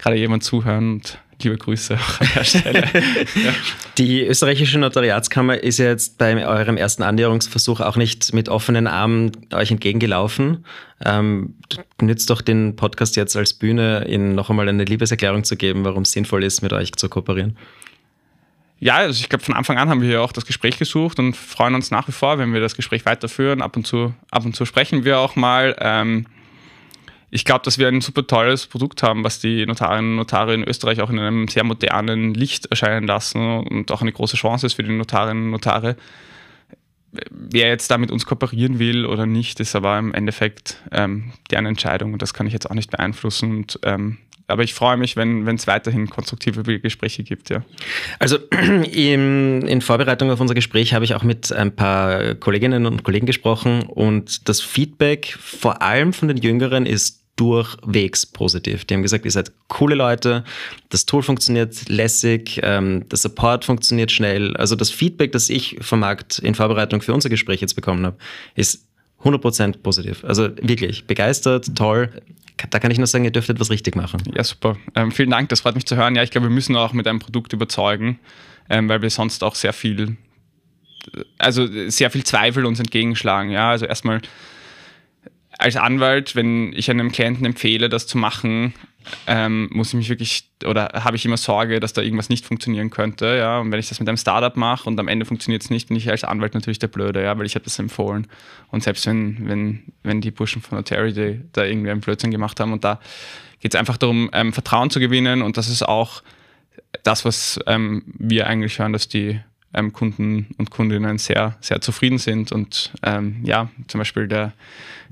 gerade 0.00 0.16
jemand 0.16 0.42
zuhören 0.42 0.94
und 0.94 1.18
liebe 1.42 1.56
Grüße 1.56 1.94
auch 1.94 2.20
an 2.20 2.28
der 2.34 2.44
Stelle. 2.44 2.80
ja. 3.34 3.52
Die 3.98 4.22
österreichische 4.22 4.78
Notariatskammer 4.78 5.62
ist 5.62 5.78
jetzt 5.78 6.18
bei 6.18 6.46
eurem 6.46 6.76
ersten 6.76 7.02
Annäherungsversuch 7.02 7.80
auch 7.80 7.96
nicht 7.96 8.32
mit 8.32 8.48
offenen 8.48 8.86
Armen 8.86 9.32
euch 9.52 9.70
entgegengelaufen. 9.70 10.64
Ähm, 11.04 11.54
nützt 12.00 12.30
doch 12.30 12.42
den 12.42 12.76
Podcast 12.76 13.16
jetzt 13.16 13.36
als 13.36 13.54
Bühne, 13.54 14.06
Ihnen 14.08 14.34
noch 14.34 14.50
einmal 14.50 14.68
eine 14.68 14.84
Liebeserklärung 14.84 15.44
zu 15.44 15.56
geben, 15.56 15.84
warum 15.84 16.02
es 16.02 16.12
sinnvoll 16.12 16.44
ist, 16.44 16.62
mit 16.62 16.72
euch 16.72 16.92
zu 16.92 17.08
kooperieren. 17.08 17.56
Ja, 18.78 18.96
also 18.96 19.20
ich 19.20 19.28
glaube, 19.28 19.44
von 19.44 19.54
Anfang 19.54 19.76
an 19.76 19.90
haben 19.90 20.00
wir 20.00 20.08
ja 20.08 20.20
auch 20.20 20.32
das 20.32 20.46
Gespräch 20.46 20.78
gesucht 20.78 21.18
und 21.18 21.36
freuen 21.36 21.74
uns 21.74 21.90
nach 21.90 22.08
wie 22.08 22.12
vor, 22.12 22.38
wenn 22.38 22.54
wir 22.54 22.60
das 22.60 22.76
Gespräch 22.76 23.04
weiterführen. 23.04 23.60
Ab 23.60 23.76
und 23.76 23.86
zu, 23.86 24.14
ab 24.30 24.46
und 24.46 24.56
zu 24.56 24.64
sprechen 24.64 25.04
wir 25.04 25.18
auch 25.18 25.36
mal. 25.36 25.76
Ähm, 25.78 26.26
ich 27.30 27.44
glaube, 27.44 27.62
dass 27.64 27.78
wir 27.78 27.88
ein 27.88 28.00
super 28.00 28.26
tolles 28.26 28.66
Produkt 28.66 29.02
haben, 29.02 29.22
was 29.22 29.38
die 29.38 29.64
Notarinnen 29.64 30.12
und 30.12 30.16
Notare 30.16 30.54
in 30.54 30.64
Österreich 30.64 31.00
auch 31.00 31.10
in 31.10 31.18
einem 31.18 31.48
sehr 31.48 31.64
modernen 31.64 32.34
Licht 32.34 32.66
erscheinen 32.66 33.06
lassen 33.06 33.58
und 33.58 33.92
auch 33.92 34.02
eine 34.02 34.12
große 34.12 34.36
Chance 34.36 34.66
ist 34.66 34.74
für 34.74 34.82
die 34.82 34.90
Notarinnen 34.90 35.44
und 35.44 35.50
Notare. 35.50 35.96
Wer 37.30 37.68
jetzt 37.68 37.90
da 37.90 37.98
mit 37.98 38.10
uns 38.10 38.26
kooperieren 38.26 38.78
will 38.78 39.04
oder 39.04 39.26
nicht, 39.26 39.60
ist 39.60 39.74
aber 39.74 39.98
im 39.98 40.14
Endeffekt 40.14 40.80
ähm, 40.92 41.32
deren 41.50 41.66
Entscheidung 41.66 42.12
und 42.12 42.22
das 42.22 42.34
kann 42.34 42.46
ich 42.46 42.52
jetzt 42.52 42.70
auch 42.70 42.74
nicht 42.74 42.90
beeinflussen. 42.90 43.58
Und, 43.58 43.80
ähm, 43.82 44.18
aber 44.46 44.62
ich 44.62 44.74
freue 44.74 44.96
mich, 44.96 45.16
wenn 45.16 45.46
es 45.46 45.66
weiterhin 45.66 46.08
konstruktive 46.08 46.62
Gespräche 46.80 47.22
gibt. 47.24 47.50
Ja. 47.50 47.62
Also 48.18 48.36
in, 48.92 49.62
in 49.62 49.80
Vorbereitung 49.80 50.30
auf 50.30 50.40
unser 50.40 50.54
Gespräch 50.54 50.94
habe 50.94 51.04
ich 51.04 51.14
auch 51.14 51.24
mit 51.24 51.52
ein 51.52 51.74
paar 51.74 52.34
Kolleginnen 52.34 52.86
und 52.86 53.02
Kollegen 53.04 53.26
gesprochen 53.26 53.82
und 53.82 54.48
das 54.48 54.60
Feedback 54.60 55.36
vor 55.40 55.82
allem 55.82 56.12
von 56.12 56.28
den 56.28 56.36
Jüngeren 56.36 56.86
ist 56.86 57.19
durchwegs 57.40 58.26
positiv. 58.26 58.84
Die 58.84 58.92
haben 58.92 59.02
gesagt, 59.02 59.24
ihr 59.24 59.30
seid 59.30 59.50
coole 59.68 59.94
Leute, 59.94 60.44
das 60.90 61.06
Tool 61.06 61.22
funktioniert 61.22 61.88
lässig, 61.88 62.60
ähm, 62.62 63.08
der 63.08 63.16
Support 63.16 63.64
funktioniert 63.64 64.12
schnell. 64.12 64.54
Also 64.58 64.76
das 64.76 64.90
Feedback, 64.90 65.32
das 65.32 65.48
ich 65.48 65.78
vom 65.80 66.00
Markt 66.00 66.38
in 66.38 66.54
Vorbereitung 66.54 67.00
für 67.00 67.14
unser 67.14 67.30
Gespräch 67.30 67.62
jetzt 67.62 67.74
bekommen 67.74 68.04
habe, 68.04 68.18
ist 68.56 68.86
100% 69.24 69.78
positiv. 69.78 70.22
Also 70.22 70.50
wirklich 70.60 71.06
begeistert, 71.06 71.74
toll. 71.74 72.10
Da 72.68 72.78
kann 72.78 72.90
ich 72.90 72.98
nur 72.98 73.06
sagen, 73.06 73.24
ihr 73.24 73.30
dürftet 73.30 73.58
was 73.58 73.70
richtig 73.70 73.96
machen. 73.96 74.20
Ja, 74.34 74.44
super. 74.44 74.76
Ähm, 74.94 75.10
vielen 75.10 75.30
Dank, 75.30 75.48
das 75.48 75.60
freut 75.60 75.74
mich 75.74 75.86
zu 75.86 75.96
hören. 75.96 76.16
Ja, 76.16 76.22
ich 76.22 76.30
glaube, 76.30 76.48
wir 76.48 76.54
müssen 76.54 76.76
auch 76.76 76.92
mit 76.92 77.06
einem 77.06 77.20
Produkt 77.20 77.54
überzeugen, 77.54 78.18
ähm, 78.68 78.86
weil 78.90 79.00
wir 79.00 79.08
sonst 79.08 79.42
auch 79.42 79.54
sehr 79.54 79.72
viel, 79.72 80.18
also 81.38 81.66
sehr 81.88 82.10
viel 82.10 82.22
Zweifel 82.24 82.66
uns 82.66 82.80
entgegenschlagen. 82.80 83.50
Ja, 83.50 83.70
also 83.70 83.86
erstmal 83.86 84.20
als 85.60 85.76
Anwalt, 85.76 86.34
wenn 86.34 86.72
ich 86.72 86.90
einem 86.90 87.12
Klienten 87.12 87.44
empfehle, 87.44 87.88
das 87.88 88.06
zu 88.06 88.18
machen, 88.18 88.74
ähm, 89.26 89.68
muss 89.72 89.88
ich 89.88 89.94
mich 89.94 90.08
wirklich 90.08 90.44
oder 90.64 90.90
habe 90.92 91.16
ich 91.16 91.24
immer 91.24 91.36
Sorge, 91.36 91.80
dass 91.80 91.92
da 91.92 92.02
irgendwas 92.02 92.28
nicht 92.28 92.44
funktionieren 92.44 92.90
könnte. 92.90 93.36
Ja? 93.36 93.58
Und 93.58 93.72
wenn 93.72 93.78
ich 93.78 93.88
das 93.88 93.98
mit 94.00 94.08
einem 94.08 94.18
Startup 94.18 94.56
mache 94.56 94.88
und 94.88 94.98
am 95.00 95.08
Ende 95.08 95.24
funktioniert 95.26 95.62
es 95.62 95.70
nicht, 95.70 95.88
bin 95.88 95.96
ich 95.96 96.10
als 96.10 96.24
Anwalt 96.24 96.54
natürlich 96.54 96.78
der 96.78 96.88
Blöde, 96.88 97.22
ja, 97.22 97.36
weil 97.38 97.46
ich 97.46 97.54
habe 97.54 97.64
das 97.64 97.78
empfohlen. 97.78 98.26
Und 98.70 98.82
selbst 98.82 99.06
wenn, 99.06 99.48
wenn, 99.48 99.82
wenn 100.02 100.20
die 100.20 100.30
Burschen 100.30 100.62
von 100.62 100.78
Authority 100.78 101.40
da 101.52 101.64
irgendwie 101.64 101.90
einen 101.90 102.00
Blödsinn 102.00 102.30
gemacht 102.30 102.60
haben 102.60 102.72
und 102.72 102.84
da 102.84 103.00
geht 103.60 103.74
es 103.74 103.78
einfach 103.78 103.96
darum, 103.96 104.30
ähm, 104.32 104.52
Vertrauen 104.52 104.90
zu 104.90 105.00
gewinnen 105.00 105.42
und 105.42 105.56
das 105.56 105.68
ist 105.68 105.82
auch 105.82 106.22
das, 107.02 107.24
was 107.24 107.58
ähm, 107.66 108.02
wir 108.18 108.46
eigentlich 108.46 108.78
hören, 108.78 108.92
dass 108.92 109.08
die 109.08 109.40
ähm, 109.74 109.92
Kunden 109.92 110.48
und 110.58 110.70
Kundinnen 110.70 111.18
sehr, 111.18 111.56
sehr 111.60 111.80
zufrieden 111.80 112.18
sind. 112.18 112.52
Und 112.52 112.92
ähm, 113.02 113.40
ja, 113.44 113.68
zum 113.86 113.98
Beispiel 113.98 114.28
der, 114.28 114.52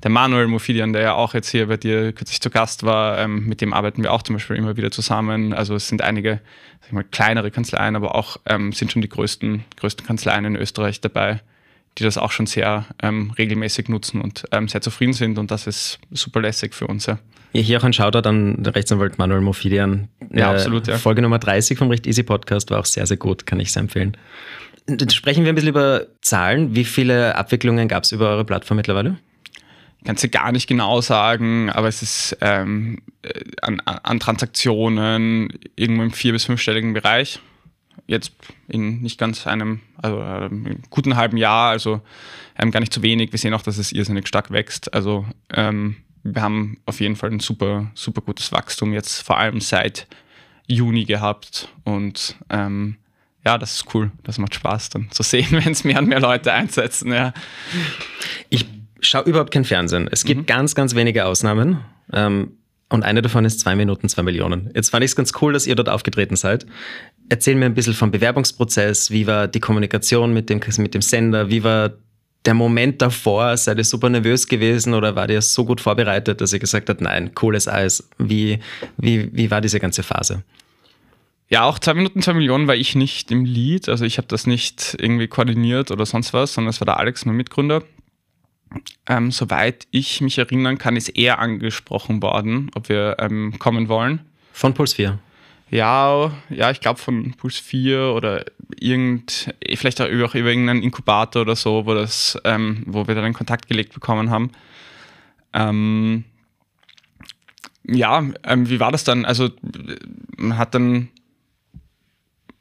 der 0.02 0.10
Manuel 0.10 0.48
Mofidian, 0.48 0.92
der 0.92 1.02
ja 1.02 1.14
auch 1.14 1.34
jetzt 1.34 1.50
hier 1.50 1.68
bei 1.68 1.76
dir 1.76 2.12
kürzlich 2.12 2.40
zu 2.40 2.50
Gast 2.50 2.82
war, 2.82 3.18
ähm, 3.18 3.46
mit 3.46 3.60
dem 3.60 3.72
arbeiten 3.72 4.02
wir 4.02 4.12
auch 4.12 4.22
zum 4.22 4.36
Beispiel 4.36 4.56
immer 4.56 4.76
wieder 4.76 4.90
zusammen. 4.90 5.52
Also 5.52 5.74
es 5.74 5.88
sind 5.88 6.02
einige 6.02 6.40
mal, 6.90 7.04
kleinere 7.04 7.50
Kanzleien, 7.50 7.96
aber 7.96 8.14
auch 8.14 8.38
ähm, 8.46 8.72
sind 8.72 8.92
schon 8.92 9.02
die 9.02 9.08
größten, 9.08 9.64
größten 9.76 10.06
Kanzleien 10.06 10.44
in 10.44 10.56
Österreich 10.56 11.00
dabei, 11.00 11.40
die 11.98 12.04
das 12.04 12.18
auch 12.18 12.32
schon 12.32 12.46
sehr 12.46 12.86
ähm, 13.02 13.32
regelmäßig 13.36 13.88
nutzen 13.88 14.20
und 14.20 14.44
ähm, 14.52 14.68
sehr 14.68 14.80
zufrieden 14.80 15.12
sind. 15.12 15.38
Und 15.38 15.50
das 15.50 15.66
ist 15.66 15.98
super 16.10 16.40
lässig 16.40 16.74
für 16.74 16.86
uns. 16.86 17.06
Ja. 17.06 17.18
Hier 17.52 17.78
auch 17.78 17.84
ein 17.84 17.92
Shoutout 17.92 18.28
an 18.28 18.62
den 18.62 18.66
Rechtsanwalt 18.66 19.18
Manuel 19.18 19.40
Mofidian. 19.40 20.08
Ja, 20.32 20.52
äh, 20.52 20.54
absolut. 20.54 20.86
Ja. 20.86 20.98
Folge 20.98 21.22
Nummer 21.22 21.38
30 21.38 21.78
vom 21.78 21.88
Recht 21.88 22.06
Easy 22.06 22.22
Podcast 22.22 22.70
war 22.70 22.80
auch 22.80 22.84
sehr, 22.84 23.06
sehr 23.06 23.16
gut, 23.16 23.46
kann 23.46 23.58
ich 23.60 23.72
sehr 23.72 23.82
empfehlen. 23.82 24.16
Dann 24.86 25.10
sprechen 25.10 25.44
wir 25.44 25.52
ein 25.52 25.54
bisschen 25.54 25.70
über 25.70 26.06
Zahlen. 26.22 26.74
Wie 26.74 26.84
viele 26.84 27.34
Abwicklungen 27.36 27.88
gab 27.88 28.04
es 28.04 28.12
über 28.12 28.30
eure 28.30 28.44
Plattform 28.44 28.76
mittlerweile? 28.76 29.18
Kannst 30.04 30.22
du 30.22 30.28
gar 30.28 30.52
nicht 30.52 30.68
genau 30.68 31.00
sagen, 31.00 31.70
aber 31.70 31.88
es 31.88 32.02
ist 32.02 32.36
ähm, 32.40 33.02
äh, 33.22 33.40
an, 33.62 33.80
an, 33.80 34.20
Transaktionen 34.20 35.52
irgendwo 35.76 36.04
im 36.04 36.12
vier- 36.12 36.32
bis 36.32 36.44
fünfstelligen 36.44 36.94
Bereich. 36.94 37.40
Jetzt 38.06 38.32
in 38.68 39.02
nicht 39.02 39.18
ganz 39.18 39.46
einem, 39.46 39.80
also 40.00 40.20
ähm, 40.20 40.78
guten 40.88 41.16
halben 41.16 41.36
Jahr, 41.36 41.70
also 41.70 42.00
ähm, 42.58 42.70
gar 42.70 42.80
nicht 42.80 42.92
zu 42.92 43.02
wenig. 43.02 43.32
Wir 43.32 43.38
sehen 43.38 43.52
auch, 43.54 43.62
dass 43.62 43.76
es 43.76 43.92
irrsinnig 43.92 44.28
stark 44.28 44.50
wächst. 44.50 44.94
Also 44.94 45.26
ähm, 45.52 45.96
wir 46.34 46.42
haben 46.42 46.78
auf 46.86 47.00
jeden 47.00 47.16
Fall 47.16 47.30
ein 47.30 47.40
super, 47.40 47.90
super 47.94 48.20
gutes 48.20 48.52
Wachstum 48.52 48.92
jetzt, 48.92 49.22
vor 49.22 49.38
allem 49.38 49.60
seit 49.60 50.06
Juni 50.66 51.04
gehabt. 51.04 51.68
Und 51.84 52.36
ähm, 52.50 52.96
ja, 53.44 53.58
das 53.58 53.74
ist 53.74 53.94
cool. 53.94 54.10
Das 54.24 54.38
macht 54.38 54.54
Spaß 54.54 54.90
dann 54.90 55.10
zu 55.10 55.22
sehen, 55.22 55.48
wenn 55.50 55.72
es 55.72 55.84
mehr 55.84 55.98
und 55.98 56.08
mehr 56.08 56.20
Leute 56.20 56.52
einsetzen. 56.52 57.12
Ja. 57.12 57.32
Ich 58.50 58.66
schaue 59.00 59.22
überhaupt 59.22 59.50
kein 59.50 59.64
Fernsehen. 59.64 60.08
Es 60.10 60.24
gibt 60.24 60.42
mhm. 60.42 60.46
ganz, 60.46 60.74
ganz 60.74 60.94
wenige 60.94 61.24
Ausnahmen. 61.24 61.78
Ähm, 62.12 62.52
und 62.90 63.02
eine 63.02 63.20
davon 63.20 63.44
ist 63.44 63.60
zwei 63.60 63.76
Minuten, 63.76 64.08
zwei 64.08 64.22
Millionen. 64.22 64.70
Jetzt 64.74 64.90
fand 64.90 65.04
ich 65.04 65.10
es 65.10 65.16
ganz 65.16 65.32
cool, 65.42 65.52
dass 65.52 65.66
ihr 65.66 65.74
dort 65.74 65.90
aufgetreten 65.90 66.36
seid. 66.36 66.66
Erzähl 67.28 67.54
mir 67.54 67.66
ein 67.66 67.74
bisschen 67.74 67.92
vom 67.92 68.10
Bewerbungsprozess. 68.10 69.10
Wie 69.10 69.26
war 69.26 69.46
die 69.46 69.60
Kommunikation 69.60 70.32
mit 70.32 70.48
dem, 70.48 70.60
mit 70.78 70.94
dem 70.94 71.02
Sender? 71.02 71.50
Wie 71.50 71.64
war 71.64 71.92
der 72.44 72.54
Moment 72.54 73.02
davor? 73.02 73.56
Seid 73.56 73.78
ihr 73.78 73.84
super 73.84 74.08
nervös 74.08 74.46
gewesen 74.46 74.94
oder 74.94 75.16
war 75.16 75.28
ihr 75.28 75.42
so 75.42 75.64
gut 75.64 75.80
vorbereitet, 75.80 76.40
dass 76.40 76.52
ihr 76.52 76.58
gesagt 76.58 76.88
habt, 76.88 77.00
nein, 77.00 77.34
cooles 77.34 77.68
Eis? 77.68 78.08
Wie, 78.18 78.60
wie, 78.96 79.30
wie 79.34 79.50
war 79.50 79.60
diese 79.60 79.80
ganze 79.80 80.02
Phase? 80.02 80.44
Ja, 81.50 81.64
auch 81.64 81.78
zwei 81.78 81.94
Minuten, 81.94 82.20
zwei 82.20 82.34
Millionen 82.34 82.68
war 82.68 82.76
ich 82.76 82.94
nicht 82.94 83.30
im 83.30 83.44
Lead. 83.44 83.88
Also 83.88 84.04
ich 84.04 84.18
habe 84.18 84.28
das 84.28 84.46
nicht 84.46 84.96
irgendwie 85.00 85.28
koordiniert 85.28 85.90
oder 85.90 86.04
sonst 86.04 86.32
was, 86.32 86.52
sondern 86.54 86.70
es 86.70 86.80
war 86.80 86.86
der 86.86 86.98
Alex, 86.98 87.24
mein 87.24 87.36
Mitgründer. 87.36 87.82
Ähm, 89.06 89.30
soweit 89.30 89.86
ich 89.90 90.20
mich 90.20 90.36
erinnern 90.36 90.76
kann, 90.76 90.96
ist 90.96 91.08
er 91.08 91.38
angesprochen 91.38 92.20
worden, 92.22 92.70
ob 92.74 92.90
wir 92.90 93.16
ähm, 93.18 93.58
kommen 93.58 93.88
wollen. 93.88 94.20
Von 94.52 94.74
Puls 94.74 94.94
4? 94.94 95.18
Ja, 95.70 96.32
ja, 96.48 96.70
ich 96.70 96.80
glaube 96.80 96.98
von 96.98 97.34
Puls 97.34 97.58
4 97.58 98.12
oder 98.14 98.44
irgend, 98.80 99.54
vielleicht 99.74 100.00
auch 100.00 100.08
über, 100.08 100.24
auch 100.24 100.34
über 100.34 100.48
irgendeinen 100.48 100.82
Inkubator 100.82 101.42
oder 101.42 101.56
so, 101.56 101.84
wo, 101.84 101.94
das, 101.94 102.38
ähm, 102.44 102.84
wo 102.86 103.06
wir 103.06 103.14
dann 103.14 103.26
in 103.26 103.34
Kontakt 103.34 103.68
gelegt 103.68 103.92
bekommen 103.92 104.30
haben. 104.30 104.50
Ähm, 105.52 106.24
ja, 107.84 108.24
ähm, 108.44 108.68
wie 108.68 108.80
war 108.80 108.92
das 108.92 109.04
dann? 109.04 109.24
Also 109.24 109.50
man 110.36 110.56
hat 110.56 110.74
dann 110.74 111.08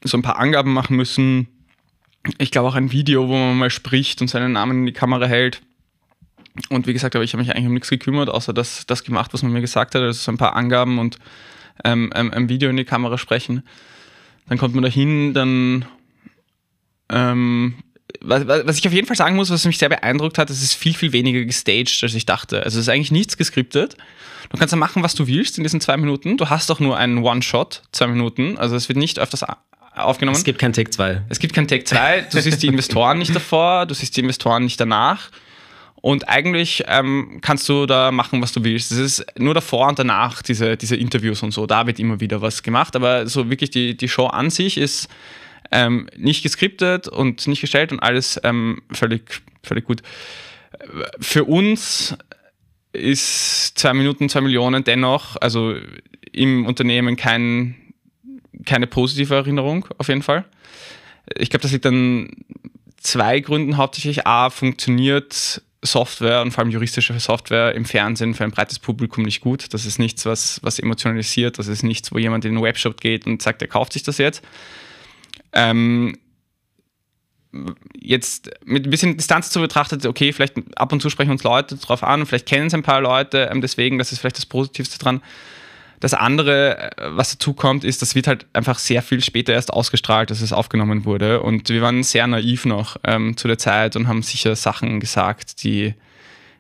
so 0.04 0.18
ein 0.18 0.22
paar 0.22 0.40
Angaben 0.40 0.74
machen 0.74 0.98
müssen. 0.98 1.48
Ich 2.38 2.52
glaube 2.52 2.68
auch 2.68 2.76
ein 2.76 2.92
Video, 2.92 3.28
wo 3.30 3.34
man 3.38 3.58
mal 3.58 3.70
spricht 3.70 4.22
und 4.22 4.28
seinen 4.28 4.54
Namen 4.54 4.80
in 4.80 4.86
die 4.86 4.94
Kamera 4.94 5.26
hält. 5.26 5.62
Und 6.70 6.88
wie 6.88 6.94
gesagt, 6.94 7.16
aber 7.16 7.24
ich 7.24 7.34
habe 7.34 7.44
mich 7.44 7.52
eigentlich 7.52 7.68
um 7.68 7.74
nichts 7.74 7.90
gekümmert, 7.90 8.30
außer 8.30 8.54
das, 8.54 8.86
das 8.86 9.04
gemacht, 9.04 9.34
was 9.34 9.44
man 9.44 9.54
mir 9.54 9.62
gesagt 9.62 9.96
hat. 9.96 10.02
Also 10.02 10.20
so 10.20 10.32
ein 10.32 10.38
paar 10.38 10.56
Angaben 10.56 11.00
und 11.00 11.18
ähm, 11.84 12.12
ähm, 12.16 12.34
ein 12.34 12.50
Video 12.50 12.70
in 12.70 12.78
die 12.78 12.86
Kamera 12.86 13.18
sprechen. 13.18 13.64
Dann 14.48 14.58
kommt 14.58 14.76
man 14.76 14.84
da 14.84 14.90
hin, 14.90 15.34
dann 15.34 15.86
ähm, 17.10 17.76
was, 18.22 18.48
was, 18.48 18.78
ich 18.78 18.88
auf 18.88 18.94
jeden 18.94 19.08
Fall 19.08 19.18
sagen 19.18 19.36
muss, 19.36 19.50
was 19.50 19.66
mich 19.66 19.78
sehr 19.78 19.90
beeindruckt 19.90 20.38
hat, 20.38 20.50
es 20.50 20.64
ist 20.64 20.74
viel, 20.74 20.94
viel 20.94 21.12
weniger 21.12 21.44
gestaged, 21.44 22.00
als 22.02 22.14
ich 22.14 22.26
dachte. 22.26 22.64
Also 22.64 22.80
es 22.80 22.88
ist 22.88 22.90
eigentlich 22.90 23.12
nichts 23.12 23.38
geskriptet. 23.38 23.98
Du 24.50 24.58
kannst 24.58 24.72
ja 24.72 24.78
machen, 24.78 25.04
was 25.04 25.14
du 25.14 25.28
willst 25.28 25.58
in 25.58 25.64
diesen 25.64 25.82
zwei 25.82 25.98
Minuten. 25.98 26.38
Du 26.38 26.50
hast 26.50 26.70
doch 26.70 26.80
nur 26.80 26.98
einen 26.98 27.18
One-Shot, 27.20 27.84
zwei 27.92 28.08
Minuten. 28.08 28.58
Also 28.58 28.76
es 28.76 28.88
wird 28.88 28.98
nicht 28.98 29.20
öfters 29.20 29.46
aufgenommen. 29.94 30.38
Es 30.38 30.46
gibt 30.46 30.60
kein 30.60 30.74
Take 30.74 30.90
2. 30.90 31.24
Es 31.30 31.40
gibt 31.40 31.54
kein 31.54 31.68
Take 31.68 31.84
2. 31.84 32.28
Du 32.32 32.42
siehst 32.42 32.64
die 32.64 32.68
Investoren 32.68 33.18
nicht 33.18 33.36
davor, 33.36 33.86
du 33.86 33.94
siehst 33.94 34.16
die 34.16 34.22
Investoren 34.22 34.64
nicht 34.64 34.80
danach. 34.80 35.30
Und 36.02 36.30
eigentlich 36.30 36.84
ähm, 36.88 37.40
kannst 37.42 37.68
du 37.68 37.86
da 37.86 38.12
machen, 38.12 38.42
was 38.42 38.52
du 38.52 38.64
willst. 38.64 38.92
Es 38.92 38.98
ist 39.00 39.26
nur 39.38 39.54
davor 39.54 39.88
und 39.88 39.98
danach, 39.98 40.42
diese, 40.42 40.78
diese 40.78 40.96
Interviews 40.96 41.42
und 41.42 41.52
so. 41.52 41.66
Da 41.66 41.88
wird 41.88 42.00
immer 42.00 42.20
wieder 42.20 42.42
was 42.42 42.62
gemacht. 42.62 42.96
Aber 42.96 43.28
so 43.28 43.50
wirklich 43.50 43.72
die, 43.72 43.98
die 43.98 44.08
Show 44.08 44.28
an 44.28 44.50
sich 44.50 44.78
ist 44.78 45.10
ähm, 45.72 46.08
nicht 46.16 46.44
geskriptet 46.44 47.08
und 47.08 47.48
nicht 47.48 47.62
gestellt 47.62 47.92
und 47.92 48.00
alles 48.00 48.40
ähm, 48.44 48.82
völlig, 48.92 49.42
völlig 49.64 49.86
gut. 49.86 50.02
Für 51.20 51.46
uns 51.46 52.16
ist 52.94 53.78
zwei 53.78 53.94
Minuten, 53.94 54.30
zwei 54.30 54.42
Millionen 54.42 54.84
dennoch, 54.84 55.36
also 55.42 55.76
im 56.32 56.66
Unternehmen 56.66 57.16
kein, 57.16 57.76
keine 58.66 58.88
positive 58.88 59.34
Erinnerung 59.34 59.88
auf 59.98 60.08
jeden 60.08 60.24
Fall. 60.24 60.46
Ich 61.36 61.50
glaube, 61.50 61.64
das 61.64 61.72
liegt 61.72 61.86
an 61.86 62.30
zwei 62.98 63.40
Gründen 63.40 63.78
hauptsächlich. 63.78 64.26
A, 64.26 64.50
funktioniert 64.50 65.62
Software 65.88 66.42
und 66.42 66.52
vor 66.52 66.64
allem 66.64 66.72
juristische 66.72 67.20
Software 67.20 67.74
im 67.74 67.86
Fernsehen 67.86 68.34
für 68.36 68.44
ein 68.44 68.52
breites 68.52 68.80
Publikum 68.80 69.24
nicht 69.24 69.42
gut. 69.42 69.74
Das 69.74 69.86
ist 69.86 69.98
nichts, 69.98 70.26
was, 70.26 70.60
was 70.62 70.80
emotionalisiert. 70.80 71.58
Das 71.58 71.68
ist 71.68 71.84
nichts, 71.84 72.12
wo 72.12 72.18
jemand 72.18 72.46
in 72.46 72.56
den 72.56 72.64
Webshop 72.64 73.02
geht 73.02 73.26
und 73.26 73.42
sagt, 73.42 73.62
er 73.62 73.68
kauft 73.68 73.94
sich 73.94 74.04
das 74.04 74.18
jetzt. 74.18 74.44
Ähm, 75.54 76.18
jetzt 78.00 78.52
mit 78.66 78.86
ein 78.86 78.90
bisschen 78.90 79.18
Distanz 79.18 79.50
zu 79.50 79.60
betrachtet, 79.60 80.06
okay, 80.06 80.34
vielleicht 80.34 80.56
ab 80.76 80.92
und 80.92 81.02
zu 81.02 81.10
sprechen 81.10 81.32
uns 81.32 81.44
Leute 81.44 81.78
drauf 81.78 82.04
an, 82.04 82.26
vielleicht 82.26 82.46
kennen 82.46 82.68
es 82.68 82.74
ein 82.74 82.84
paar 82.84 83.02
Leute, 83.02 83.50
ähm, 83.52 83.62
deswegen, 83.62 83.98
das 83.98 84.12
ist 84.12 84.20
vielleicht 84.20 84.38
das 84.38 84.46
Positivste 84.46 85.00
dran. 85.00 85.22
Das 86.00 86.14
andere, 86.14 86.92
äh, 86.98 87.16
was 87.16 87.32
dazu 87.32 87.54
kommt, 87.54 87.84
ist, 87.84 88.02
das 88.02 88.16
wird 88.16 88.28
halt 88.28 88.46
einfach 88.54 88.80
sehr 88.80 89.02
viel 89.02 89.22
später 89.22 89.54
erst 89.54 89.74
ausgestrahlt, 89.74 90.30
dass 90.30 90.42
es 90.42 90.54
aufgenommen 90.54 91.06
wurde. 91.06 91.42
Und 91.42 91.70
wir 91.70 91.82
waren 91.82 92.04
sehr 92.04 92.28
naiv 92.28 92.66
noch 92.66 92.98
ähm, 93.04 93.36
zu 93.38 93.48
der 93.48 93.58
Zeit 93.58 93.96
und 93.96 94.08
haben 94.08 94.22
sicher 94.22 94.56
Sachen 94.56 95.00
gesagt, 95.00 95.64
die 95.64 95.94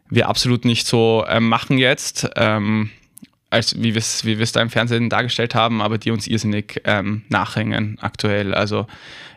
wir 0.09 0.29
absolut 0.29 0.65
nicht 0.65 0.87
so 0.87 1.25
ähm, 1.27 1.49
machen 1.49 1.77
jetzt, 1.77 2.29
ähm, 2.35 2.89
als 3.49 3.81
wie 3.81 3.93
wir 3.93 3.99
es 3.99 4.25
wie 4.25 4.35
da 4.35 4.61
im 4.61 4.69
Fernsehen 4.69 5.09
dargestellt 5.09 5.55
haben, 5.55 5.81
aber 5.81 5.97
die 5.97 6.11
uns 6.11 6.27
irrsinnig 6.27 6.81
ähm, 6.85 7.23
nachhängen 7.29 7.97
aktuell. 8.01 8.53
Also 8.53 8.87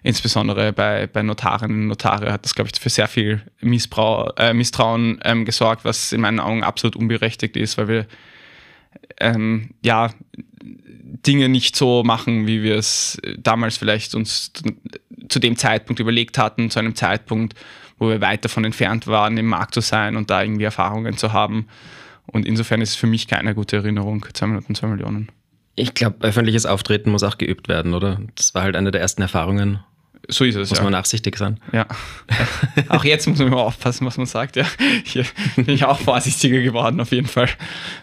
insbesondere 0.02 0.72
bei, 0.72 1.06
bei 1.06 1.22
Notarinnen 1.22 1.82
und 1.82 1.86
Notare 1.88 2.32
hat 2.32 2.44
das, 2.44 2.54
glaube 2.54 2.70
ich, 2.72 2.80
für 2.80 2.90
sehr 2.90 3.08
viel 3.08 3.42
Missbrauch, 3.60 4.30
äh, 4.36 4.52
Misstrauen 4.54 5.20
ähm, 5.24 5.44
gesorgt, 5.44 5.84
was 5.84 6.12
in 6.12 6.22
meinen 6.22 6.40
Augen 6.40 6.64
absolut 6.64 6.96
unberechtigt 6.96 7.56
ist, 7.56 7.78
weil 7.78 7.88
wir 7.88 8.06
ähm, 9.20 9.70
ja, 9.84 10.10
Dinge 11.26 11.48
nicht 11.48 11.76
so 11.76 12.02
machen, 12.02 12.46
wie 12.46 12.62
wir 12.62 12.76
es 12.76 13.20
damals 13.38 13.76
vielleicht 13.76 14.14
uns 14.14 14.52
zu 15.28 15.38
dem 15.38 15.56
Zeitpunkt 15.56 16.00
überlegt 16.00 16.38
hatten, 16.38 16.70
zu 16.70 16.78
einem 16.78 16.94
Zeitpunkt, 16.94 17.54
wo 17.98 18.08
wir 18.08 18.20
weit 18.20 18.44
davon 18.44 18.64
entfernt 18.64 19.06
waren, 19.06 19.36
im 19.36 19.46
Markt 19.46 19.74
zu 19.74 19.80
sein 19.80 20.16
und 20.16 20.30
da 20.30 20.42
irgendwie 20.42 20.64
Erfahrungen 20.64 21.16
zu 21.16 21.32
haben. 21.32 21.66
Und 22.26 22.46
insofern 22.46 22.80
ist 22.80 22.90
es 22.90 22.96
für 22.96 23.06
mich 23.06 23.28
keine 23.28 23.54
gute 23.54 23.76
Erinnerung, 23.76 24.24
zwei 24.32 24.46
Minuten, 24.46 24.74
zwei 24.74 24.88
Millionen. 24.88 25.28
Ich 25.76 25.94
glaube, 25.94 26.24
öffentliches 26.24 26.66
Auftreten 26.66 27.10
muss 27.10 27.22
auch 27.22 27.38
geübt 27.38 27.68
werden, 27.68 27.94
oder? 27.94 28.20
Das 28.34 28.54
war 28.54 28.62
halt 28.62 28.76
eine 28.76 28.90
der 28.90 29.00
ersten 29.00 29.22
Erfahrungen. 29.22 29.80
So 30.28 30.44
ist 30.44 30.54
es. 30.54 30.70
Muss 30.70 30.78
ja. 30.78 30.84
man 30.84 30.92
nachsichtig 30.92 31.36
sein. 31.36 31.58
Ja. 31.72 31.86
auch 32.88 33.04
jetzt 33.04 33.26
muss 33.26 33.38
man 33.38 33.48
immer 33.48 33.58
aufpassen, 33.58 34.06
was 34.06 34.16
man 34.16 34.26
sagt. 34.26 34.56
Ja. 34.56 34.66
Hier 35.04 35.24
bin 35.56 35.68
ich 35.68 35.84
auch 35.84 35.98
vorsichtiger 35.98 36.60
geworden, 36.60 37.00
auf 37.00 37.12
jeden 37.12 37.26
Fall, 37.26 37.48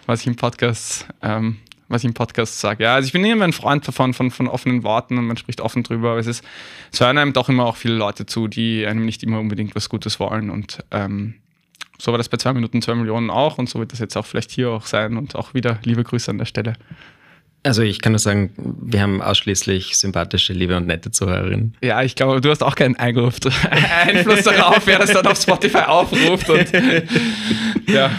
was 0.05 0.21
ich 0.21 0.27
im 0.27 0.35
Podcast, 0.35 1.07
ähm, 1.21 1.57
was 1.87 2.03
ich 2.03 2.07
im 2.07 2.13
Podcast 2.13 2.59
sage. 2.59 2.83
Ja, 2.83 2.95
also 2.95 3.05
ich 3.05 3.13
bin 3.13 3.23
immer 3.23 3.45
ein 3.45 3.53
Freund 3.53 3.87
davon, 3.87 4.13
von, 4.13 4.31
von 4.31 4.47
offenen 4.47 4.83
Worten 4.83 5.17
und 5.17 5.25
man 5.25 5.37
spricht 5.37 5.61
offen 5.61 5.83
drüber, 5.83 6.11
aber 6.11 6.19
es 6.19 6.27
ist, 6.27 6.43
es 6.91 6.99
hören 6.99 7.17
einem 7.17 7.33
doch 7.33 7.49
immer 7.49 7.65
auch 7.65 7.77
viele 7.77 7.95
Leute 7.95 8.25
zu, 8.25 8.47
die 8.47 8.85
einem 8.85 9.05
nicht 9.05 9.23
immer 9.23 9.39
unbedingt 9.39 9.75
was 9.75 9.87
Gutes 9.87 10.19
wollen. 10.19 10.49
Und 10.49 10.83
ähm, 10.91 11.35
so 11.97 12.11
war 12.11 12.17
das 12.17 12.29
bei 12.29 12.37
zwei 12.37 12.53
Minuten, 12.53 12.81
zwei 12.81 12.95
Millionen 12.95 13.29
auch 13.29 13.57
und 13.57 13.69
so 13.69 13.79
wird 13.79 13.91
das 13.91 13.99
jetzt 13.99 14.17
auch 14.17 14.25
vielleicht 14.25 14.51
hier 14.51 14.69
auch 14.69 14.85
sein 14.85 15.17
und 15.17 15.35
auch 15.35 15.53
wieder 15.53 15.79
liebe 15.83 16.03
Grüße 16.03 16.29
an 16.29 16.37
der 16.37 16.45
Stelle. 16.45 16.73
Also 17.67 17.81
ich 17.81 17.99
kann 18.01 18.13
nur 18.13 18.19
sagen, 18.19 18.51
wir 18.57 19.01
haben 19.01 19.21
ausschließlich 19.21 19.97
sympathische, 19.97 20.53
liebe 20.53 20.77
und 20.77 20.87
nette 20.87 21.11
Zuhörerinnen. 21.11 21.75
Ja, 21.81 22.01
ich 22.01 22.15
glaube, 22.15 22.39
du 22.39 22.49
hast 22.49 22.63
auch 22.63 22.75
keinen 22.75 22.95
Einfluss 22.97 24.43
darauf, 24.43 24.83
wer 24.85 24.99
das 24.99 25.11
dann 25.11 25.27
auf 25.27 25.37
Spotify 25.37 25.79
aufruft. 25.79 26.49
Und, 26.49 26.71
ja. 27.87 28.11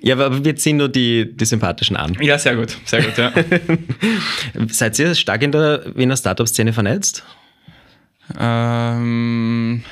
Ja, 0.00 0.14
aber 0.14 0.42
wir 0.42 0.56
ziehen 0.56 0.78
nur 0.78 0.88
die, 0.88 1.36
die 1.36 1.44
sympathischen 1.44 1.96
an. 1.96 2.16
Ja, 2.20 2.38
sehr 2.38 2.56
gut, 2.56 2.76
sehr 2.86 3.02
gut, 3.02 3.18
ja. 3.18 3.30
Seid 4.68 4.98
ihr 4.98 5.14
stark 5.14 5.42
in 5.42 5.52
der 5.52 5.84
Wiener 5.94 6.16
Startup-Szene 6.16 6.72
vernetzt? 6.72 7.24
Ähm, 8.38 9.84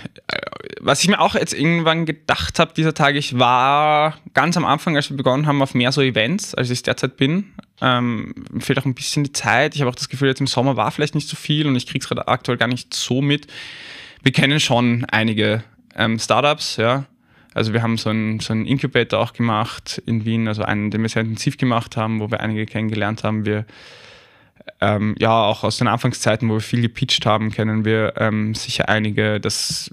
was 0.81 1.03
ich 1.03 1.09
mir 1.09 1.21
auch 1.21 1.35
jetzt 1.35 1.53
irgendwann 1.53 2.07
gedacht 2.07 2.59
habe 2.59 2.73
dieser 2.75 2.95
Tage, 2.95 3.19
ich 3.19 3.39
war 3.39 4.17
ganz 4.33 4.57
am 4.57 4.65
Anfang, 4.65 4.97
als 4.97 5.11
wir 5.11 5.17
begonnen 5.17 5.47
haben, 5.47 5.61
auf 5.61 5.75
mehr 5.75 5.93
so 5.93 6.01
Events, 6.01 6.55
als 6.55 6.71
ich 6.71 6.83
derzeit 6.83 7.19
bin. 7.19 7.53
Ähm, 7.81 8.35
fehlt 8.59 8.79
auch 8.79 8.85
ein 8.85 8.95
bisschen 8.95 9.25
die 9.25 9.33
Zeit. 9.33 9.75
Ich 9.75 9.81
habe 9.81 9.91
auch 9.91 9.95
das 9.95 10.09
Gefühl, 10.09 10.29
jetzt 10.29 10.41
im 10.41 10.47
Sommer 10.47 10.77
war 10.77 10.91
vielleicht 10.91 11.15
nicht 11.15 11.29
so 11.29 11.37
viel 11.37 11.67
und 11.67 11.77
ich 11.77 11.87
kriege 11.87 12.03
es 12.03 12.09
gerade 12.09 12.29
aktuell 12.29 12.59
gar 12.59 12.69
nicht 12.69 12.93
so 12.93 13.23
mit. 13.23 13.47
Wir 14.23 14.33
kennen 14.33 14.61
schon 14.61 15.07
einige 15.07 15.65
ähm, 15.95 16.19
Startups, 16.19 16.77
ja. 16.77 17.07
Also 17.55 17.73
wir 17.73 17.83
haben 17.83 17.97
so 17.97 18.11
einen, 18.11 18.39
so 18.39 18.53
Incubator 18.53 19.19
auch 19.19 19.33
gemacht 19.33 20.01
in 20.07 20.25
Wien, 20.25 20.47
also 20.47 20.63
einen, 20.63 20.91
den 20.91 21.03
wir 21.03 21.09
sehr 21.09 21.23
intensiv 21.23 21.57
gemacht 21.57 21.97
haben, 21.97 22.21
wo 22.21 22.31
wir 22.31 22.41
einige 22.41 22.65
kennengelernt 22.67 23.25
haben. 23.25 23.45
Wir 23.45 23.65
ähm, 24.81 25.17
ja, 25.19 25.33
auch 25.33 25.65
aus 25.65 25.79
den 25.79 25.89
Anfangszeiten, 25.89 26.49
wo 26.49 26.55
wir 26.55 26.61
viel 26.61 26.83
gepitcht 26.83 27.27
haben, 27.27 27.51
kennen 27.51 27.85
wir 27.85 28.15
ähm, 28.17 28.55
sicher 28.55 28.89
einige. 28.89 29.41
Das 29.41 29.91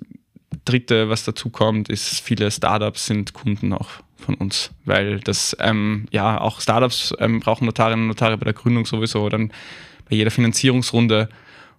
dritte, 0.65 1.09
was 1.09 1.23
dazu 1.23 1.49
kommt, 1.49 1.89
ist, 1.89 2.19
viele 2.19 2.51
Startups 2.51 3.05
sind 3.07 3.33
Kunden 3.33 3.73
auch 3.73 3.89
von 4.17 4.35
uns, 4.35 4.71
weil 4.85 5.19
das, 5.19 5.55
ähm, 5.59 6.07
ja, 6.11 6.39
auch 6.39 6.61
Startups 6.61 7.13
ähm, 7.19 7.39
brauchen 7.39 7.65
Notarinnen 7.65 8.03
und 8.03 8.07
Notare 8.09 8.37
bei 8.37 8.45
der 8.45 8.53
Gründung 8.53 8.85
sowieso, 8.85 9.29
dann 9.29 9.51
bei 10.09 10.15
jeder 10.15 10.31
Finanzierungsrunde 10.31 11.29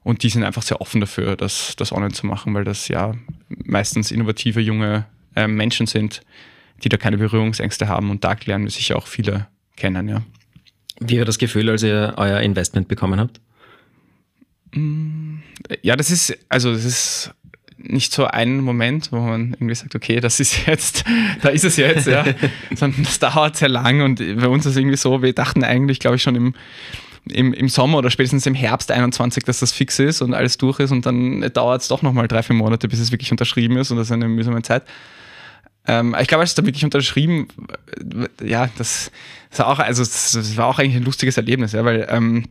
und 0.05 0.22
die 0.22 0.28
sind 0.28 0.45
einfach 0.45 0.62
sehr 0.62 0.80
offen 0.80 1.01
dafür, 1.01 1.36
das, 1.36 1.74
das 1.76 1.93
online 1.93 2.12
zu 2.12 2.26
machen, 2.26 2.55
weil 2.55 2.64
das 2.64 2.89
ja 2.89 3.14
meistens 3.49 4.11
innovative 4.11 4.61
junge 4.61 5.07
äh, 5.34 5.49
Menschen 5.49 5.86
sind, 5.86 6.22
die 6.82 6.89
da 6.89 6.97
keine 6.97 7.18
Berührungsängste 7.18 7.89
haben 7.89 8.11
und 8.11 8.24
da 8.24 8.36
lernen 8.45 8.64
wir 8.64 8.70
sicher 8.70 8.97
auch 8.97 9.07
viele 9.07 9.49
kennen, 9.76 10.09
ja. 10.09 10.22
Wie 11.01 11.18
war 11.18 11.24
das 11.24 11.39
Gefühl, 11.39 11.70
als 11.70 11.82
ihr 11.82 12.14
euer 12.16 12.41
Investment 12.41 12.89
bekommen 12.89 13.20
habt? 13.20 13.41
Ja, 15.82 15.97
das 15.97 16.11
ist, 16.11 16.36
also 16.49 16.72
das 16.72 16.84
ist 16.84 17.34
nicht 17.79 18.12
so 18.12 18.26
ein 18.26 18.61
Moment, 18.61 19.12
wo 19.12 19.20
man 19.20 19.53
irgendwie 19.55 19.74
sagt, 19.74 19.95
okay, 19.95 20.20
das 20.20 20.41
ist 20.41 20.66
jetzt, 20.66 21.05
da 21.43 21.49
ist 21.49 21.64
es 21.64 21.76
jetzt, 21.76 22.07
ja, 22.07 22.24
sondern 22.74 23.05
das 23.05 23.18
dauert 23.18 23.57
sehr 23.57 23.68
lang 23.68 24.03
und 24.03 24.18
bei 24.18 24.49
uns 24.49 24.66
ist 24.66 24.72
es 24.72 24.76
irgendwie 24.76 24.97
so, 24.97 25.22
wir 25.22 25.33
dachten 25.33 25.64
eigentlich, 25.64 26.01
glaube 26.01 26.16
ich, 26.16 26.22
schon 26.22 26.35
im, 26.35 26.55
im, 27.31 27.53
im 27.53 27.68
Sommer 27.68 27.99
oder 27.99 28.11
spätestens 28.11 28.47
im 28.47 28.55
Herbst 28.55 28.91
21, 28.91 29.45
dass 29.45 29.61
das 29.61 29.72
fix 29.72 29.99
ist 29.99 30.22
und 30.22 30.35
alles 30.35 30.59
durch 30.59 30.81
ist 30.81 30.91
und 30.91 31.07
dann 31.07 31.41
dauert 31.53 31.83
es 31.83 31.89
doch 31.89 32.03
nochmal 32.03 32.26
drei, 32.29 32.43
vier 32.43 32.57
Monate, 32.57 32.89
bis 32.89 32.99
es 32.99 33.12
wirklich 33.12 33.31
unterschrieben 33.31 33.76
ist 33.76 33.91
und 33.91 33.97
das 33.97 34.09
ist 34.09 34.12
eine 34.12 34.29
mühsame 34.29 34.62
Zeit. 34.62 34.83
Ähm, 35.87 36.14
ich 36.20 36.29
glaube, 36.29 36.43
als 36.43 36.51
es 36.51 36.55
da 36.55 36.66
wirklich 36.66 36.85
unterschrieben, 36.85 37.49
ja, 38.45 38.68
das, 38.76 39.11
das, 39.51 39.61
war 39.61 39.68
auch, 39.68 39.79
also 39.79 40.03
das 40.03 40.57
war 40.57 40.66
auch 40.66 40.79
eigentlich 40.79 40.97
ein 40.97 41.05
lustiges 41.05 41.37
Erlebnis, 41.37 41.72
ja, 41.72 41.85
weil 41.85 42.07
ähm, 42.11 42.45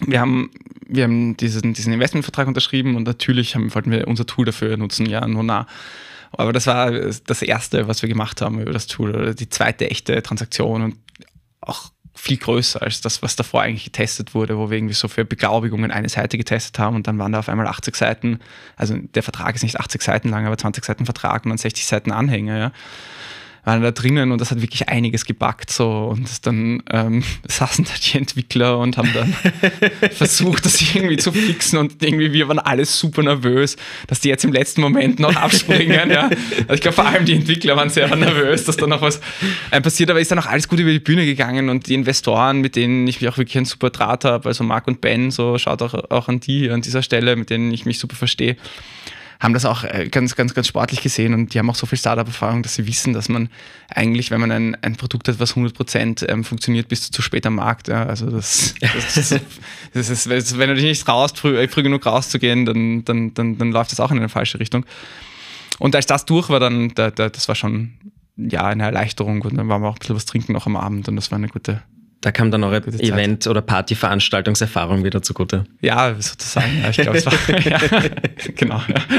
wir 0.00 0.20
haben, 0.20 0.50
wir 0.86 1.04
haben 1.04 1.36
diesen, 1.36 1.74
diesen 1.74 1.92
Investmentvertrag 1.92 2.48
unterschrieben 2.48 2.96
und 2.96 3.04
natürlich 3.04 3.54
haben, 3.54 3.74
wollten 3.74 3.90
wir 3.90 4.08
unser 4.08 4.26
Tool 4.26 4.44
dafür 4.44 4.76
nutzen, 4.76 5.06
ja, 5.06 5.26
Nona. 5.26 5.66
Aber 6.32 6.52
das 6.52 6.66
war 6.66 6.90
das 6.90 7.42
erste, 7.42 7.88
was 7.88 8.02
wir 8.02 8.08
gemacht 8.08 8.40
haben 8.40 8.60
über 8.60 8.72
das 8.72 8.86
Tool, 8.86 9.14
oder 9.14 9.34
die 9.34 9.50
zweite 9.50 9.90
echte 9.90 10.22
Transaktion 10.22 10.82
und 10.82 10.96
auch 11.60 11.90
viel 12.14 12.36
größer 12.36 12.82
als 12.82 13.00
das, 13.00 13.22
was 13.22 13.36
davor 13.36 13.62
eigentlich 13.62 13.84
getestet 13.84 14.34
wurde, 14.34 14.58
wo 14.58 14.70
wir 14.70 14.76
irgendwie 14.76 14.94
so 14.94 15.08
für 15.08 15.24
Beglaubigungen 15.24 15.90
eine 15.90 16.08
Seite 16.08 16.36
getestet 16.36 16.78
haben 16.78 16.96
und 16.96 17.06
dann 17.06 17.18
waren 17.18 17.32
da 17.32 17.38
auf 17.38 17.48
einmal 17.48 17.66
80 17.66 17.96
Seiten, 17.96 18.38
also 18.76 18.96
der 18.96 19.22
Vertrag 19.22 19.54
ist 19.54 19.62
nicht 19.62 19.80
80 19.80 20.02
Seiten 20.02 20.28
lang, 20.28 20.46
aber 20.46 20.58
20 20.58 20.84
Seiten 20.84 21.04
Vertrag 21.04 21.44
und 21.44 21.50
dann 21.50 21.58
60 21.58 21.86
Seiten 21.86 22.12
Anhänger, 22.12 22.58
ja 22.58 22.72
waren 23.64 23.80
da 23.80 23.92
drinnen 23.92 24.32
und 24.32 24.40
das 24.40 24.50
hat 24.50 24.60
wirklich 24.60 24.88
einiges 24.88 25.24
gebackt 25.24 25.70
so 25.70 26.08
und 26.10 26.46
dann 26.46 26.82
ähm, 26.90 27.22
saßen 27.48 27.84
da 27.84 27.92
die 28.04 28.18
Entwickler 28.18 28.78
und 28.78 28.96
haben 28.96 29.10
dann 29.14 29.34
versucht, 30.10 30.64
das 30.64 30.80
irgendwie 30.94 31.16
zu 31.16 31.30
fixen 31.30 31.78
und 31.78 32.02
irgendwie 32.02 32.32
wir 32.32 32.48
waren 32.48 32.58
alles 32.58 32.98
super 32.98 33.22
nervös, 33.22 33.76
dass 34.08 34.20
die 34.20 34.28
jetzt 34.28 34.44
im 34.44 34.52
letzten 34.52 34.80
Moment 34.80 35.20
noch 35.20 35.36
abspringen. 35.36 36.10
ja. 36.10 36.28
Also 36.62 36.74
ich 36.74 36.80
glaube 36.80 36.96
vor 36.96 37.06
allem 37.06 37.24
die 37.24 37.34
Entwickler 37.34 37.76
waren 37.76 37.88
sehr 37.88 38.14
nervös, 38.16 38.64
dass 38.64 38.76
da 38.76 38.86
noch 38.86 39.00
was 39.00 39.20
äh, 39.70 39.80
passiert, 39.80 40.10
aber 40.10 40.20
ist 40.20 40.30
dann 40.30 40.40
auch 40.40 40.46
alles 40.46 40.66
gut 40.66 40.80
über 40.80 40.90
die 40.90 40.98
Bühne 40.98 41.24
gegangen 41.24 41.68
und 41.68 41.86
die 41.86 41.94
Investoren, 41.94 42.60
mit 42.60 42.74
denen 42.74 43.06
ich 43.06 43.20
mich 43.20 43.30
auch 43.30 43.38
wirklich 43.38 43.56
einen 43.56 43.66
super 43.66 43.90
Draht 43.90 44.24
habe, 44.24 44.48
also 44.48 44.64
Marc 44.64 44.88
und 44.88 45.00
Ben, 45.00 45.30
so 45.30 45.56
schaut 45.58 45.82
auch, 45.82 45.94
auch 46.10 46.28
an 46.28 46.40
die 46.40 46.68
an 46.68 46.82
dieser 46.82 47.02
Stelle, 47.02 47.36
mit 47.36 47.50
denen 47.50 47.72
ich 47.72 47.86
mich 47.86 47.98
super 47.98 48.16
verstehe 48.16 48.56
haben 49.42 49.54
das 49.54 49.64
auch 49.64 49.82
äh, 49.82 50.08
ganz, 50.08 50.36
ganz, 50.36 50.54
ganz 50.54 50.68
sportlich 50.68 51.02
gesehen 51.02 51.34
und 51.34 51.52
die 51.52 51.58
haben 51.58 51.68
auch 51.68 51.74
so 51.74 51.84
viel 51.84 51.98
Startup-Erfahrung, 51.98 52.62
dass 52.62 52.76
sie 52.76 52.86
wissen, 52.86 53.12
dass 53.12 53.28
man 53.28 53.48
eigentlich, 53.88 54.30
wenn 54.30 54.40
man 54.40 54.52
ein, 54.52 54.76
ein 54.82 54.94
Produkt 54.94 55.26
hat, 55.26 55.40
was 55.40 55.50
100 55.50 55.74
Prozent 55.74 56.24
ähm, 56.28 56.44
funktioniert, 56.44 56.86
bist 56.86 57.08
du 57.08 57.12
zu 57.12 57.22
spät 57.22 57.44
am 57.44 57.56
Markt. 57.56 57.88
Ja. 57.88 58.06
Also 58.06 58.30
das, 58.30 58.74
das, 58.80 59.14
das, 59.14 59.40
das 59.94 60.10
ist, 60.10 60.28
wenn 60.28 60.68
du 60.68 60.74
dich 60.76 60.84
nicht 60.84 61.04
traust, 61.04 61.38
früh, 61.38 61.58
äh, 61.58 61.66
früh 61.66 61.82
genug 61.82 62.06
rauszugehen, 62.06 62.64
dann, 62.64 63.04
dann, 63.04 63.34
dann, 63.34 63.58
dann 63.58 63.72
läuft 63.72 63.90
das 63.90 63.98
auch 63.98 64.12
in 64.12 64.18
eine 64.18 64.28
falsche 64.28 64.60
Richtung. 64.60 64.86
Und 65.80 65.96
als 65.96 66.06
das 66.06 66.24
durch 66.24 66.48
war, 66.48 66.60
dann, 66.60 66.94
da, 66.94 67.10
da, 67.10 67.28
das 67.28 67.48
war 67.48 67.56
schon 67.56 67.94
ja, 68.36 68.64
eine 68.64 68.84
Erleichterung 68.84 69.42
und 69.42 69.56
dann 69.56 69.68
waren 69.68 69.82
wir 69.82 69.88
auch 69.88 69.96
ein 69.96 69.98
bisschen 69.98 70.16
was 70.16 70.24
trinken 70.24 70.52
noch 70.52 70.66
am 70.66 70.76
Abend 70.76 71.08
und 71.08 71.16
das 71.16 71.32
war 71.32 71.38
eine 71.38 71.48
gute, 71.48 71.82
da 72.22 72.30
kam 72.30 72.50
dann 72.50 72.64
eure 72.64 72.78
Event- 72.78 73.46
oder 73.46 73.60
Partyveranstaltungserfahrung 73.60 75.04
wieder 75.04 75.22
zugute. 75.22 75.64
Ja, 75.80 76.14
sozusagen. 76.14 76.80
Ja, 76.82 76.90
ich 76.90 76.96
glaube, 76.96 77.18
es 77.18 77.26
war. 77.26 77.32
ja, 77.64 77.78
genau. 78.56 78.80
Ja. 78.88 79.18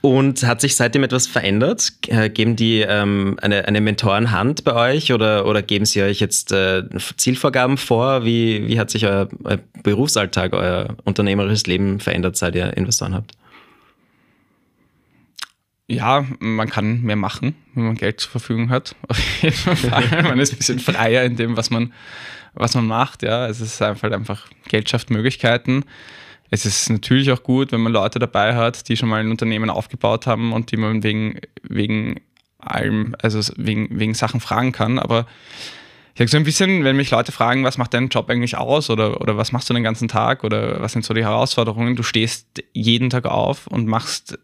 Und 0.00 0.42
hat 0.44 0.60
sich 0.60 0.74
seitdem 0.74 1.04
etwas 1.04 1.28
verändert? 1.28 1.92
Äh, 2.08 2.28
geben 2.28 2.56
die 2.56 2.80
ähm, 2.80 3.38
eine, 3.40 3.68
eine 3.68 3.80
Mentorenhand 3.80 4.64
bei 4.64 4.74
euch 4.74 5.12
oder, 5.12 5.46
oder 5.46 5.62
geben 5.62 5.84
sie 5.84 6.02
euch 6.02 6.18
jetzt 6.18 6.50
äh, 6.50 6.82
Zielvorgaben 7.16 7.76
vor? 7.76 8.24
Wie, 8.24 8.66
wie 8.66 8.80
hat 8.80 8.90
sich 8.90 9.06
euer, 9.06 9.28
euer 9.44 9.60
Berufsalltag, 9.84 10.54
euer 10.54 10.96
unternehmerisches 11.04 11.66
Leben 11.66 12.00
verändert, 12.00 12.36
seit 12.36 12.56
ihr 12.56 12.76
Investoren 12.76 13.14
habt? 13.14 13.32
Ja, 15.92 16.24
man 16.38 16.70
kann 16.70 17.02
mehr 17.02 17.16
machen, 17.16 17.54
wenn 17.74 17.84
man 17.84 17.96
Geld 17.96 18.18
zur 18.18 18.30
Verfügung 18.30 18.70
hat. 18.70 18.96
Man 20.22 20.38
ist 20.38 20.54
ein 20.54 20.56
bisschen 20.56 20.78
freier 20.78 21.22
in 21.24 21.36
dem, 21.36 21.58
was 21.58 21.68
man, 21.68 21.92
was 22.54 22.74
man 22.74 22.86
macht. 22.86 23.22
Ja, 23.22 23.46
es 23.46 23.60
ist 23.60 23.82
einfach, 23.82 24.10
einfach 24.10 24.48
Geld 24.68 24.88
schafft 24.88 25.10
Möglichkeiten. 25.10 25.84
Es 26.48 26.64
ist 26.64 26.88
natürlich 26.88 27.30
auch 27.30 27.42
gut, 27.42 27.72
wenn 27.72 27.82
man 27.82 27.92
Leute 27.92 28.18
dabei 28.18 28.54
hat, 28.54 28.88
die 28.88 28.96
schon 28.96 29.10
mal 29.10 29.20
ein 29.20 29.30
Unternehmen 29.30 29.68
aufgebaut 29.68 30.26
haben 30.26 30.54
und 30.54 30.72
die 30.72 30.78
man 30.78 31.02
wegen, 31.02 31.40
wegen 31.62 32.20
allem, 32.58 33.14
also 33.20 33.40
wegen, 33.58 33.88
wegen 33.98 34.14
Sachen 34.14 34.40
fragen 34.40 34.72
kann. 34.72 34.98
Aber 34.98 35.26
ich 36.14 36.20
sage 36.20 36.30
so 36.30 36.36
ein 36.38 36.44
bisschen, 36.44 36.84
wenn 36.84 36.96
mich 36.96 37.10
Leute 37.10 37.32
fragen, 37.32 37.64
was 37.64 37.76
macht 37.76 37.92
dein 37.92 38.08
Job 38.08 38.30
eigentlich 38.30 38.56
aus 38.56 38.88
oder, 38.88 39.20
oder 39.20 39.36
was 39.36 39.52
machst 39.52 39.68
du 39.68 39.74
den 39.74 39.82
ganzen 39.82 40.08
Tag 40.08 40.42
oder 40.42 40.80
was 40.80 40.92
sind 40.92 41.04
so 41.04 41.12
die 41.12 41.24
Herausforderungen, 41.24 41.96
du 41.96 42.02
stehst 42.02 42.62
jeden 42.72 43.10
Tag 43.10 43.26
auf 43.26 43.66
und 43.66 43.86
machst 43.86 44.38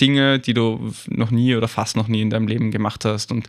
Dinge, 0.00 0.38
die 0.38 0.54
du 0.54 0.92
noch 1.08 1.30
nie 1.30 1.54
oder 1.54 1.68
fast 1.68 1.96
noch 1.96 2.08
nie 2.08 2.22
in 2.22 2.30
deinem 2.30 2.48
Leben 2.48 2.70
gemacht 2.70 3.04
hast. 3.04 3.30
Und 3.30 3.48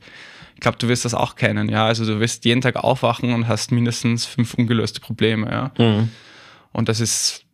ich 0.56 0.62
glaube, 0.62 0.78
du 0.78 0.88
wirst 0.88 1.06
das 1.06 1.14
auch 1.14 1.36
kennen. 1.36 1.70
Ja, 1.70 1.86
also 1.86 2.06
du 2.06 2.20
wirst 2.20 2.46
jeden 2.46 2.62
Tag 2.62 2.76
aufwachen 2.76 3.34
und 3.34 3.48
hast 3.48 3.72
mindestens 3.72 4.26
fünf 4.26 4.54
ungelöste 4.54 5.00
Probleme. 5.00 5.50
Ja, 5.50 5.72
mhm. 5.78 6.10
und 6.72 6.90
das 6.90 7.00
ist 7.00 7.46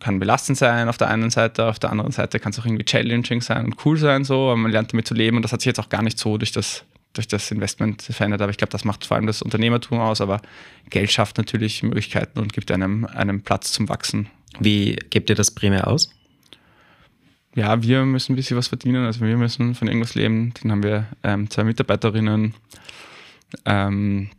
kann 0.00 0.18
belastend 0.18 0.58
sein 0.58 0.88
auf 0.88 0.98
der 0.98 1.08
einen 1.08 1.30
Seite, 1.30 1.66
auf 1.66 1.78
der 1.78 1.90
anderen 1.90 2.10
Seite 2.10 2.40
kann 2.40 2.50
es 2.50 2.58
auch 2.58 2.66
irgendwie 2.66 2.84
challenging 2.84 3.40
sein 3.40 3.66
und 3.66 3.76
cool 3.86 3.96
sein 3.96 4.24
so, 4.24 4.46
aber 4.46 4.56
man 4.56 4.72
lernt 4.72 4.92
damit 4.92 5.06
zu 5.06 5.14
leben 5.14 5.36
und 5.36 5.42
das 5.42 5.52
hat 5.52 5.60
sich 5.60 5.66
jetzt 5.66 5.78
auch 5.78 5.90
gar 5.90 6.02
nicht 6.02 6.18
so 6.18 6.38
durch 6.38 6.50
das 6.50 6.84
durch 7.12 7.28
das 7.28 7.50
Investment 7.50 8.02
verändert, 8.02 8.40
aber 8.40 8.50
ich 8.50 8.56
glaube, 8.56 8.70
das 8.70 8.84
macht 8.84 9.04
vor 9.04 9.16
allem 9.16 9.26
das 9.26 9.42
Unternehmertum 9.42 10.00
aus, 10.00 10.20
aber 10.20 10.40
Geld 10.90 11.12
schafft 11.12 11.36
natürlich 11.38 11.82
Möglichkeiten 11.82 12.38
und 12.38 12.52
gibt 12.52 12.70
einem, 12.70 13.04
einem 13.04 13.42
Platz 13.42 13.72
zum 13.72 13.88
Wachsen. 13.88 14.28
Wie 14.60 14.96
gebt 15.10 15.28
ihr 15.28 15.36
das 15.36 15.50
primär 15.50 15.88
aus? 15.88 16.10
Ja, 17.54 17.82
wir 17.82 18.04
müssen 18.04 18.32
ein 18.32 18.36
bisschen 18.36 18.56
was 18.56 18.68
verdienen, 18.68 19.04
also 19.04 19.20
wir 19.20 19.36
müssen 19.36 19.74
von 19.74 19.88
irgendwas 19.88 20.14
leben. 20.14 20.54
Dann 20.62 20.72
haben 20.72 20.82
wir 20.82 21.06
ähm, 21.22 21.50
zwei 21.50 21.64
Mitarbeiterinnen, 21.64 22.54
ähm, 23.64 24.30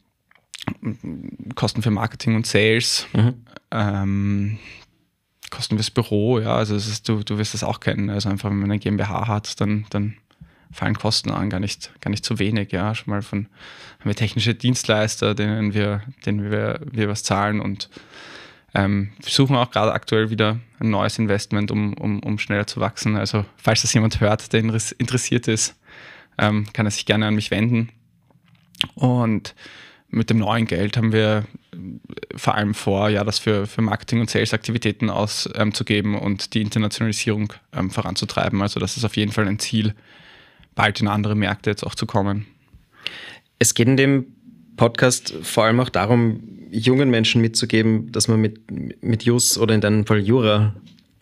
Kosten 1.55 1.82
für 1.82 1.91
Marketing 1.91 2.36
und 2.36 2.47
Sales, 2.47 3.07
mhm. 3.14 3.34
ähm, 3.72 4.59
Kosten 5.51 5.76
fürs 5.76 5.91
Büro, 5.91 6.39
ja, 6.39 6.55
also 6.55 6.76
ist, 6.76 7.07
du, 7.07 7.24
du 7.24 7.38
wirst 7.38 7.53
das 7.53 7.64
auch 7.64 7.80
kennen. 7.80 8.09
Also 8.09 8.30
einfach, 8.30 8.49
wenn 8.49 8.57
man 8.57 8.72
eine 8.72 8.80
GmbH 8.80 9.28
hat, 9.28 9.61
dann, 9.61 9.86
dann 9.91 10.16
fallen 10.72 10.97
Kosten 10.97 11.30
an, 11.30 11.51
gar 11.51 11.59
nicht, 11.59 11.91
gar 12.01 12.09
nicht 12.09 12.26
so 12.26 12.39
wenig, 12.39 12.72
ja. 12.72 12.95
Schon 12.95 13.11
mal 13.11 13.22
von 13.22 13.45
haben 13.99 14.09
wir 14.09 14.16
technische 14.16 14.55
Dienstleister, 14.55 15.36
denen 15.36 15.76
wir, 15.76 16.01
denen 16.26 16.49
wir, 16.49 16.82
wir 16.91 17.07
was 17.07 17.22
zahlen 17.22 17.61
und 17.61 17.89
ähm, 18.76 19.11
wir 19.21 19.32
suchen 19.32 19.55
auch 19.55 19.71
gerade 19.71 19.93
aktuell 19.93 20.30
wieder 20.30 20.59
ein 20.80 20.89
neues 20.89 21.19
Investment, 21.19 21.71
um, 21.71 21.93
um, 21.93 22.19
um 22.21 22.39
schneller 22.39 22.67
zu 22.67 22.80
wachsen. 22.80 23.15
Also 23.15 23.45
falls 23.57 23.84
das 23.84 23.93
jemand 23.93 24.19
hört, 24.19 24.51
der 24.53 24.61
interessiert 24.61 25.47
ist, 25.47 25.76
ähm, 26.38 26.65
kann 26.74 26.86
er 26.88 26.91
sich 26.91 27.05
gerne 27.05 27.28
an 27.28 27.36
mich 27.36 27.51
wenden. 27.51 27.89
Und 28.95 29.55
mit 30.09 30.30
dem 30.30 30.38
neuen 30.38 30.65
Geld 30.65 30.97
haben 30.97 31.11
wir 31.11 31.45
äh, 31.71 31.78
vor 32.38 32.55
allem 32.55 32.74
vor, 32.74 33.09
ja, 33.09 33.24
das 33.24 33.39
für, 33.39 33.67
für 33.67 33.82
Marketing- 33.82 34.21
und 34.21 34.30
Sales-Aktivitäten 34.30 35.09
auszugeben 35.09 36.13
ähm, 36.13 36.19
und 36.19 36.53
die 36.53 36.61
Internationalisierung 36.61 37.53
ähm, 37.74 37.91
voranzutreiben. 37.91 38.61
Also 38.61 38.80
das 38.80 38.97
ist 38.97 39.05
auf 39.05 39.15
jeden 39.15 39.32
Fall 39.32 39.47
ein 39.47 39.59
Ziel, 39.59 39.93
bald 40.76 41.01
in 41.01 41.07
andere 41.07 41.36
Märkte 41.36 41.69
jetzt 41.69 41.84
auch 41.84 41.95
zu 41.95 42.05
kommen. 42.05 42.47
Es 43.59 43.74
geht 43.74 43.88
in 43.88 43.97
dem 43.97 44.26
Podcast 44.76 45.34
vor 45.41 45.65
allem 45.65 45.80
auch 45.80 45.89
darum, 45.89 46.41
jungen 46.71 47.09
Menschen 47.09 47.41
mitzugeben, 47.41 48.11
dass 48.11 48.28
man 48.28 48.41
mit, 48.41 48.59
mit 49.01 49.24
Jus 49.24 49.57
oder 49.57 49.76
in 49.76 49.82
deinem 49.82 50.05
Fall 50.05 50.19
Jura 50.19 50.74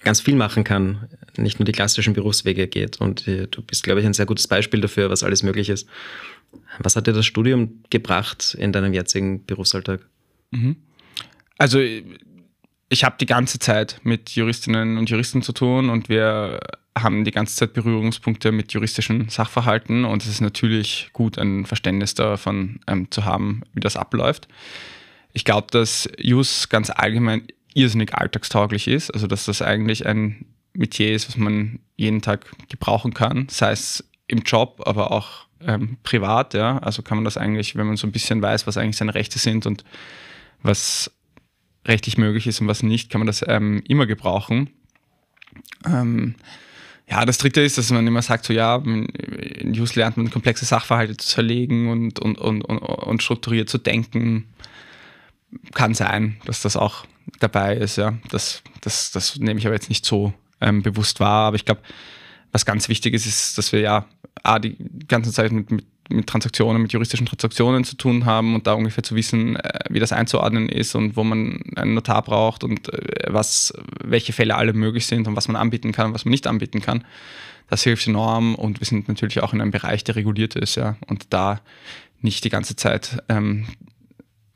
ganz 0.03 0.21
viel 0.21 0.35
machen 0.35 0.63
kann, 0.63 1.09
nicht 1.37 1.59
nur 1.59 1.65
die 1.65 1.71
klassischen 1.71 2.13
Berufswege 2.13 2.67
geht. 2.67 2.99
Und 2.99 3.27
äh, 3.27 3.47
du 3.47 3.61
bist, 3.61 3.83
glaube 3.83 3.99
ich, 3.99 4.05
ein 4.05 4.13
sehr 4.13 4.25
gutes 4.25 4.47
Beispiel 4.47 4.81
dafür, 4.81 5.09
was 5.09 5.23
alles 5.23 5.43
möglich 5.43 5.69
ist. 5.69 5.87
Was 6.79 6.95
hat 6.95 7.07
dir 7.07 7.13
das 7.13 7.25
Studium 7.25 7.83
gebracht 7.89 8.55
in 8.57 8.71
deinem 8.71 8.93
jetzigen 8.93 9.45
Berufsalltag? 9.45 10.01
Mhm. 10.51 10.77
Also 11.57 11.79
ich 11.79 13.03
habe 13.03 13.15
die 13.19 13.25
ganze 13.25 13.59
Zeit 13.59 13.99
mit 14.03 14.31
Juristinnen 14.31 14.97
und 14.97 15.09
Juristen 15.09 15.41
zu 15.41 15.53
tun 15.53 15.89
und 15.89 16.09
wir 16.09 16.59
haben 16.97 17.23
die 17.23 17.31
ganze 17.31 17.55
Zeit 17.55 17.73
Berührungspunkte 17.73 18.51
mit 18.51 18.73
juristischen 18.73 19.29
Sachverhalten 19.29 20.03
und 20.05 20.23
es 20.23 20.29
ist 20.29 20.41
natürlich 20.41 21.09
gut, 21.13 21.37
ein 21.37 21.65
Verständnis 21.65 22.15
davon 22.15 22.79
ähm, 22.87 23.09
zu 23.11 23.23
haben, 23.25 23.61
wie 23.73 23.79
das 23.79 23.95
abläuft. 23.95 24.47
Ich 25.33 25.45
glaube, 25.45 25.67
dass 25.71 26.09
Jus 26.17 26.67
ganz 26.69 26.89
allgemein 26.89 27.47
irrsinnig 27.73 28.13
alltagstauglich 28.13 28.87
ist, 28.87 29.11
also 29.11 29.27
dass 29.27 29.45
das 29.45 29.61
eigentlich 29.61 30.05
ein 30.05 30.45
Metier 30.73 31.13
ist, 31.13 31.27
was 31.27 31.37
man 31.37 31.79
jeden 31.95 32.21
Tag 32.21 32.51
gebrauchen 32.69 33.13
kann, 33.13 33.47
sei 33.49 33.71
es 33.71 34.03
im 34.27 34.39
Job, 34.39 34.81
aber 34.85 35.11
auch 35.11 35.45
ähm, 35.65 35.97
privat, 36.03 36.53
ja. 36.53 36.77
Also 36.79 37.01
kann 37.01 37.17
man 37.17 37.25
das 37.25 37.37
eigentlich, 37.37 37.75
wenn 37.75 37.87
man 37.87 37.97
so 37.97 38.07
ein 38.07 38.11
bisschen 38.11 38.41
weiß, 38.41 38.67
was 38.67 38.77
eigentlich 38.77 38.97
seine 38.97 39.13
Rechte 39.13 39.39
sind 39.39 39.65
und 39.65 39.83
was 40.63 41.11
rechtlich 41.85 42.17
möglich 42.17 42.47
ist 42.47 42.61
und 42.61 42.67
was 42.67 42.83
nicht, 42.83 43.09
kann 43.09 43.19
man 43.19 43.27
das 43.27 43.43
ähm, 43.47 43.81
immer 43.87 44.05
gebrauchen. 44.05 44.69
Ähm, 45.85 46.35
ja, 47.09 47.25
das 47.25 47.37
dritte 47.37 47.61
ist, 47.61 47.77
dass 47.77 47.91
man 47.91 48.07
immer 48.07 48.21
sagt, 48.21 48.45
so 48.45 48.53
ja, 48.53 48.77
in 48.77 49.73
Jus 49.73 49.95
lernt 49.95 50.17
man 50.17 50.31
komplexe 50.31 50.65
Sachverhalte 50.65 51.17
zu 51.17 51.27
zerlegen 51.27 51.89
und, 51.89 52.19
und, 52.19 52.37
und, 52.37 52.61
und, 52.61 52.77
und 52.79 53.23
strukturiert 53.23 53.69
zu 53.69 53.77
denken. 53.77 54.45
Kann 55.73 55.93
sein, 55.93 56.37
dass 56.45 56.61
das 56.61 56.77
auch 56.77 57.05
dabei 57.39 57.75
ist, 57.75 57.97
ja. 57.97 58.13
Das, 58.29 58.63
das, 58.79 59.11
das 59.11 59.37
nehme 59.37 59.59
ich 59.59 59.65
aber 59.65 59.75
jetzt 59.75 59.89
nicht 59.89 60.05
so 60.05 60.33
ähm, 60.61 60.83
bewusst 60.83 61.19
wahr. 61.19 61.47
Aber 61.47 61.55
ich 61.55 61.65
glaube, 61.65 61.81
was 62.51 62.65
ganz 62.65 62.87
wichtig 62.87 63.13
ist, 63.13 63.25
ist, 63.25 63.57
dass 63.57 63.71
wir 63.71 63.81
ja 63.81 64.05
A, 64.43 64.59
die 64.59 64.77
ganze 65.07 65.31
Zeit 65.31 65.51
mit, 65.51 65.71
mit, 65.71 65.85
mit, 66.11 66.27
Transaktionen, 66.27 66.81
mit 66.81 66.93
juristischen 66.93 67.25
Transaktionen 67.25 67.83
zu 67.83 67.95
tun 67.95 68.25
haben 68.25 68.55
und 68.55 68.67
da 68.67 68.73
ungefähr 68.73 69.03
zu 69.03 69.15
wissen, 69.15 69.55
äh, 69.55 69.79
wie 69.89 69.99
das 69.99 70.11
einzuordnen 70.11 70.69
ist 70.69 70.95
und 70.95 71.15
wo 71.15 71.23
man 71.23 71.61
einen 71.75 71.93
Notar 71.93 72.21
braucht 72.21 72.63
und 72.63 72.93
äh, 72.93 73.25
was, 73.27 73.73
welche 74.03 74.33
Fälle 74.33 74.55
alle 74.55 74.73
möglich 74.73 75.05
sind 75.05 75.27
und 75.27 75.35
was 75.35 75.47
man 75.47 75.55
anbieten 75.55 75.91
kann 75.91 76.07
und 76.07 76.13
was 76.13 76.25
man 76.25 76.31
nicht 76.31 76.47
anbieten 76.47 76.81
kann. 76.81 77.05
Das 77.67 77.83
hilft 77.83 78.07
enorm 78.07 78.55
und 78.55 78.79
wir 78.79 78.85
sind 78.85 79.07
natürlich 79.07 79.41
auch 79.41 79.53
in 79.53 79.61
einem 79.61 79.71
Bereich, 79.71 80.03
der 80.03 80.15
reguliert 80.15 80.55
ist, 80.55 80.75
ja, 80.75 80.97
und 81.07 81.27
da 81.33 81.61
nicht 82.19 82.43
die 82.43 82.49
ganze 82.49 82.75
Zeit 82.75 83.23
ähm, 83.29 83.65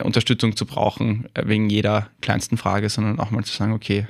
Unterstützung 0.03 0.55
zu 0.55 0.65
brauchen 0.65 1.27
äh, 1.33 1.43
wegen 1.47 1.69
jeder 1.69 2.09
kleinsten 2.21 2.57
Frage, 2.57 2.89
sondern 2.89 3.19
auch 3.19 3.31
mal 3.31 3.43
zu 3.43 3.55
sagen, 3.55 3.73
okay, 3.73 4.07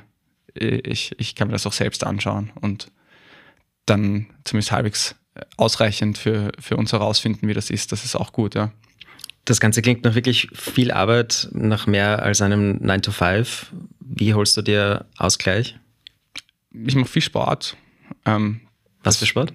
ich, 0.58 1.14
ich 1.18 1.34
kann 1.34 1.48
mir 1.48 1.52
das 1.52 1.66
auch 1.66 1.72
selbst 1.74 2.02
anschauen 2.02 2.50
und 2.62 2.90
dann 3.84 4.26
zumindest 4.44 4.72
halbwegs 4.72 5.14
ausreichend 5.56 6.18
für, 6.18 6.52
für 6.58 6.76
uns 6.76 6.92
herausfinden, 6.92 7.48
wie 7.48 7.54
das 7.54 7.70
ist. 7.70 7.92
Das 7.92 8.04
ist 8.04 8.16
auch 8.16 8.32
gut, 8.32 8.54
ja. 8.54 8.72
Das 9.44 9.60
Ganze 9.60 9.80
klingt 9.80 10.04
nach 10.04 10.14
wirklich 10.14 10.48
viel 10.52 10.90
Arbeit, 10.90 11.48
nach 11.52 11.86
mehr 11.86 12.22
als 12.22 12.42
einem 12.42 12.78
9 12.80 13.02
to 13.02 13.12
5. 13.12 13.72
Wie 14.00 14.34
holst 14.34 14.56
du 14.56 14.62
dir 14.62 15.06
Ausgleich? 15.18 15.78
Ich 16.72 16.96
mache 16.96 17.08
viel 17.08 17.22
Sport. 17.22 17.76
Ähm, 18.24 18.60
Was 19.02 19.18
für 19.18 19.26
Sport? 19.26 19.54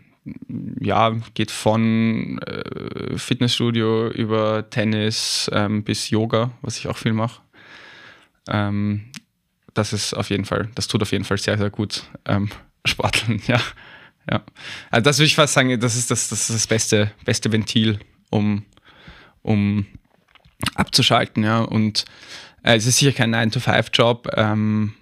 Ja, 0.79 1.15
geht 1.33 1.51
von 1.51 2.39
äh, 2.39 3.17
Fitnessstudio 3.17 4.09
über 4.09 4.69
Tennis 4.69 5.49
ähm, 5.51 5.83
bis 5.83 6.09
Yoga, 6.09 6.51
was 6.61 6.77
ich 6.77 6.87
auch 6.87 6.97
viel 6.97 7.13
mache. 7.13 7.41
Ähm, 8.47 9.11
das 9.73 9.93
ist 9.93 10.13
auf 10.13 10.29
jeden 10.29 10.45
Fall, 10.45 10.69
das 10.75 10.87
tut 10.87 11.01
auf 11.01 11.11
jeden 11.11 11.23
Fall 11.23 11.37
sehr, 11.37 11.57
sehr 11.57 11.69
gut. 11.69 12.03
Ähm, 12.25 12.49
Sporteln, 12.85 13.41
ja. 13.47 13.59
Ja. 14.29 14.43
Also 14.89 15.03
das 15.03 15.17
würde 15.17 15.27
ich 15.27 15.35
fast 15.35 15.53
sagen, 15.53 15.79
das 15.79 15.95
ist 15.95 16.11
das, 16.11 16.29
das, 16.29 16.49
ist 16.49 16.55
das 16.55 16.67
beste, 16.67 17.11
beste 17.25 17.51
Ventil, 17.51 17.99
um, 18.29 18.65
um 19.41 19.85
abzuschalten, 20.75 21.43
ja. 21.43 21.61
Und 21.61 22.05
äh, 22.63 22.75
es 22.75 22.85
ist 22.85 22.97
sicher 22.97 23.11
kein 23.11 23.33
9-to-5-Job, 23.33 24.29
ähm, 24.35 24.93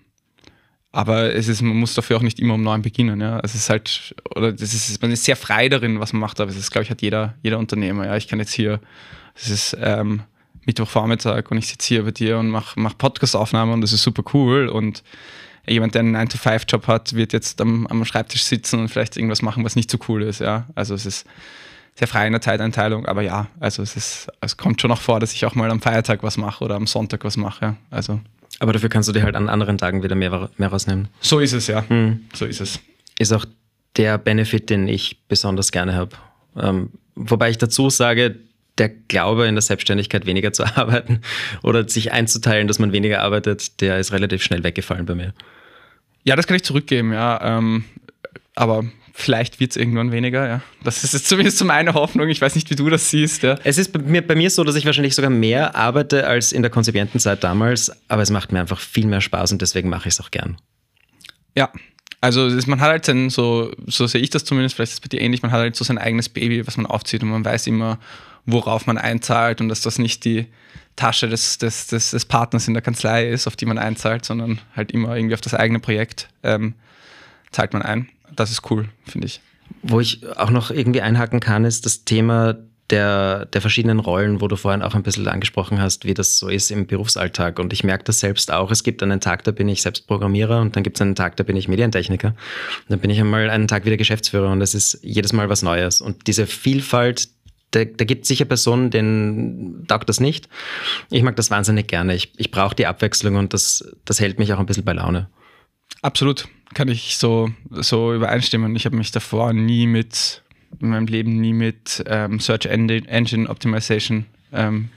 aber 0.91 1.35
es 1.35 1.47
ist, 1.47 1.61
man 1.61 1.75
muss 1.75 1.93
dafür 1.93 2.17
auch 2.17 2.21
nicht 2.21 2.39
immer 2.39 2.55
um 2.55 2.63
neun 2.63 2.81
beginnen, 2.81 3.21
ja. 3.21 3.39
Es 3.43 3.55
ist 3.55 3.69
halt, 3.69 4.15
oder 4.35 4.53
das 4.53 4.73
ist, 4.73 5.01
man 5.01 5.11
ist 5.11 5.25
sehr 5.25 5.35
frei 5.35 5.69
darin, 5.69 5.99
was 5.99 6.13
man 6.13 6.21
macht, 6.21 6.39
aber 6.39 6.51
ist, 6.51 6.71
glaube 6.71 6.83
ich, 6.83 6.89
hat 6.89 7.01
jeder, 7.01 7.35
jeder 7.43 7.59
Unternehmer, 7.59 8.05
ja. 8.05 8.17
Ich 8.17 8.27
kann 8.27 8.39
jetzt 8.39 8.53
hier, 8.53 8.79
es 9.35 9.49
ist 9.49 9.77
ähm, 9.79 10.23
Mittwochvormittag 10.65 11.51
und 11.51 11.57
ich 11.57 11.67
sitze 11.67 11.87
hier 11.87 12.03
bei 12.03 12.11
dir 12.11 12.37
und 12.37 12.49
mache 12.49 12.79
mach 12.79 12.97
Podcast-Aufnahmen 12.97 13.73
und 13.73 13.81
das 13.81 13.93
ist 13.93 14.03
super 14.03 14.23
cool 14.33 14.67
und 14.67 15.03
jemand, 15.67 15.95
der 15.95 16.01
einen 16.01 16.15
9-to-5-Job 16.15 16.87
hat, 16.87 17.13
wird 17.13 17.33
jetzt 17.33 17.61
am, 17.61 17.87
am 17.87 18.03
Schreibtisch 18.05 18.43
sitzen 18.43 18.79
und 18.79 18.89
vielleicht 18.89 19.17
irgendwas 19.17 19.41
machen, 19.41 19.63
was 19.63 19.75
nicht 19.75 19.91
so 19.91 19.97
cool 20.07 20.23
ist. 20.23 20.39
Ja? 20.39 20.67
Also 20.75 20.93
es 20.93 21.05
ist 21.05 21.25
sehr 21.95 22.07
frei 22.07 22.27
in 22.27 22.33
der 22.33 22.41
Zeiteinteilung, 22.41 23.05
aber 23.05 23.21
ja, 23.21 23.47
also 23.59 23.83
es 23.83 23.95
ist, 23.95 24.27
es 24.41 24.57
kommt 24.57 24.81
schon 24.81 24.91
auch 24.91 25.01
vor, 25.01 25.19
dass 25.19 25.33
ich 25.33 25.45
auch 25.45 25.55
mal 25.55 25.69
am 25.69 25.81
Feiertag 25.81 26.23
was 26.23 26.37
mache 26.37 26.63
oder 26.63 26.75
am 26.75 26.87
Sonntag 26.87 27.23
was 27.23 27.37
mache. 27.37 27.65
Ja? 27.65 27.75
Also 27.89 28.19
aber 28.59 28.73
dafür 28.73 28.89
kannst 28.89 29.07
du 29.07 29.13
dir 29.13 29.23
halt 29.23 29.35
an 29.35 29.49
anderen 29.49 29.77
Tagen 29.77 30.03
wieder 30.03 30.15
mehr, 30.15 30.49
mehr 30.57 30.67
rausnehmen. 30.67 31.07
So 31.21 31.39
ist 31.39 31.53
es, 31.53 31.67
ja. 31.67 31.87
Hm. 31.87 32.25
So 32.33 32.45
ist 32.45 32.59
es. 32.59 32.79
Ist 33.17 33.31
auch 33.31 33.45
der 33.95 34.17
Benefit, 34.17 34.69
den 34.69 34.87
ich 34.87 35.17
besonders 35.27 35.71
gerne 35.71 35.95
habe. 35.95 36.11
Ähm, 36.57 36.91
wobei 37.15 37.49
ich 37.49 37.57
dazu 37.57 37.89
sage, 37.89 38.35
der 38.79 38.89
Glaube 38.89 39.47
in 39.47 39.55
der 39.55 39.61
Selbstständigkeit 39.61 40.25
weniger 40.25 40.53
zu 40.53 40.63
arbeiten 40.77 41.21
oder 41.63 41.87
sich 41.87 42.11
einzuteilen, 42.11 42.67
dass 42.67 42.79
man 42.79 42.91
weniger 42.91 43.21
arbeitet, 43.21 43.81
der 43.81 43.99
ist 43.99 44.11
relativ 44.11 44.43
schnell 44.43 44.63
weggefallen 44.63 45.05
bei 45.05 45.15
mir. 45.15 45.33
Ja, 46.23 46.35
das 46.35 46.47
kann 46.47 46.55
ich 46.55 46.63
zurückgeben, 46.63 47.13
ja. 47.13 47.57
Ähm, 47.57 47.85
aber 48.55 48.83
vielleicht 49.13 49.59
wird 49.59 49.71
es 49.71 49.77
irgendwann 49.77 50.11
weniger, 50.11 50.47
ja. 50.47 50.61
Das 50.83 51.03
ist 51.03 51.13
jetzt 51.13 51.27
zumindest 51.27 51.57
so 51.57 51.65
meine 51.65 51.93
Hoffnung. 51.93 52.29
Ich 52.29 52.41
weiß 52.41 52.55
nicht, 52.55 52.69
wie 52.69 52.75
du 52.75 52.89
das 52.89 53.09
siehst, 53.09 53.43
ja. 53.43 53.57
Es 53.63 53.77
ist 53.77 53.91
bei 53.91 53.99
mir, 53.99 54.25
bei 54.25 54.35
mir 54.35 54.49
so, 54.49 54.63
dass 54.63 54.75
ich 54.75 54.85
wahrscheinlich 54.85 55.15
sogar 55.15 55.31
mehr 55.31 55.75
arbeite 55.75 56.27
als 56.27 56.51
in 56.51 56.61
der 56.61 56.71
konzipienten 56.71 57.19
Zeit 57.19 57.43
damals, 57.43 57.91
aber 58.07 58.21
es 58.21 58.31
macht 58.31 58.51
mir 58.51 58.59
einfach 58.59 58.79
viel 58.79 59.05
mehr 59.05 59.21
Spaß 59.21 59.51
und 59.51 59.61
deswegen 59.61 59.89
mache 59.89 60.07
ich 60.07 60.15
es 60.15 60.21
auch 60.21 60.31
gern. 60.31 60.57
Ja, 61.55 61.71
also 62.21 62.47
ist, 62.47 62.67
man 62.67 62.81
hat 62.81 62.89
halt 62.89 63.05
sein, 63.05 63.29
so, 63.29 63.71
so 63.87 64.05
sehe 64.07 64.21
ich 64.21 64.29
das 64.29 64.43
zumindest, 64.43 64.75
vielleicht 64.75 64.91
ist 64.91 64.95
es 64.95 65.01
bei 65.01 65.07
dir 65.07 65.21
ähnlich, 65.21 65.41
man 65.41 65.51
hat 65.51 65.59
halt 65.59 65.75
so 65.75 65.85
sein 65.85 65.97
eigenes 65.97 66.29
Baby, 66.29 66.67
was 66.67 66.77
man 66.77 66.85
aufzieht 66.85 67.23
und 67.23 67.29
man 67.29 67.45
weiß 67.45 67.67
immer, 67.67 67.97
worauf 68.45 68.87
man 68.87 68.97
einzahlt 68.97 69.61
und 69.61 69.69
dass 69.69 69.81
das 69.81 69.99
nicht 69.99 70.25
die 70.25 70.47
Tasche 70.95 71.29
des, 71.29 71.57
des, 71.57 71.87
des, 71.87 72.11
des, 72.11 72.25
Partners 72.25 72.67
in 72.67 72.73
der 72.73 72.83
Kanzlei 72.83 73.29
ist, 73.29 73.47
auf 73.47 73.55
die 73.55 73.65
man 73.65 73.77
einzahlt, 73.77 74.25
sondern 74.25 74.59
halt 74.75 74.91
immer 74.91 75.15
irgendwie 75.15 75.33
auf 75.33 75.41
das 75.41 75.53
eigene 75.53 75.79
Projekt 75.79 76.27
ähm, 76.43 76.73
zahlt 77.51 77.71
man 77.73 77.81
ein. 77.81 78.09
Das 78.35 78.51
ist 78.51 78.69
cool, 78.69 78.89
finde 79.05 79.27
ich. 79.27 79.41
Wo 79.81 79.99
ich 79.99 80.27
auch 80.37 80.49
noch 80.49 80.71
irgendwie 80.71 81.01
einhaken 81.01 81.39
kann, 81.39 81.63
ist 81.63 81.85
das 81.85 82.03
Thema 82.03 82.57
der, 82.89 83.45
der 83.45 83.61
verschiedenen 83.61 83.99
Rollen, 83.99 84.41
wo 84.41 84.47
du 84.47 84.55
vorhin 84.55 84.81
auch 84.81 84.95
ein 84.95 85.03
bisschen 85.03 85.27
angesprochen 85.27 85.81
hast, 85.81 86.05
wie 86.05 86.13
das 86.13 86.37
so 86.37 86.49
ist 86.49 86.71
im 86.71 86.87
Berufsalltag. 86.87 87.59
Und 87.59 87.71
ich 87.73 87.83
merke 87.83 88.03
das 88.03 88.19
selbst 88.19 88.51
auch. 88.51 88.71
Es 88.71 88.83
gibt 88.83 89.03
einen 89.03 89.21
Tag, 89.21 89.43
da 89.43 89.51
bin 89.51 89.67
ich 89.69 89.81
selbst 89.81 90.07
Programmierer 90.07 90.59
und 90.61 90.75
dann 90.75 90.83
gibt 90.83 90.97
es 90.97 91.01
einen 91.01 91.15
Tag, 91.15 91.37
da 91.37 91.43
bin 91.43 91.55
ich 91.55 91.67
Medientechniker. 91.67 92.29
Und 92.29 92.89
dann 92.89 92.99
bin 92.99 93.09
ich 93.09 93.19
einmal 93.19 93.49
einen 93.49 93.67
Tag 93.67 93.85
wieder 93.85 93.97
Geschäftsführer 93.97 94.51
und 94.51 94.59
das 94.59 94.73
ist 94.73 94.99
jedes 95.01 95.33
Mal 95.33 95.49
was 95.49 95.61
Neues. 95.61 96.01
Und 96.01 96.27
diese 96.27 96.47
Vielfalt, 96.47 97.29
da, 97.71 97.85
da 97.85 98.05
gibt 98.05 98.23
es 98.23 98.27
sicher 98.27 98.45
Personen, 98.45 98.89
denen 98.89 99.85
taugt 99.87 100.09
das 100.09 100.19
nicht. 100.19 100.49
Ich 101.09 101.23
mag 101.23 101.35
das 101.35 101.51
wahnsinnig 101.51 101.87
gerne. 101.87 102.15
Ich, 102.15 102.33
ich 102.37 102.51
brauche 102.51 102.75
die 102.75 102.87
Abwechslung 102.87 103.35
und 103.35 103.53
das, 103.53 103.83
das 104.05 104.19
hält 104.19 104.39
mich 104.39 104.53
auch 104.53 104.59
ein 104.59 104.65
bisschen 104.65 104.85
bei 104.85 104.93
Laune. 104.93 105.29
Absolut, 106.01 106.47
kann 106.73 106.87
ich 106.87 107.17
so, 107.17 107.51
so 107.69 108.13
übereinstimmen. 108.13 108.75
Ich 108.75 108.85
habe 108.85 108.95
mich 108.95 109.11
davor 109.11 109.53
nie 109.53 109.87
mit, 109.87 110.43
in 110.79 110.89
meinem 110.89 111.07
Leben 111.07 111.39
nie 111.39 111.53
mit 111.53 112.03
ähm, 112.07 112.39
Search 112.39 112.65
Engine 112.65 113.49
Optimization 113.49 114.25
ähm, 114.51 114.89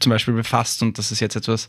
zum 0.00 0.10
Beispiel 0.10 0.34
befasst 0.34 0.82
und 0.82 0.98
das 0.98 1.12
ist 1.12 1.20
jetzt 1.20 1.36
etwas, 1.36 1.68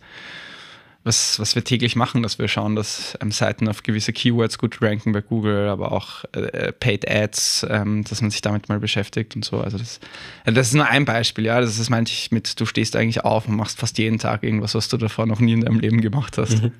was, 1.06 1.40
was 1.40 1.54
wir 1.54 1.64
täglich 1.64 1.96
machen, 1.96 2.24
dass 2.24 2.40
wir 2.40 2.48
schauen, 2.48 2.76
dass 2.76 3.16
ähm, 3.22 3.32
Seiten 3.32 3.70
auf 3.70 3.84
gewisse 3.84 4.12
Keywords 4.12 4.58
gut 4.58 4.82
ranken 4.82 5.12
bei 5.12 5.22
Google, 5.22 5.70
aber 5.70 5.92
auch 5.92 6.26
äh, 6.34 6.72
Paid 6.72 7.08
Ads, 7.08 7.68
ähm, 7.70 8.04
dass 8.04 8.22
man 8.22 8.32
sich 8.32 8.42
damit 8.42 8.70
mal 8.70 8.80
beschäftigt 8.80 9.36
und 9.36 9.46
so. 9.46 9.62
Also 9.62 9.78
das, 9.78 10.00
also 10.46 10.56
das 10.56 10.70
ist 10.70 10.74
nur 10.74 10.88
ein 10.88 11.06
Beispiel, 11.06 11.46
ja. 11.46 11.62
Das 11.62 11.78
ist 11.78 11.92
meinte 11.92 12.12
ich 12.12 12.32
mit, 12.32 12.60
du 12.60 12.66
stehst 12.66 12.96
eigentlich 12.96 13.24
auf 13.24 13.48
und 13.48 13.56
machst 13.56 13.80
fast 13.80 14.00
jeden 14.00 14.18
Tag 14.18 14.44
irgendwas, 14.44 14.74
was 14.74 14.90
du 14.90 14.98
davor 14.98 15.28
noch 15.28 15.40
nie 15.40 15.54
in 15.54 15.62
deinem 15.62 15.80
Leben 15.80 16.02
gemacht 16.02 16.40
hast. 16.40 16.64
Mhm. 16.64 16.72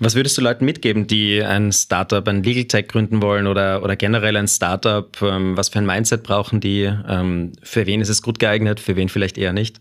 Was 0.00 0.14
würdest 0.14 0.36
du 0.36 0.42
Leuten 0.42 0.66
mitgeben, 0.66 1.06
die 1.06 1.42
ein 1.42 1.72
Startup, 1.72 2.28
ein 2.28 2.42
Legal 2.42 2.64
Tech 2.64 2.88
gründen 2.88 3.22
wollen 3.22 3.46
oder, 3.46 3.82
oder 3.82 3.96
generell 3.96 4.36
ein 4.36 4.48
Startup? 4.48 5.16
Ähm, 5.22 5.56
was 5.56 5.70
für 5.70 5.78
ein 5.78 5.86
Mindset 5.86 6.24
brauchen 6.24 6.60
die? 6.60 6.92
Ähm, 7.08 7.52
für 7.62 7.86
wen 7.86 8.02
ist 8.02 8.10
es 8.10 8.20
gut 8.20 8.38
geeignet, 8.38 8.80
für 8.80 8.96
wen 8.96 9.08
vielleicht 9.08 9.38
eher 9.38 9.54
nicht? 9.54 9.80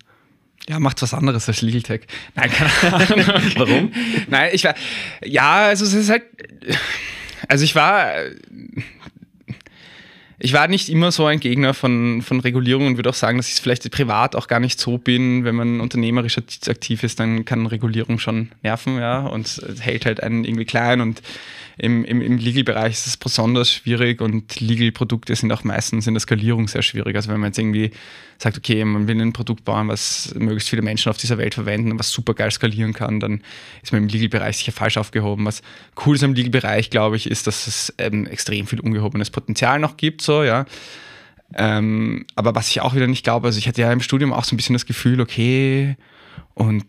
Ja, 0.69 0.79
macht 0.79 1.01
was 1.01 1.13
anderes 1.13 1.47
als 1.47 1.61
Legal 1.61 1.81
Tech. 1.81 2.01
Nein, 2.35 2.51
keine 2.51 2.93
Ahnung. 2.93 3.25
Warum? 3.55 3.93
Nein, 4.27 4.51
ich 4.53 4.63
war, 4.63 4.75
ja, 5.23 5.65
also 5.65 5.85
es 5.85 5.93
ist 5.93 6.09
halt, 6.09 6.23
also 7.47 7.63
ich 7.63 7.75
war, 7.75 8.13
ich 10.43 10.53
war 10.53 10.67
nicht 10.67 10.89
immer 10.89 11.11
so 11.11 11.25
ein 11.25 11.39
Gegner 11.39 11.73
von, 11.73 12.21
von 12.21 12.39
Regulierung 12.39 12.87
und 12.87 12.97
würde 12.97 13.09
auch 13.09 13.15
sagen, 13.15 13.37
dass 13.37 13.47
ich 13.47 13.53
es 13.53 13.59
vielleicht 13.59 13.89
privat 13.91 14.35
auch 14.35 14.47
gar 14.47 14.59
nicht 14.59 14.79
so 14.79 14.97
bin. 14.97 15.43
Wenn 15.43 15.55
man 15.55 15.81
unternehmerisch 15.81 16.37
aktiv 16.37 17.03
ist, 17.03 17.19
dann 17.19 17.45
kann 17.45 17.67
Regulierung 17.67 18.17
schon 18.17 18.51
nerven, 18.63 18.97
ja, 18.97 19.19
und 19.19 19.61
hält 19.79 20.05
halt 20.05 20.23
einen 20.23 20.43
irgendwie 20.43 20.65
klein 20.65 21.01
und 21.01 21.21
im, 21.81 22.05
im, 22.05 22.21
im 22.21 22.37
Legal-Bereich 22.37 22.93
ist 22.93 23.07
es 23.07 23.17
besonders 23.17 23.71
schwierig 23.71 24.21
und 24.21 24.59
Legal-Produkte 24.59 25.35
sind 25.35 25.51
auch 25.51 25.63
meistens 25.63 26.05
in 26.05 26.13
der 26.13 26.21
Skalierung 26.21 26.67
sehr 26.67 26.83
schwierig. 26.83 27.15
Also 27.15 27.31
wenn 27.31 27.39
man 27.39 27.47
jetzt 27.49 27.57
irgendwie 27.57 27.89
sagt, 28.37 28.55
okay, 28.55 28.85
man 28.85 29.07
will 29.07 29.19
ein 29.19 29.33
Produkt 29.33 29.65
bauen, 29.65 29.87
was 29.87 30.31
möglichst 30.35 30.69
viele 30.69 30.83
Menschen 30.83 31.09
auf 31.09 31.17
dieser 31.17 31.39
Welt 31.39 31.55
verwenden 31.55 31.91
und 31.91 31.97
was 31.97 32.11
super 32.11 32.35
geil 32.35 32.51
skalieren 32.51 32.93
kann, 32.93 33.19
dann 33.19 33.41
ist 33.81 33.91
man 33.93 34.03
im 34.03 34.09
Legal-Bereich 34.09 34.57
sicher 34.57 34.71
falsch 34.71 34.97
aufgehoben. 34.97 35.43
Was 35.43 35.63
cool 36.05 36.15
ist 36.15 36.23
am 36.23 36.35
Legal-Bereich, 36.35 36.91
glaube 36.91 37.15
ich, 37.15 37.27
ist, 37.27 37.47
dass 37.47 37.65
es 37.65 37.91
ähm, 37.97 38.27
extrem 38.27 38.67
viel 38.67 38.79
ungehobenes 38.79 39.31
Potenzial 39.31 39.79
noch 39.79 39.97
gibt, 39.97 40.21
so, 40.21 40.43
ja. 40.43 40.65
Ähm, 41.55 42.27
aber 42.35 42.53
was 42.53 42.69
ich 42.69 42.81
auch 42.81 42.93
wieder 42.93 43.07
nicht 43.07 43.23
glaube, 43.23 43.47
also 43.47 43.57
ich 43.57 43.67
hatte 43.67 43.81
ja 43.81 43.91
im 43.91 44.01
Studium 44.01 44.33
auch 44.33 44.43
so 44.43 44.53
ein 44.53 44.57
bisschen 44.57 44.73
das 44.73 44.85
Gefühl, 44.85 45.19
okay, 45.19 45.97
und 46.53 46.85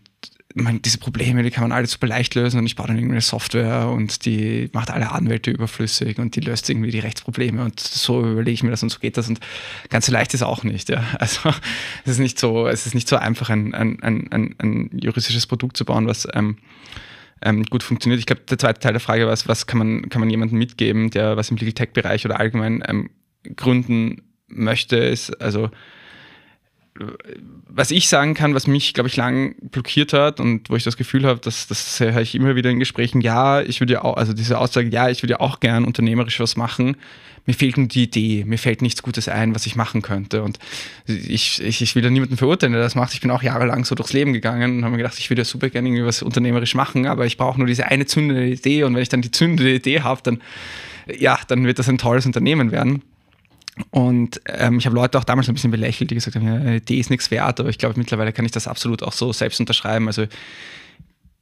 man, 0.55 0.81
diese 0.81 0.97
Probleme, 0.99 1.41
die 1.43 1.51
kann 1.51 1.63
man 1.63 1.71
alle 1.71 1.87
super 1.87 2.07
leicht 2.07 2.35
lösen 2.35 2.59
und 2.59 2.65
ich 2.65 2.75
baue 2.75 2.87
dann 2.87 2.97
irgendwie 2.97 3.13
eine 3.13 3.21
Software 3.21 3.89
und 3.89 4.25
die 4.25 4.69
macht 4.73 4.91
alle 4.91 5.11
Anwälte 5.11 5.51
überflüssig 5.51 6.19
und 6.19 6.35
die 6.35 6.41
löst 6.41 6.69
irgendwie 6.69 6.91
die 6.91 6.99
Rechtsprobleme 6.99 7.63
und 7.63 7.79
so 7.79 8.21
überlege 8.21 8.51
ich 8.53 8.63
mir 8.63 8.69
das 8.69 8.83
und 8.83 8.89
so 8.89 8.99
geht 8.99 9.17
das 9.17 9.29
und 9.29 9.39
ganz 9.89 10.05
so 10.05 10.11
leicht 10.11 10.33
ist 10.33 10.43
auch 10.43 10.63
nicht. 10.63 10.89
Ja. 10.89 11.03
Also 11.23 11.49
es 12.03 12.13
ist 12.13 12.19
nicht 12.19 12.37
so, 12.37 12.67
es 12.67 12.85
ist 12.85 12.95
nicht 12.95 13.07
so 13.07 13.15
einfach, 13.15 13.49
ein, 13.49 13.73
ein, 13.73 14.01
ein, 14.01 14.55
ein 14.57 14.89
juristisches 14.93 15.47
Produkt 15.47 15.77
zu 15.77 15.85
bauen, 15.85 16.05
was 16.05 16.27
ähm, 16.33 16.57
ähm, 17.41 17.63
gut 17.63 17.81
funktioniert. 17.81 18.19
Ich 18.19 18.25
glaube, 18.25 18.41
der 18.49 18.57
zweite 18.57 18.79
Teil 18.79 18.93
der 18.93 18.99
Frage 18.99 19.25
war, 19.25 19.37
was 19.45 19.67
kann 19.67 19.77
man, 19.77 20.09
kann 20.09 20.19
man 20.19 20.29
jemandem 20.29 20.57
mitgeben, 20.57 21.09
der 21.11 21.37
was 21.37 21.49
im 21.49 21.57
Legal 21.57 21.73
Tech-Bereich 21.73 22.25
oder 22.25 22.39
allgemein 22.39 22.83
ähm, 22.87 23.09
gründen 23.55 24.21
möchte, 24.47 24.97
ist 24.97 25.41
also 25.41 25.69
was 27.67 27.89
ich 27.89 28.07
sagen 28.07 28.35
kann, 28.35 28.53
was 28.53 28.67
mich, 28.67 28.93
glaube 28.93 29.09
ich, 29.09 29.15
lang 29.15 29.55
blockiert 29.71 30.13
hat 30.13 30.39
und 30.39 30.69
wo 30.69 30.75
ich 30.75 30.83
das 30.83 30.95
Gefühl 30.95 31.25
habe, 31.25 31.39
dass 31.39 31.67
das 31.67 31.99
höre 31.99 32.21
ich 32.21 32.35
immer 32.35 32.55
wieder 32.55 32.69
in 32.69 32.79
Gesprächen, 32.79 33.21
ja, 33.21 33.61
ich 33.61 33.79
würde 33.79 33.93
ja 33.93 34.03
auch, 34.03 34.15
also 34.15 34.33
diese 34.33 34.59
Aussage, 34.59 34.89
ja, 34.89 35.09
ich 35.09 35.23
würde 35.23 35.33
ja 35.33 35.39
auch 35.39 35.59
gern 35.59 35.85
unternehmerisch 35.85 36.39
was 36.39 36.55
machen. 36.55 36.97
Mir 37.45 37.53
fehlt 37.53 37.77
nur 37.77 37.87
die 37.87 38.03
Idee, 38.03 38.45
mir 38.45 38.57
fällt 38.57 38.81
nichts 38.81 39.03
Gutes 39.03 39.27
ein, 39.27 39.53
was 39.53 39.65
ich 39.65 39.75
machen 39.75 40.01
könnte. 40.01 40.43
Und 40.43 40.59
ich, 41.07 41.61
ich, 41.61 41.81
ich 41.81 41.95
will 41.95 42.01
da 42.01 42.09
niemanden 42.09 42.37
verurteilen, 42.37 42.71
der 42.71 42.81
das 42.81 42.95
macht. 42.95 43.13
Ich 43.13 43.21
bin 43.21 43.31
auch 43.31 43.43
jahrelang 43.43 43.83
so 43.83 43.95
durchs 43.95 44.13
Leben 44.13 44.31
gegangen 44.31 44.77
und 44.77 44.83
habe 44.85 44.91
mir 44.91 44.99
gedacht, 44.99 45.17
ich 45.17 45.29
würde 45.29 45.41
ja 45.41 45.45
super 45.45 45.69
gerne 45.69 45.89
irgendwie 45.89 46.05
was 46.05 46.21
unternehmerisch 46.21 46.75
machen, 46.75 47.05
aber 47.05 47.25
ich 47.25 47.35
brauche 47.35 47.57
nur 47.57 47.67
diese 47.67 47.87
eine 47.87 48.05
zündende 48.05 48.47
Idee 48.47 48.83
und 48.83 48.95
wenn 48.95 49.01
ich 49.01 49.09
dann 49.09 49.21
die 49.21 49.31
zündende 49.31 49.73
Idee 49.73 50.01
habe, 50.01 50.21
dann, 50.23 50.41
ja, 51.07 51.37
dann 51.47 51.65
wird 51.65 51.79
das 51.79 51.89
ein 51.89 51.97
tolles 51.97 52.25
Unternehmen 52.25 52.71
werden. 52.71 53.01
Und 53.89 54.39
ähm, 54.45 54.77
ich 54.77 54.85
habe 54.85 54.95
Leute 54.95 55.17
auch 55.17 55.23
damals 55.23 55.47
ein 55.47 55.55
bisschen 55.55 55.71
belächelt, 55.71 56.11
die 56.11 56.15
gesagt 56.15 56.35
haben, 56.35 56.45
ja, 56.45 56.73
Idee 56.75 56.99
ist 56.99 57.09
nichts 57.09 57.31
wert, 57.31 57.59
aber 57.59 57.69
ich 57.69 57.79
glaube, 57.79 57.97
mittlerweile 57.97 58.31
kann 58.31 58.45
ich 58.45 58.51
das 58.51 58.67
absolut 58.67 59.01
auch 59.01 59.13
so 59.13 59.33
selbst 59.33 59.59
unterschreiben. 59.59 60.07
Also 60.07 60.27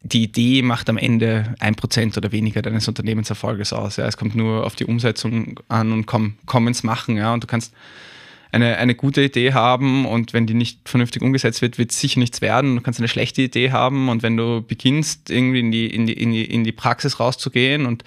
die 0.04 0.24
Idee 0.24 0.62
macht 0.62 0.90
am 0.90 0.98
Ende 0.98 1.56
ein 1.60 1.76
Prozent 1.76 2.18
oder 2.18 2.32
weniger 2.32 2.62
deines 2.62 2.88
Unternehmenserfolges 2.88 3.74
aus. 3.74 3.98
Ja. 3.98 4.08
Es 4.08 4.18
kommt 4.18 4.36
nur 4.36 4.66
auf 4.66 4.76
die 4.76 4.86
Umsetzung 4.86 5.60
an 5.68 5.92
und 5.92 6.06
komm, 6.06 6.36
komm 6.46 6.68
ins 6.68 6.84
Machen. 6.84 7.18
Ja. 7.18 7.34
Und 7.34 7.44
du 7.44 7.48
kannst 7.48 7.74
eine, 8.52 8.78
eine 8.78 8.96
gute 8.96 9.22
Idee 9.22 9.54
haben 9.54 10.06
und 10.06 10.34
wenn 10.34 10.46
die 10.46 10.54
nicht 10.54 10.88
vernünftig 10.88 11.22
umgesetzt 11.22 11.62
wird, 11.62 11.78
wird 11.78 11.92
sicher 11.92 12.20
nichts 12.20 12.42
werden. 12.42 12.76
Du 12.76 12.82
kannst 12.82 13.00
eine 13.00 13.08
schlechte 13.08 13.42
Idee 13.42 13.72
haben 13.72 14.10
und 14.10 14.24
wenn 14.24 14.36
du 14.36 14.62
beginnst, 14.62 15.30
irgendwie 15.30 15.62
in 15.62 15.72
die, 15.72 15.88
in 15.88 16.06
die, 16.06 16.14
in 16.14 16.32
die, 16.32 16.46
in 16.46 16.64
die 16.64 16.72
Praxis 16.74 17.20
rauszugehen 17.20 17.86
und 17.86 18.04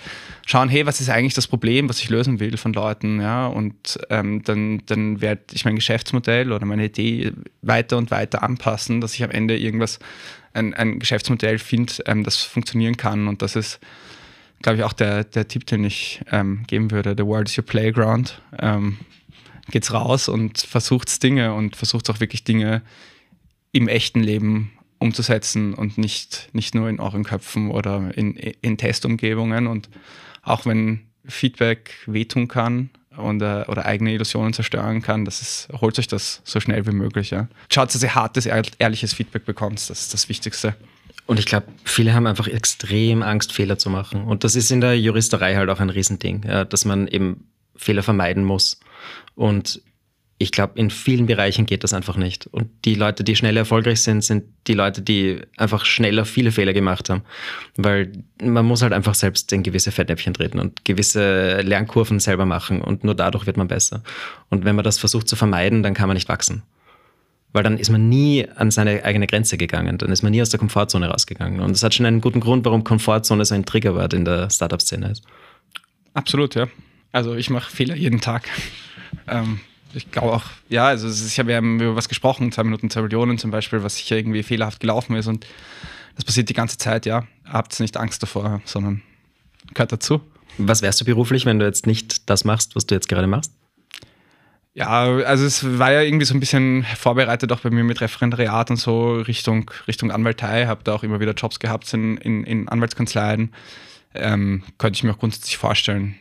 schauen, 0.47 0.69
hey, 0.69 0.85
was 0.85 1.01
ist 1.01 1.09
eigentlich 1.09 1.35
das 1.35 1.47
Problem, 1.47 1.89
was 1.89 2.01
ich 2.01 2.11
lösen 2.11 2.41
will 2.41 2.57
von 2.59 2.75
Leuten, 2.75 3.21
ja, 3.21 3.47
und 3.47 3.99
ähm, 4.11 4.43
dann, 4.45 4.83
dann 4.87 5.21
werde 5.21 5.43
ich 5.53 5.65
mein 5.65 5.77
Geschäftsmodell 5.77 6.53
oder 6.53 6.67
meine 6.67 6.85
Idee 6.85 7.33
weiter 7.63 7.97
und 7.97 8.11
weiter 8.11 8.43
anpassen, 8.43 9.01
dass 9.01 9.15
ich 9.15 9.25
am 9.25 9.31
Ende 9.31 9.57
irgendwas, 9.57 9.99
ein, 10.53 10.75
ein 10.75 10.99
Geschäftsmodell 10.99 11.59
finde, 11.59 11.95
ähm, 12.07 12.23
das 12.23 12.43
funktionieren 12.43 12.97
kann 12.97 13.29
und 13.29 13.43
das 13.43 13.57
ist 13.57 13.81
glaube 14.63 14.79
ich, 14.79 14.85
auch 14.85 14.95
der, 14.95 15.25
der 15.25 15.47
Tipp, 15.47 15.67
den 15.67 15.85
ich 15.85 16.23
ähm, 16.33 16.65
geben 16.67 16.91
würde. 16.91 17.15
The 17.19 17.27
world 17.27 17.51
is 17.51 17.59
your 17.59 17.67
playground. 17.67 18.41
Ähm, 18.59 18.97
geht's 19.71 19.93
raus 19.93 20.29
und 20.29 20.59
versucht 20.59 21.23
Dinge 21.23 21.55
und 21.55 21.77
versucht 21.77 22.11
auch 22.11 22.21
wirklich 22.21 22.45
Dinge 22.45 22.83
im 23.73 23.89
echten 23.89 24.23
Leben 24.23 24.73
umzusetzen 24.99 25.75
und 25.75 25.99
nicht, 25.99 26.49
nicht 26.53 26.75
nur 26.75 26.89
in 26.89 27.01
euren 27.01 27.25
Köpfen 27.25 27.71
oder 27.71 28.17
in, 28.17 28.35
in 28.37 28.79
Testumgebungen. 28.79 29.67
Und 29.67 29.89
auch 30.43 30.67
wenn 30.67 31.01
Feedback 31.27 31.95
wehtun 32.07 32.49
kann 32.49 32.91
und, 33.17 33.43
äh, 33.43 33.65
oder 33.69 33.87
eigene 33.87 34.13
Illusionen 34.13 34.53
zerstören 34.53 35.03
kann, 35.03 35.25
das 35.25 35.43
ist, 35.43 35.69
holt 35.81 35.99
euch 35.99 36.09
das 36.09 36.41
so 36.45 36.61
schnell 36.61 36.87
wie 36.87 36.93
möglich. 36.93 37.31
Ja. 37.31 37.49
Schaut, 37.73 37.95
dass 37.95 38.03
ihr 38.03 38.15
hartes, 38.15 38.47
ehrliches 38.47 39.13
Feedback 39.13 39.45
bekommt, 39.45 39.79
das 39.79 40.01
ist 40.01 40.15
das 40.15 40.29
Wichtigste. 40.29 40.75
Und 41.27 41.39
ich 41.39 41.47
glaube, 41.47 41.67
viele 41.85 42.13
haben 42.13 42.27
einfach 42.27 42.49
extrem 42.49 43.23
Angst, 43.23 43.53
Fehler 43.53 43.79
zu 43.79 43.89
machen. 43.89 44.25
Und 44.25 44.45
das 44.45 44.57
ist 44.57 44.71
in 44.71 44.83
der 44.83 44.99
Juristerei 44.99 45.57
halt 45.57 45.71
auch 45.71 45.81
ein 45.81 45.89
Riesending, 45.89 46.43
dass 46.69 46.85
man 46.85 47.09
eben 47.09 47.47
Fehler 47.77 48.03
vermeiden 48.03 48.45
muss. 48.45 48.81
Und 49.35 49.83
ich 50.39 50.51
glaube, 50.51 50.79
in 50.79 50.91
vielen 50.91 51.27
Bereichen 51.27 51.65
geht 51.65 51.85
das 51.85 51.95
einfach 51.95 52.17
nicht. 52.17 52.47
Und 52.49 52.69
die 52.85 52.97
Leute, 52.97 53.23
die 53.23 53.37
schnell 53.37 53.57
erfolgreich 53.57 54.03
sind, 54.03 54.23
sind 54.23 54.45
die 54.67 54.75
Leute, 54.75 55.01
die 55.01 55.41
einfach 55.57 55.85
schneller 55.85 56.25
viele 56.25 56.51
Fehler 56.51 56.73
gemacht 56.73 57.09
haben. 57.09 57.23
Weil 57.77 58.13
man 58.43 58.67
muss 58.67 58.83
halt 58.83 58.93
einfach 58.93 59.15
selbst 59.15 59.53
in 59.53 59.63
gewisse 59.63 59.93
Fettnäpfchen 59.93 60.35
treten 60.35 60.59
und 60.59 60.85
gewisse 60.85 61.61
Lernkurven 61.61 62.19
selber 62.19 62.47
machen. 62.47 62.83
Und 62.83 63.05
nur 63.05 63.15
dadurch 63.15 63.47
wird 63.47 63.57
man 63.57 63.69
besser. 63.69 64.03
Und 64.51 64.65
wenn 64.65 64.75
man 64.75 64.85
das 64.85 64.99
versucht 64.99 65.29
zu 65.29 65.37
vermeiden, 65.37 65.85
dann 65.85 65.95
kann 65.95 66.09
man 66.09 66.17
nicht 66.17 66.29
wachsen. 66.29 66.63
Weil 67.53 67.63
dann 67.63 67.79
ist 67.79 67.91
man 67.91 68.09
nie 68.09 68.49
an 68.57 68.73
seine 68.73 69.05
eigene 69.05 69.29
Grenze 69.29 69.57
gegangen. 69.57 69.99
Dann 69.99 70.11
ist 70.11 70.23
man 70.23 70.33
nie 70.33 70.43
aus 70.43 70.51
der 70.51 70.59
Komfortzone 70.59 71.07
rausgegangen. 71.07 71.61
Und 71.61 71.71
das 71.71 71.85
hat 71.85 71.95
schon 71.95 72.07
einen 72.07 72.21
guten 72.21 72.41
Grund, 72.41 72.65
warum 72.65 72.83
Komfortzone 72.83 73.45
so 73.45 73.55
ein 73.55 73.65
Triggerwort 73.65 74.13
in 74.13 74.25
der 74.25 74.51
Startup-Szene 74.51 75.13
ist. 75.13 75.23
Absolut, 76.13 76.57
ja. 76.57 76.67
Also 77.15 77.37
ich 77.37 77.49
mache 77.49 77.71
Fehler 77.71 77.95
jeden 77.95 78.21
Tag. 78.21 78.49
Ähm, 79.29 79.61
ich 79.95 80.11
glaube 80.11 80.33
auch, 80.33 80.43
ja, 80.69 80.89
also 80.89 81.09
ich 81.09 81.39
habe 81.39 81.53
ja 81.53 81.61
über 81.61 81.95
was 81.95 82.09
gesprochen, 82.09 82.51
zwei 82.51 82.65
Minuten, 82.65 82.91
zwei 82.91 83.03
Millionen 83.03 83.39
zum 83.39 83.53
Beispiel, 83.53 83.85
was 83.85 83.97
sicher 83.97 84.17
irgendwie 84.17 84.43
fehlerhaft 84.43 84.81
gelaufen 84.81 85.15
ist 85.15 85.29
und 85.29 85.47
das 86.17 86.25
passiert 86.25 86.49
die 86.49 86.55
ganze 86.55 86.77
Zeit, 86.77 87.07
ja. 87.07 87.25
Habt 87.45 87.79
nicht 87.79 87.97
Angst 87.97 88.21
davor, 88.21 88.61
sondern 88.65 89.01
gehört 89.73 89.93
dazu. 89.93 90.23
Was 90.59 90.83
wärst 90.83 91.01
du 91.01 91.05
beruflich, 91.05 91.47
wenn 91.47 91.61
du 91.61 91.65
jetzt 91.65 91.87
nicht 91.87 92.29
das 92.29 92.45
machst, 92.45 92.75
was 92.75 92.85
du 92.85 92.97
jetzt 92.97 93.09
gerade 93.09 93.29
machst? 93.29 93.53
Ja, 94.75 95.05
also 95.05 95.45
es 95.45 95.79
war 95.79 95.93
ja 95.93 96.01
irgendwie 96.01 96.27
so 96.27 96.35
ein 96.35 96.41
bisschen 96.41 96.85
vorbereitet 96.97 97.53
auch 97.53 97.61
bei 97.61 97.71
mir 97.71 97.85
mit 97.85 98.01
Referendariat 98.01 98.71
und 98.71 98.77
so 98.77 99.21
Richtung, 99.21 99.71
Richtung 99.87 100.11
Anwaltei. 100.11 100.67
Habe 100.67 100.83
da 100.83 100.95
auch 100.95 101.05
immer 101.05 101.21
wieder 101.21 101.35
Jobs 101.35 101.61
gehabt 101.61 101.95
in, 101.95 102.17
in, 102.17 102.43
in 102.43 102.69
Anwaltskanzleien. 102.69 103.53
Ähm, 104.15 104.65
könnte 104.79 104.97
ich 104.97 105.05
mir 105.05 105.13
auch 105.13 105.19
grundsätzlich 105.21 105.57
vorstellen, 105.57 106.17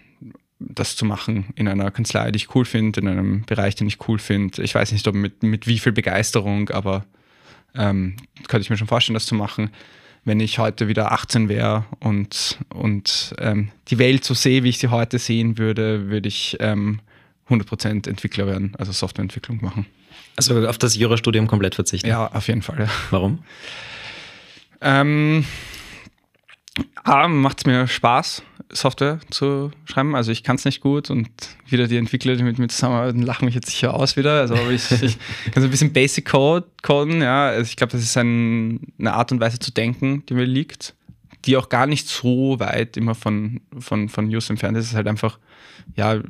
das 0.70 0.96
zu 0.96 1.06
machen 1.06 1.48
in 1.56 1.68
einer 1.68 1.92
Kanzlei, 1.92 2.32
die 2.32 2.38
ich 2.38 2.56
cool 2.56 2.66
finde, 2.66 3.02
in 3.02 3.08
einem 3.08 3.44
Bereich, 3.46 3.76
den 3.76 3.88
ich 3.88 4.08
cool 4.08 4.20
finde. 4.20 4.62
Ich 4.64 4.76
weiß 4.76 4.92
nicht, 4.92 5.08
ob 5.08 5.16
mit, 5.16 5.44
mit 5.44 5.68
wie 5.68 5.80
viel 5.80 5.92
Begeisterung, 5.92 6.70
aber 6.70 7.06
ähm, 7.76 8.16
könnte 8.48 8.64
ich 8.64 8.70
mir 8.70 8.78
schon 8.78 8.88
vorstellen, 8.88 9.16
das 9.16 9.26
zu 9.26 9.36
machen. 9.36 9.72
Wenn 10.26 10.40
ich 10.40 10.58
heute 10.58 10.88
wieder 10.88 11.12
18 11.12 11.50
wäre 11.50 11.86
und, 12.00 12.60
und 12.74 13.36
ähm, 13.40 13.72
die 13.90 14.00
Welt 14.00 14.24
so 14.24 14.34
sehe, 14.34 14.64
wie 14.64 14.70
ich 14.70 14.78
sie 14.78 14.88
heute 14.88 15.20
sehen 15.20 15.58
würde, 15.58 16.10
würde 16.10 16.30
ich 16.30 16.58
ähm, 16.60 17.00
100% 17.50 18.08
Entwickler 18.08 18.48
werden, 18.48 18.74
also 18.78 18.92
Softwareentwicklung 18.92 19.60
machen. 19.62 19.86
Also 20.36 20.68
auf 20.68 20.78
das 20.78 20.96
Jurastudium 20.96 21.48
komplett 21.48 21.76
verzichten? 21.76 22.08
Ja, 22.08 22.28
auf 22.28 22.48
jeden 22.48 22.62
Fall. 22.62 22.80
Ja. 22.80 22.90
Warum? 23.12 23.44
Ähm, 24.82 25.46
A, 27.04 27.28
macht 27.28 27.60
es 27.60 27.66
mir 27.66 27.88
Spaß, 27.88 28.44
Software 28.72 29.20
zu 29.30 29.72
schreiben. 29.86 30.16
Also 30.16 30.32
ich 30.32 30.44
kann 30.44 30.56
es 30.56 30.66
nicht 30.66 30.82
gut 30.82 31.10
und 31.10 31.30
wieder 31.68 31.88
die 31.88 31.98
Entwickler, 31.98 32.36
die 32.36 32.44
mit 32.44 32.58
mir 32.58 32.68
zusammenarbeiten, 32.68 33.22
lachen 33.22 33.46
mich 33.46 33.56
jetzt 33.56 33.70
sicher 33.70 33.94
aus 33.94 34.18
wieder. 34.18 34.42
Also 34.42 34.56
ich, 34.70 34.92
ich 34.92 35.18
kann 35.52 35.62
so 35.62 35.68
ein 35.68 35.72
bisschen 35.72 35.94
Basic 35.94 36.26
Code 36.26 36.68
coden, 36.82 37.22
ja. 37.22 37.48
Also 37.48 37.70
ich 37.70 37.76
glaube, 37.76 37.92
das 37.92 38.02
ist 38.02 38.18
ein, 38.18 38.80
eine 39.00 39.14
Art 39.14 39.32
und 39.32 39.40
Weise 39.40 39.60
zu 39.60 39.72
denken, 39.72 40.26
die 40.28 40.34
mir 40.34 40.46
liegt, 40.46 40.96
die 41.46 41.58
auch 41.58 41.70
gar 41.70 41.86
nicht 41.86 42.08
so 42.08 42.60
weit 42.60 42.98
immer 42.98 43.14
von, 43.14 43.62
von, 43.78 44.10
von 44.10 44.26
Use 44.28 44.50
entfernt 44.52 44.78
ist. 44.78 44.86
Es 44.86 44.92
ist 44.92 44.96
halt 44.96 45.08
einfach, 45.08 45.38
ja, 45.96 46.22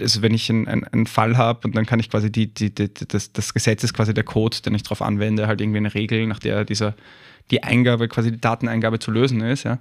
also 0.00 0.22
wenn 0.22 0.34
ich 0.34 0.48
einen, 0.50 0.68
einen 0.68 1.06
Fall 1.06 1.36
habe 1.36 1.66
und 1.66 1.76
dann 1.76 1.86
kann 1.86 1.98
ich 1.98 2.10
quasi 2.10 2.30
die, 2.30 2.52
die, 2.52 2.74
die, 2.74 2.90
das, 3.08 3.32
das 3.32 3.54
Gesetz 3.54 3.82
ist 3.82 3.92
quasi 3.92 4.14
der 4.14 4.24
Code, 4.24 4.58
den 4.64 4.74
ich 4.74 4.82
darauf 4.82 5.02
anwende, 5.02 5.46
halt 5.46 5.60
irgendwie 5.60 5.78
eine 5.78 5.94
Regel, 5.94 6.26
nach 6.26 6.38
der 6.38 6.64
dieser 6.64 6.94
die 7.50 7.62
Eingabe, 7.62 8.08
quasi 8.08 8.30
die 8.30 8.40
Dateneingabe 8.40 8.98
zu 8.98 9.10
lösen 9.10 9.40
ist. 9.40 9.64
Ja. 9.64 9.78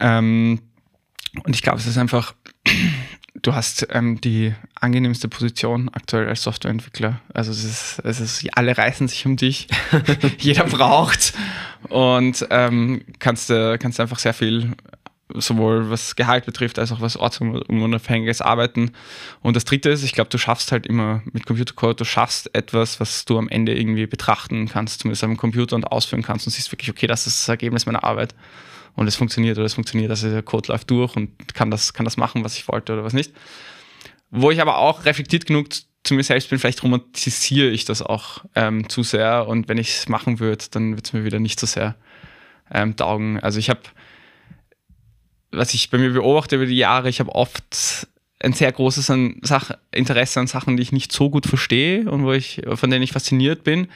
Ähm, 0.00 0.60
und 1.44 1.54
ich 1.54 1.62
glaube, 1.62 1.78
es 1.78 1.86
ist 1.86 1.98
einfach, 1.98 2.34
du 3.42 3.54
hast 3.54 3.86
ähm, 3.90 4.20
die 4.20 4.54
angenehmste 4.74 5.28
Position 5.28 5.88
aktuell 5.92 6.28
als 6.28 6.42
Softwareentwickler. 6.42 7.20
Also 7.32 7.50
es 7.50 7.64
ist, 7.64 7.98
es 8.04 8.20
ist 8.20 8.56
alle 8.56 8.76
reißen 8.76 9.08
sich 9.08 9.26
um 9.26 9.36
dich, 9.36 9.68
jeder 10.38 10.64
braucht 10.64 11.34
und 11.88 12.46
ähm, 12.50 13.02
kannst, 13.18 13.48
kannst 13.48 14.00
einfach 14.00 14.18
sehr 14.18 14.34
viel 14.34 14.72
sowohl 15.34 15.90
was 15.90 16.16
Gehalt 16.16 16.46
betrifft, 16.46 16.78
als 16.78 16.92
auch 16.92 17.00
was 17.00 17.16
ortsunabhängiges 17.16 18.40
Arbeiten. 18.40 18.92
Und 19.42 19.56
das 19.56 19.64
dritte 19.64 19.90
ist, 19.90 20.04
ich 20.04 20.12
glaube, 20.12 20.30
du 20.30 20.38
schaffst 20.38 20.72
halt 20.72 20.86
immer 20.86 21.22
mit 21.32 21.46
Computercode, 21.46 22.00
du 22.00 22.04
schaffst 22.04 22.54
etwas, 22.54 23.00
was 23.00 23.24
du 23.24 23.38
am 23.38 23.48
Ende 23.48 23.76
irgendwie 23.76 24.06
betrachten 24.06 24.68
kannst, 24.68 25.00
zumindest 25.00 25.24
am 25.24 25.36
Computer 25.36 25.74
und 25.74 25.84
ausführen 25.84 26.22
kannst 26.22 26.46
und 26.46 26.52
siehst 26.52 26.70
wirklich, 26.72 26.90
okay, 26.90 27.06
das 27.06 27.26
ist 27.26 27.40
das 27.40 27.48
Ergebnis 27.48 27.86
meiner 27.86 28.04
Arbeit. 28.04 28.34
Und 28.94 29.08
es 29.08 29.16
funktioniert 29.16 29.58
oder 29.58 29.66
es 29.66 29.74
funktioniert, 29.74 30.10
also 30.10 30.30
der 30.30 30.42
Code 30.42 30.72
läuft 30.72 30.90
durch 30.90 31.16
und 31.16 31.54
kann 31.54 31.70
das, 31.70 31.92
kann 31.92 32.04
das 32.04 32.16
machen, 32.16 32.44
was 32.44 32.56
ich 32.56 32.66
wollte 32.68 32.94
oder 32.94 33.04
was 33.04 33.12
nicht. 33.12 33.32
Wo 34.30 34.50
ich 34.50 34.60
aber 34.60 34.78
auch 34.78 35.04
reflektiert 35.04 35.46
genug 35.46 35.68
zu 36.02 36.14
mir 36.14 36.22
selbst 36.22 36.48
bin, 36.48 36.58
vielleicht 36.58 36.82
romantisiere 36.82 37.68
ich 37.68 37.84
das 37.84 38.00
auch 38.00 38.44
ähm, 38.54 38.88
zu 38.88 39.02
sehr 39.02 39.48
und 39.48 39.68
wenn 39.68 39.76
ich 39.76 39.90
es 39.90 40.08
machen 40.08 40.38
würde, 40.40 40.64
dann 40.70 40.92
würde 40.92 41.02
es 41.04 41.12
mir 41.12 41.24
wieder 41.24 41.40
nicht 41.40 41.60
so 41.60 41.66
sehr 41.66 41.96
ähm, 42.70 42.96
taugen. 42.96 43.38
Also 43.40 43.58
ich 43.58 43.68
habe 43.68 43.80
was 45.50 45.74
ich 45.74 45.90
bei 45.90 45.98
mir 45.98 46.12
beobachte 46.12 46.56
über 46.56 46.66
die 46.66 46.76
Jahre, 46.76 47.08
ich 47.08 47.20
habe 47.20 47.34
oft 47.34 48.08
ein 48.40 48.52
sehr 48.52 48.70
großes 48.70 49.10
an 49.10 49.36
Sach 49.42 49.70
Interesse 49.92 50.40
an 50.40 50.46
Sachen, 50.46 50.76
die 50.76 50.82
ich 50.82 50.92
nicht 50.92 51.12
so 51.12 51.30
gut 51.30 51.46
verstehe 51.46 52.10
und 52.10 52.24
wo 52.24 52.32
ich, 52.32 52.62
von 52.74 52.90
denen 52.90 53.02
ich 53.02 53.12
fasziniert 53.12 53.64
bin. 53.64 53.88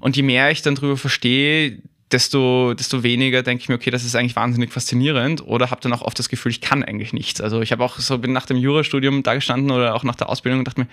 Und 0.00 0.16
je 0.16 0.22
mehr 0.22 0.50
ich 0.50 0.62
dann 0.62 0.74
darüber 0.74 0.96
verstehe, 0.96 1.78
desto, 2.14 2.74
desto 2.74 3.02
weniger 3.02 3.42
denke 3.42 3.62
ich 3.62 3.68
mir, 3.68 3.74
okay, 3.74 3.90
das 3.90 4.04
ist 4.04 4.14
eigentlich 4.14 4.36
wahnsinnig 4.36 4.72
faszinierend 4.72 5.46
oder 5.46 5.70
habe 5.70 5.80
dann 5.80 5.92
auch 5.92 6.02
oft 6.02 6.18
das 6.18 6.28
Gefühl, 6.28 6.52
ich 6.52 6.60
kann 6.60 6.82
eigentlich 6.82 7.12
nichts. 7.12 7.40
Also 7.40 7.60
ich 7.60 7.72
habe 7.72 7.82
auch 7.84 7.98
so, 7.98 8.18
bin 8.18 8.32
nach 8.32 8.46
dem 8.46 8.56
Jurastudium 8.56 9.22
da 9.22 9.34
gestanden 9.34 9.70
oder 9.70 9.94
auch 9.94 10.04
nach 10.04 10.14
der 10.14 10.28
Ausbildung 10.28 10.60
und 10.60 10.68
dachte 10.68 10.80
mir, 10.80 10.86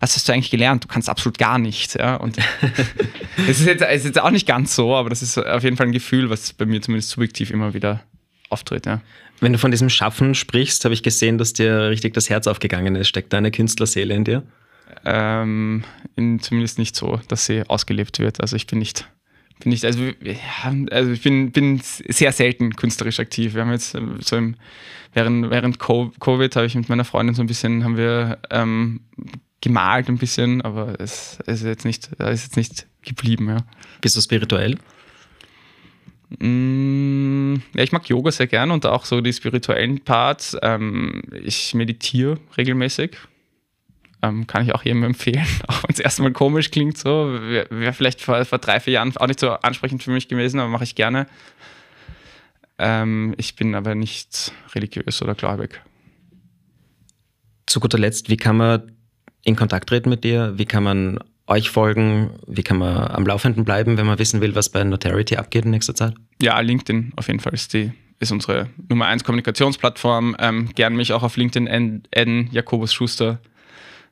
was 0.00 0.14
hast 0.14 0.28
du 0.28 0.32
eigentlich 0.32 0.50
gelernt? 0.50 0.84
Du 0.84 0.88
kannst 0.88 1.08
absolut 1.08 1.38
gar 1.38 1.58
nichts. 1.58 1.94
Ja? 1.94 2.16
Und 2.16 2.38
es 3.48 3.60
ist 3.60 3.66
jetzt, 3.66 3.82
ist 3.82 4.04
jetzt 4.04 4.20
auch 4.20 4.30
nicht 4.30 4.46
ganz 4.46 4.74
so, 4.74 4.94
aber 4.94 5.10
das 5.10 5.22
ist 5.22 5.38
auf 5.38 5.64
jeden 5.64 5.76
Fall 5.76 5.86
ein 5.86 5.92
Gefühl, 5.92 6.30
was 6.30 6.52
bei 6.52 6.66
mir 6.66 6.80
zumindest 6.80 7.10
subjektiv 7.10 7.50
immer 7.50 7.74
wieder 7.74 8.04
auftritt. 8.48 8.86
Ja. 8.86 9.00
Wenn 9.40 9.52
du 9.52 9.58
von 9.58 9.70
diesem 9.70 9.88
Schaffen 9.88 10.34
sprichst, 10.34 10.84
habe 10.84 10.94
ich 10.94 11.02
gesehen, 11.02 11.38
dass 11.38 11.52
dir 11.52 11.90
richtig 11.90 12.14
das 12.14 12.28
Herz 12.28 12.46
aufgegangen 12.46 12.96
ist. 12.96 13.08
Steckt 13.08 13.32
da 13.32 13.38
eine 13.38 13.50
Künstlerseele 13.50 14.14
in 14.14 14.24
dir? 14.24 14.42
Ähm, 15.04 15.84
in, 16.16 16.40
zumindest 16.40 16.78
nicht 16.78 16.96
so, 16.96 17.20
dass 17.28 17.46
sie 17.46 17.62
ausgelebt 17.68 18.18
wird. 18.18 18.40
Also 18.40 18.56
ich 18.56 18.66
bin 18.66 18.78
nicht, 18.78 19.08
bin 19.60 19.70
nicht, 19.70 19.84
also, 19.84 20.02
ja, 20.22 20.74
also 20.90 21.10
ich 21.12 21.22
bin, 21.22 21.52
bin 21.52 21.80
sehr 21.82 22.32
selten 22.32 22.74
künstlerisch 22.74 23.20
aktiv. 23.20 23.54
Wir 23.54 23.62
haben 23.62 23.70
jetzt 23.72 23.94
äh, 23.94 24.00
so 24.20 24.36
im, 24.36 24.56
während, 25.12 25.50
während 25.50 25.78
Covid 25.78 26.56
habe 26.56 26.66
ich 26.66 26.74
mit 26.74 26.88
meiner 26.88 27.04
Freundin 27.04 27.34
so 27.34 27.42
ein 27.42 27.46
bisschen, 27.46 27.84
haben 27.84 27.96
wir 27.96 28.38
ähm, 28.50 29.00
gemalt 29.60 30.08
ein 30.08 30.18
bisschen, 30.18 30.62
aber 30.62 31.00
es, 31.00 31.38
es 31.46 31.60
ist 31.60 31.66
jetzt 31.66 31.84
nicht, 31.84 32.06
ist 32.12 32.44
jetzt 32.44 32.56
nicht 32.56 32.86
geblieben. 33.02 33.48
Ja. 33.48 33.58
Bist 34.00 34.16
du 34.16 34.20
spirituell? 34.20 34.78
Mm, 36.30 37.54
ja, 37.74 37.82
ich 37.82 37.92
mag 37.92 38.08
Yoga 38.08 38.30
sehr 38.30 38.46
gern 38.46 38.70
und 38.70 38.84
auch 38.84 39.04
so 39.04 39.20
die 39.20 39.32
spirituellen 39.32 40.00
Parts. 40.00 40.56
Ähm, 40.62 41.22
ich 41.42 41.74
meditiere 41.74 42.38
regelmäßig. 42.56 43.16
Ähm, 44.20 44.46
kann 44.46 44.64
ich 44.64 44.74
auch 44.74 44.82
jedem 44.82 45.04
empfehlen, 45.04 45.46
auch 45.68 45.82
wenn 45.84 45.94
es 45.94 46.00
erstmal 46.00 46.32
komisch 46.32 46.70
klingt. 46.70 46.98
So 46.98 47.32
wäre 47.40 47.66
wär 47.70 47.92
vielleicht 47.92 48.20
vor, 48.20 48.44
vor, 48.44 48.58
drei, 48.58 48.80
vier 48.80 48.94
Jahren 48.94 49.16
auch 49.16 49.26
nicht 49.26 49.40
so 49.40 49.50
ansprechend 49.50 50.02
für 50.02 50.10
mich 50.10 50.28
gewesen, 50.28 50.60
aber 50.60 50.68
mache 50.68 50.84
ich 50.84 50.94
gerne. 50.94 51.26
Ähm, 52.78 53.34
ich 53.38 53.56
bin 53.56 53.74
aber 53.74 53.94
nicht 53.94 54.52
religiös 54.74 55.22
oder 55.22 55.34
gläubig. 55.34 55.80
Zu 57.66 57.80
guter 57.80 57.98
Letzt, 57.98 58.28
wie 58.28 58.36
kann 58.36 58.56
man 58.56 58.92
in 59.44 59.56
Kontakt 59.56 59.88
treten 59.88 60.10
mit 60.10 60.24
dir? 60.24 60.54
Wie 60.56 60.66
kann 60.66 60.82
man 60.82 61.18
euch 61.48 61.70
folgen? 61.70 62.30
Wie 62.46 62.62
kann 62.62 62.78
man 62.78 63.08
am 63.08 63.26
Laufenden 63.26 63.64
bleiben, 63.64 63.96
wenn 63.96 64.06
man 64.06 64.18
wissen 64.18 64.40
will, 64.40 64.54
was 64.54 64.68
bei 64.68 64.84
Notarity 64.84 65.36
abgeht 65.36 65.64
in 65.64 65.70
nächster 65.72 65.94
Zeit? 65.94 66.14
Ja, 66.40 66.58
LinkedIn 66.60 67.12
auf 67.16 67.26
jeden 67.26 67.40
Fall 67.40 67.54
ist, 67.54 67.72
die, 67.74 67.92
ist 68.20 68.30
unsere 68.30 68.68
Nummer 68.88 69.06
1 69.06 69.24
Kommunikationsplattform. 69.24 70.36
Ähm, 70.38 70.70
gern 70.74 70.94
mich 70.94 71.12
auch 71.12 71.22
auf 71.22 71.36
LinkedIn 71.36 72.04
adden, 72.14 72.48
Jakobus 72.52 72.92
Schuster. 72.92 73.40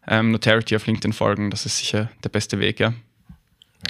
Ähm, 0.08 0.30
Notarity 0.30 0.76
auf 0.76 0.86
LinkedIn 0.86 1.12
folgen, 1.12 1.50
das 1.50 1.66
ist 1.66 1.78
sicher 1.78 2.10
der 2.22 2.28
beste 2.28 2.60
Weg, 2.60 2.78
ja. 2.78 2.92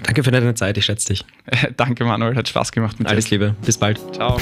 Danke 0.03 0.25
für 0.25 0.31
deine 0.31 0.55
Zeit, 0.55 0.77
ich 0.79 0.85
schätze 0.85 1.09
dich. 1.09 1.25
Danke, 1.77 2.05
Manuel, 2.05 2.37
hat 2.37 2.49
Spaß 2.49 2.73
gemacht 2.73 2.99
mit 2.99 3.09
Alles 3.09 3.27
dir. 3.27 3.39
Alles 3.39 3.53
Liebe, 3.53 3.65
bis 3.65 3.79
bald. 3.79 4.01
Ciao. 4.15 4.39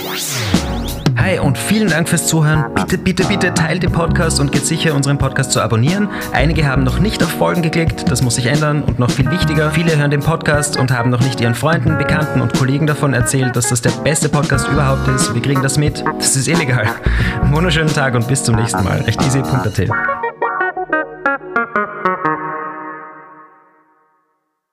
Hi 1.17 1.39
und 1.39 1.57
vielen 1.57 1.89
Dank 1.89 2.09
fürs 2.09 2.27
Zuhören. 2.27 2.75
Bitte, 2.75 2.99
bitte, 2.99 3.25
bitte 3.25 3.55
teilt 3.55 3.83
den 3.83 3.93
Podcast 3.93 4.41
und 4.41 4.53
geht 4.53 4.67
sicher, 4.67 4.95
unseren 4.95 5.19
Podcast 5.19 5.53
zu 5.53 5.61
abonnieren. 5.61 6.09
Einige 6.33 6.67
haben 6.67 6.83
noch 6.83 6.99
nicht 6.99 7.23
auf 7.23 7.31
Folgen 7.31 7.63
geklickt, 7.63 8.11
das 8.11 8.23
muss 8.23 8.35
sich 8.35 8.47
ändern. 8.47 8.83
Und 8.83 8.99
noch 8.99 9.11
viel 9.11 9.31
wichtiger, 9.31 9.71
viele 9.71 9.97
hören 9.97 10.11
den 10.11 10.21
Podcast 10.21 10.77
und 10.77 10.91
haben 10.91 11.11
noch 11.11 11.21
nicht 11.21 11.41
ihren 11.41 11.55
Freunden, 11.55 11.97
Bekannten 11.99 12.41
und 12.41 12.53
Kollegen 12.55 12.87
davon 12.87 13.15
erzählt, 13.15 13.55
dass 13.57 13.69
das 13.69 13.81
der 13.81 13.91
beste 13.91 14.29
Podcast 14.29 14.69
überhaupt 14.69 15.07
ist. 15.09 15.35
Wir 15.35 15.43
kriegen 15.43 15.63
das 15.63 15.79
mit. 15.79 16.05
Das 16.19 16.37
ist 16.37 16.49
illegal. 16.49 16.87
Wunderschönen 17.51 17.93
Tag 17.93 18.15
und 18.15 18.27
bis 18.27 18.43
zum 18.43 18.57
nächsten 18.57 18.83
Mal. 18.83 19.01
Rechteasy.at. 19.03 20.24